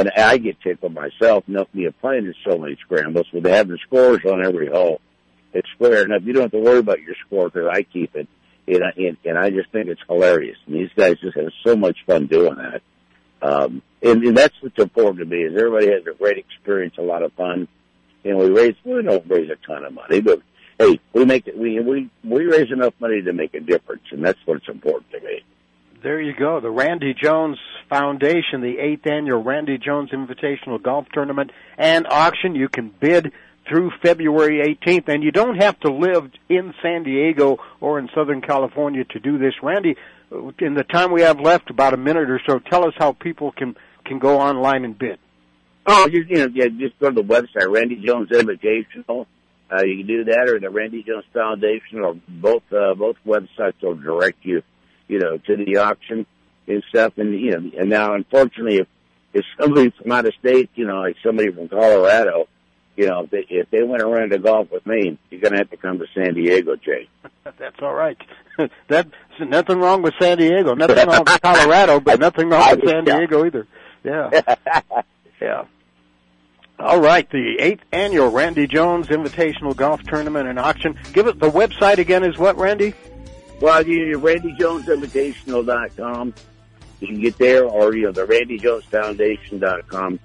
and 0.00 0.10
I 0.16 0.38
get 0.38 0.60
tickled 0.60 0.94
myself. 0.94 1.44
Know, 1.46 1.66
you're 1.72 1.92
playing 1.92 2.26
in 2.26 2.34
so 2.48 2.58
many 2.58 2.76
scrambles, 2.84 3.26
with 3.32 3.46
having 3.46 3.78
scores 3.86 4.24
on 4.24 4.44
every 4.44 4.68
hole. 4.68 5.00
It's 5.52 5.68
square 5.74 6.04
enough. 6.04 6.22
You 6.24 6.32
don't 6.34 6.42
have 6.42 6.50
to 6.52 6.58
worry 6.58 6.78
about 6.78 7.00
your 7.00 7.14
score 7.26 7.48
because 7.48 7.68
I 7.72 7.82
keep 7.82 8.14
it. 8.16 8.28
And, 8.66 8.84
I- 8.84 8.92
and, 8.96 9.16
and 9.24 9.38
I 9.38 9.50
just 9.50 9.70
think 9.72 9.88
it's 9.88 10.00
hilarious. 10.08 10.58
And 10.66 10.76
these 10.76 10.90
guys 10.96 11.16
just 11.20 11.36
have 11.36 11.50
so 11.66 11.74
much 11.76 11.96
fun 12.06 12.26
doing 12.26 12.56
that. 12.56 12.82
Um, 13.40 13.82
and, 14.02 14.22
and 14.24 14.36
that's 14.36 14.54
what's 14.60 14.78
important 14.78 15.18
to 15.20 15.24
me 15.24 15.42
is 15.42 15.54
everybody 15.56 15.86
has 15.90 16.02
a 16.06 16.16
great 16.16 16.38
experience, 16.38 16.94
a 16.98 17.02
lot 17.02 17.22
of 17.22 17.32
fun. 17.34 17.68
And 18.24 18.36
we 18.36 18.50
raise, 18.50 18.74
we 18.84 19.02
don't 19.02 19.24
raise 19.28 19.48
a 19.50 19.56
ton 19.66 19.84
of 19.84 19.94
money, 19.94 20.20
but 20.20 20.42
hey, 20.78 21.00
we 21.12 21.24
make 21.24 21.46
it, 21.46 21.56
we, 21.56 21.80
we, 21.80 22.10
we 22.24 22.44
raise 22.44 22.70
enough 22.70 22.94
money 23.00 23.22
to 23.22 23.32
make 23.32 23.54
a 23.54 23.60
difference. 23.60 24.02
And 24.10 24.24
that's 24.24 24.38
what's 24.44 24.68
important 24.68 25.10
to 25.12 25.20
me. 25.20 25.42
There 26.00 26.20
you 26.20 26.32
go. 26.32 26.60
The 26.60 26.70
Randy 26.70 27.12
Jones 27.12 27.58
Foundation, 27.88 28.60
the 28.60 28.78
eighth 28.78 29.06
annual 29.06 29.42
Randy 29.42 29.78
Jones 29.78 30.10
Invitational 30.10 30.80
Golf 30.80 31.06
Tournament 31.12 31.50
and 31.76 32.06
auction. 32.06 32.54
You 32.54 32.68
can 32.68 32.94
bid 33.00 33.32
through 33.68 33.90
February 34.00 34.76
18th, 34.80 35.08
and 35.08 35.24
you 35.24 35.32
don't 35.32 35.56
have 35.56 35.78
to 35.80 35.92
live 35.92 36.30
in 36.48 36.72
San 36.82 37.02
Diego 37.02 37.58
or 37.80 37.98
in 37.98 38.08
Southern 38.14 38.40
California 38.40 39.04
to 39.06 39.18
do 39.18 39.38
this. 39.38 39.54
Randy, 39.60 39.96
in 40.60 40.74
the 40.74 40.84
time 40.84 41.10
we 41.10 41.22
have 41.22 41.40
left, 41.40 41.68
about 41.68 41.94
a 41.94 41.98
minute 41.98 42.30
or 42.30 42.40
so, 42.46 42.60
tell 42.60 42.86
us 42.86 42.94
how 42.96 43.12
people 43.12 43.50
can 43.52 43.76
can 44.04 44.20
go 44.20 44.40
online 44.40 44.84
and 44.84 44.96
bid. 44.96 45.18
Oh, 45.84 46.06
you, 46.06 46.24
you 46.28 46.36
know, 46.36 46.48
yeah, 46.54 46.68
just 46.68 46.98
go 46.98 47.10
to 47.10 47.14
the 47.14 47.22
website, 47.22 47.68
Randy 47.68 47.96
Jones 47.96 48.28
Invitational. 48.30 49.26
Uh, 49.70 49.82
you 49.84 49.98
can 49.98 50.06
do 50.06 50.24
that, 50.24 50.48
or 50.48 50.60
the 50.60 50.70
Randy 50.70 51.02
Jones 51.02 51.24
Foundation, 51.34 52.00
or 52.00 52.14
both 52.28 52.62
uh, 52.72 52.94
both 52.94 53.16
websites 53.26 53.82
will 53.82 53.96
direct 53.96 54.44
you, 54.44 54.62
you 55.08 55.18
know, 55.18 55.38
to 55.38 55.56
the 55.56 55.78
auction 55.78 56.26
and 56.66 56.84
stuff. 56.88 57.18
And 57.18 57.38
you 57.38 57.50
know, 57.50 57.70
and 57.78 57.90
now, 57.90 58.14
unfortunately, 58.14 58.76
if 58.78 58.86
if 59.34 59.44
somebody 59.60 59.90
from 59.90 60.12
out 60.12 60.26
of 60.26 60.34
state, 60.34 60.70
you 60.74 60.86
know, 60.86 61.00
like 61.00 61.16
somebody 61.24 61.50
from 61.50 61.68
Colorado, 61.68 62.48
you 62.96 63.06
know, 63.06 63.20
if 63.20 63.30
they, 63.30 63.46
if 63.48 63.70
they 63.70 63.82
want 63.82 64.00
to 64.00 64.06
run 64.06 64.24
into 64.24 64.38
golf 64.38 64.70
with 64.70 64.84
me, 64.86 65.18
you're 65.30 65.40
going 65.40 65.52
to 65.52 65.58
have 65.58 65.70
to 65.70 65.76
come 65.76 65.98
to 65.98 66.06
San 66.14 66.34
Diego, 66.34 66.76
Jay. 66.76 67.08
That's 67.58 67.80
all 67.80 67.94
right. 67.94 68.18
That's 68.88 69.10
nothing 69.38 69.78
wrong 69.78 70.02
with 70.02 70.14
San 70.20 70.38
Diego. 70.38 70.74
Nothing 70.74 71.06
wrong 71.06 71.24
with 71.24 71.40
Colorado, 71.40 72.00
but 72.00 72.18
nothing 72.20 72.48
wrong 72.48 72.70
with 72.70 72.88
San 72.88 73.04
Diego 73.04 73.44
either. 73.44 73.66
Yeah. 74.02 74.40
Yeah. 75.40 75.64
All 76.80 77.00
right, 77.00 77.28
the 77.30 77.56
eighth 77.58 77.82
annual 77.90 78.30
Randy 78.30 78.68
Jones 78.68 79.08
Invitational 79.08 79.74
Golf 79.74 80.02
Tournament 80.04 80.48
and 80.48 80.58
Auction. 80.58 80.96
Give 81.12 81.26
it 81.26 81.38
the 81.40 81.50
website 81.50 81.98
again 81.98 82.22
is 82.22 82.38
what, 82.38 82.56
Randy? 82.56 82.94
Well, 83.60 83.86
you 83.86 84.18
RandyJonesInvitational.com. 84.18 86.34
You 87.00 87.06
can 87.06 87.20
get 87.20 87.38
there, 87.38 87.64
or 87.64 87.94
you 87.94 88.04
know, 88.04 88.12
the 88.12 88.26
RandyJonesFoundation.com. 88.26 90.20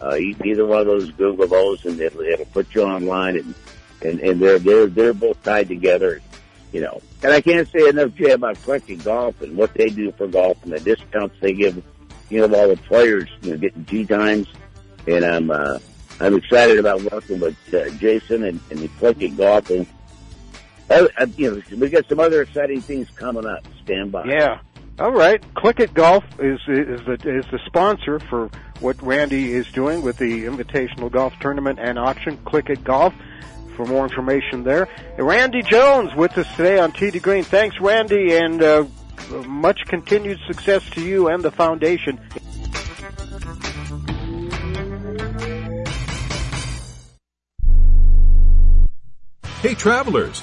Uh, 0.00 0.16
either 0.16 0.64
one 0.64 0.80
of 0.80 0.86
those, 0.86 1.10
Google 1.12 1.46
those, 1.48 1.84
and 1.84 2.00
it'll, 2.00 2.20
it'll 2.20 2.46
put 2.46 2.74
you 2.74 2.82
online, 2.82 3.36
and 3.36 3.54
and 4.02 4.20
and 4.20 4.40
they're 4.40 4.58
they're 4.58 4.86
they're 4.86 5.12
both 5.12 5.42
tied 5.42 5.68
together. 5.68 6.22
You 6.72 6.80
know, 6.82 7.02
and 7.22 7.32
I 7.32 7.40
can't 7.40 7.68
say 7.68 7.88
enough, 7.88 8.14
Jay, 8.14 8.30
about 8.30 8.56
Click 8.62 8.84
It 8.88 9.04
Golf 9.04 9.40
and 9.42 9.56
what 9.56 9.74
they 9.74 9.88
do 9.88 10.12
for 10.12 10.28
golf 10.28 10.62
and 10.64 10.72
the 10.72 10.80
discounts 10.80 11.34
they 11.40 11.54
give. 11.54 11.82
You 12.30 12.46
know, 12.46 12.54
all 12.54 12.68
the 12.68 12.76
players, 12.76 13.28
you 13.42 13.52
know, 13.52 13.56
getting 13.56 13.84
tee 13.86 14.06
times, 14.06 14.46
and 15.06 15.24
I'm 15.24 15.50
uh, 15.50 15.78
I'm 16.20 16.36
excited 16.36 16.78
about 16.78 17.02
working 17.10 17.40
with 17.40 17.56
uh, 17.74 17.88
Jason 17.96 18.44
and, 18.44 18.60
and 18.70 18.78
the 18.78 18.88
Click 18.88 19.20
It 19.20 19.36
Golf 19.36 19.70
and. 19.70 19.86
Uh, 20.90 21.06
uh, 21.18 21.26
you 21.36 21.50
know, 21.50 21.76
we 21.76 21.88
got 21.88 22.08
some 22.08 22.20
other 22.20 22.42
exciting 22.42 22.80
things 22.80 23.08
coming 23.10 23.46
up. 23.46 23.66
Stand 23.84 24.12
by. 24.12 24.24
Yeah. 24.24 24.60
All 24.98 25.12
right. 25.12 25.42
Click 25.54 25.80
It 25.80 25.94
Golf 25.94 26.24
is 26.38 26.60
is 26.66 27.00
the 27.06 27.18
is 27.24 27.44
the 27.50 27.60
sponsor 27.66 28.18
for 28.18 28.50
what 28.80 29.00
Randy 29.02 29.52
is 29.52 29.70
doing 29.72 30.02
with 30.02 30.16
the 30.16 30.44
Invitational 30.44 31.10
Golf 31.10 31.32
Tournament 31.40 31.78
and 31.80 31.98
Auction. 31.98 32.36
Click 32.38 32.70
It 32.70 32.82
Golf 32.84 33.14
for 33.76 33.86
more 33.86 34.04
information 34.04 34.64
there. 34.64 34.88
Randy 35.16 35.62
Jones 35.62 36.14
with 36.16 36.36
us 36.36 36.48
today 36.56 36.78
on 36.78 36.92
Tee 36.92 37.12
to 37.12 37.20
Green. 37.20 37.44
Thanks, 37.44 37.80
Randy, 37.80 38.34
and 38.34 38.60
uh, 38.60 38.84
much 39.46 39.78
continued 39.86 40.38
success 40.48 40.82
to 40.90 41.00
you 41.00 41.28
and 41.28 41.42
the 41.42 41.52
foundation. 41.52 42.18
Hey 49.62 49.74
travelers, 49.74 50.42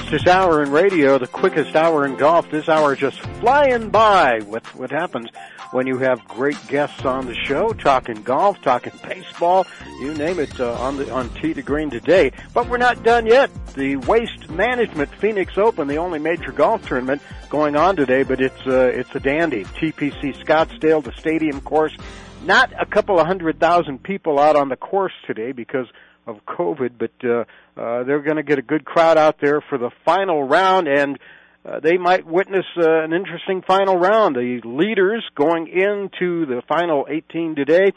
Fastest 0.00 0.28
hour 0.28 0.62
in 0.62 0.72
radio, 0.72 1.18
the 1.18 1.26
quickest 1.26 1.76
hour 1.76 2.06
in 2.06 2.16
golf. 2.16 2.50
This 2.50 2.70
hour 2.70 2.96
just 2.96 3.20
flying 3.20 3.90
by. 3.90 4.40
What 4.46 4.66
what 4.74 4.90
happens 4.90 5.28
when 5.72 5.86
you 5.86 5.98
have 5.98 6.26
great 6.26 6.56
guests 6.68 7.04
on 7.04 7.26
the 7.26 7.34
show, 7.34 7.74
talking 7.74 8.22
golf, 8.22 8.60
talking 8.62 8.94
baseball, 9.06 9.66
you 10.00 10.14
name 10.14 10.40
it, 10.40 10.58
uh, 10.58 10.72
on 10.80 10.96
the 10.96 11.12
on 11.12 11.28
Tee 11.34 11.52
to 11.52 11.60
Green 11.60 11.90
today. 11.90 12.32
But 12.54 12.68
we're 12.68 12.78
not 12.78 13.02
done 13.02 13.26
yet. 13.26 13.50
The 13.74 13.96
Waste 13.96 14.48
Management 14.48 15.14
Phoenix 15.16 15.58
Open, 15.58 15.86
the 15.86 15.98
only 15.98 16.18
major 16.18 16.50
golf 16.50 16.88
tournament 16.88 17.20
going 17.50 17.76
on 17.76 17.94
today, 17.94 18.22
but 18.22 18.40
it's 18.40 18.66
uh, 18.66 18.90
it's 18.92 19.14
a 19.14 19.20
dandy. 19.20 19.64
TPC 19.64 20.34
Scottsdale, 20.42 21.04
the 21.04 21.12
stadium 21.12 21.60
course. 21.60 21.94
Not 22.42 22.72
a 22.80 22.86
couple 22.86 23.20
of 23.20 23.26
hundred 23.26 23.60
thousand 23.60 24.02
people 24.02 24.38
out 24.40 24.56
on 24.56 24.70
the 24.70 24.76
course 24.76 25.12
today 25.26 25.52
because 25.52 25.86
of 26.26 26.38
COVID, 26.46 26.92
but 26.98 27.12
uh, 27.24 27.44
uh, 27.80 28.04
they're 28.04 28.22
going 28.22 28.36
to 28.36 28.42
get 28.42 28.58
a 28.58 28.62
good 28.62 28.84
crowd 28.84 29.18
out 29.18 29.36
there 29.40 29.60
for 29.60 29.78
the 29.78 29.90
final 30.04 30.42
round, 30.42 30.88
and 30.88 31.18
uh, 31.64 31.80
they 31.80 31.98
might 31.98 32.26
witness 32.26 32.64
uh, 32.76 33.02
an 33.02 33.12
interesting 33.12 33.62
final 33.66 33.96
round. 33.96 34.36
The 34.36 34.60
leaders 34.64 35.24
going 35.34 35.68
into 35.68 36.46
the 36.46 36.62
final 36.68 37.06
18 37.08 37.54
today, 37.54 37.92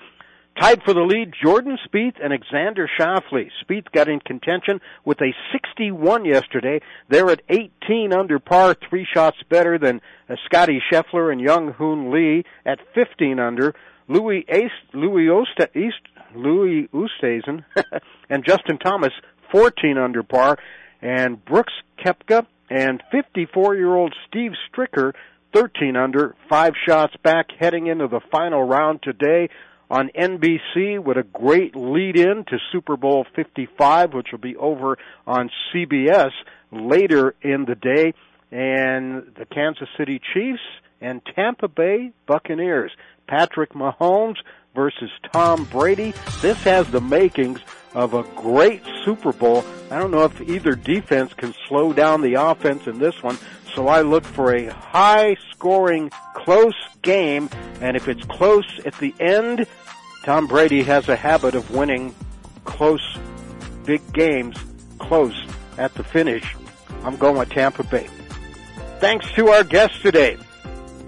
tied 0.60 0.84
for 0.84 0.94
the 0.94 1.02
lead, 1.02 1.34
Jordan 1.42 1.78
Spieth 1.88 2.16
and 2.24 2.34
Xander 2.54 2.88
Schauffele. 3.00 3.50
Spieth 3.64 3.92
got 3.92 4.10
in 4.10 4.20
contention 4.20 4.82
with 5.06 5.22
a 5.22 5.34
61 5.52 6.26
yesterday. 6.26 6.82
They're 7.10 7.30
at 7.30 7.42
18 7.50 8.14
under 8.14 8.40
par, 8.40 8.76
three 8.90 9.08
shots 9.12 9.38
better 9.50 9.78
than 9.78 10.02
uh, 10.30 10.36
Scottie 10.46 10.82
Scheffler 10.92 11.32
and 11.32 11.40
Young 11.40 11.74
Hoon 11.74 12.12
Lee 12.12 12.44
at 12.66 12.80
15 12.96 13.40
under. 13.40 13.74
Louis 14.08 14.46
Ace, 14.50 14.72
Louis 14.94 15.28
Osta, 15.28 15.68
East, 15.76 16.02
Louis 16.36 16.88
Oosthuizen 16.94 17.64
and 18.30 18.46
Justin 18.46 18.78
Thomas 18.78 19.14
14 19.52 19.98
under 19.98 20.24
par, 20.24 20.58
and 21.02 21.44
Brooks 21.46 21.74
Koepka 22.04 22.46
and 22.70 23.02
54-year-old 23.14 24.16
Steve 24.28 24.52
Stricker 24.70 25.14
13 25.54 25.96
under, 25.96 26.36
five 26.50 26.74
shots 26.88 27.14
back 27.24 27.48
heading 27.60 27.88
into 27.88 28.08
the 28.08 28.22
final 28.32 28.64
round 28.64 29.02
today 29.04 29.50
on 29.90 30.10
NBC 30.20 30.98
with 31.04 31.18
a 31.18 31.24
great 31.24 31.76
lead 31.76 32.18
in 32.18 32.44
to 32.48 32.58
Super 32.72 32.98
Bowl 32.98 33.26
55, 33.36 34.14
which 34.14 34.28
will 34.32 34.40
be 34.40 34.56
over 34.56 34.98
on 35.28 35.52
CBS 35.72 36.32
later 36.72 37.36
in 37.44 37.66
the 37.66 37.76
day, 37.76 38.14
and 38.52 39.32
the 39.38 39.46
Kansas 39.54 39.88
City 39.98 40.20
Chiefs 40.34 40.62
and 41.04 41.22
Tampa 41.36 41.68
Bay 41.68 42.14
Buccaneers. 42.26 42.92
Patrick 43.28 43.74
Mahomes 43.74 44.38
versus 44.74 45.12
Tom 45.32 45.66
Brady. 45.66 46.14
This 46.42 46.64
has 46.64 46.90
the 46.90 47.02
makings 47.02 47.60
of 47.94 48.14
a 48.14 48.24
great 48.36 48.82
Super 49.06 49.32
Bowl. 49.32 49.64
I 49.92 50.00
don't 50.00 50.12
know 50.12 50.24
if 50.24 50.42
either 50.42 50.76
defense 50.76 51.34
can 51.34 51.54
slow 51.68 51.94
down 51.94 52.22
the 52.22 52.36
offense 52.36 52.88
in 52.88 52.98
this 52.98 53.22
one, 53.22 53.38
so 53.76 53.88
I 53.88 54.02
look 54.02 54.24
for 54.24 54.56
a 54.56 54.74
high 54.74 55.36
scoring, 55.52 56.10
close 56.34 56.74
game, 57.02 57.50
and 57.82 57.96
if 57.96 58.08
it's 58.08 58.24
close 58.26 58.80
at 58.86 58.98
the 58.98 59.14
end, 59.20 59.68
Tom 60.24 60.48
Brady 60.48 60.84
has 60.84 61.10
a 61.10 61.16
habit 61.16 61.54
of 61.54 61.70
winning 61.72 62.16
close, 62.64 63.18
big 63.86 64.02
games 64.14 64.58
close 65.00 65.46
at 65.78 65.94
the 65.96 66.04
finish. 66.04 66.56
I'm 67.04 67.18
going 67.18 67.38
with 67.38 67.50
Tampa 67.50 67.84
Bay. 67.84 68.10
Thanks 69.00 69.30
to 69.34 69.50
our 69.50 69.64
guests 69.64 70.02
today. 70.02 70.38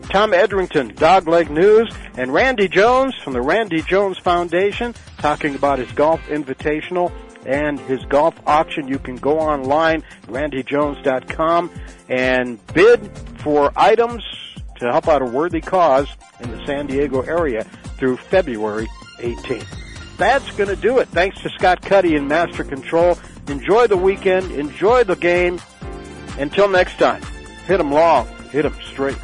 Tom 0.06 0.32
Edrington, 0.32 0.94
Dogleg 0.96 1.50
News, 1.50 1.94
and 2.18 2.34
Randy 2.34 2.68
Jones 2.68 3.16
from 3.24 3.34
the 3.34 3.42
Randy 3.42 3.82
Jones 3.82 4.18
Foundation 4.18 4.94
talking 5.18 5.56
about 5.56 5.80
his 5.80 5.92
golf 5.92 6.22
invitational 6.28 7.12
and 7.46 7.80
his 7.82 8.04
golf 8.06 8.36
auction. 8.48 8.88
You 8.88 9.00
can 9.00 9.16
go 9.16 9.40
online, 9.40 10.04
randyjones.com, 10.28 11.72
and 12.10 12.66
bid 12.74 13.12
for 13.40 13.72
items 13.76 14.24
to 14.78 14.92
help 14.92 15.08
out 15.08 15.22
a 15.22 15.26
worthy 15.26 15.62
cause 15.62 16.08
in 16.40 16.52
the 16.52 16.66
San 16.66 16.88
Diego 16.88 17.22
area 17.22 17.64
through 17.98 18.18
February 18.18 18.88
18th. 19.20 19.68
That's 20.18 20.50
going 20.52 20.70
to 20.70 20.76
do 20.76 21.00
it. 21.00 21.08
Thanks 21.10 21.42
to 21.42 21.50
Scott 21.50 21.82
Cuddy 21.82 22.16
and 22.16 22.28
Master 22.28 22.64
Control. 22.64 23.18
Enjoy 23.48 23.88
the 23.88 23.98
weekend. 23.98 24.52
Enjoy 24.52 25.04
the 25.04 25.16
game. 25.16 25.60
Until 26.40 26.68
next 26.68 26.98
time, 26.98 27.22
hit 27.66 27.80
'em 27.80 27.92
long, 27.92 28.28
hit 28.52 28.66
'em 28.66 28.76
straight. 28.92 29.18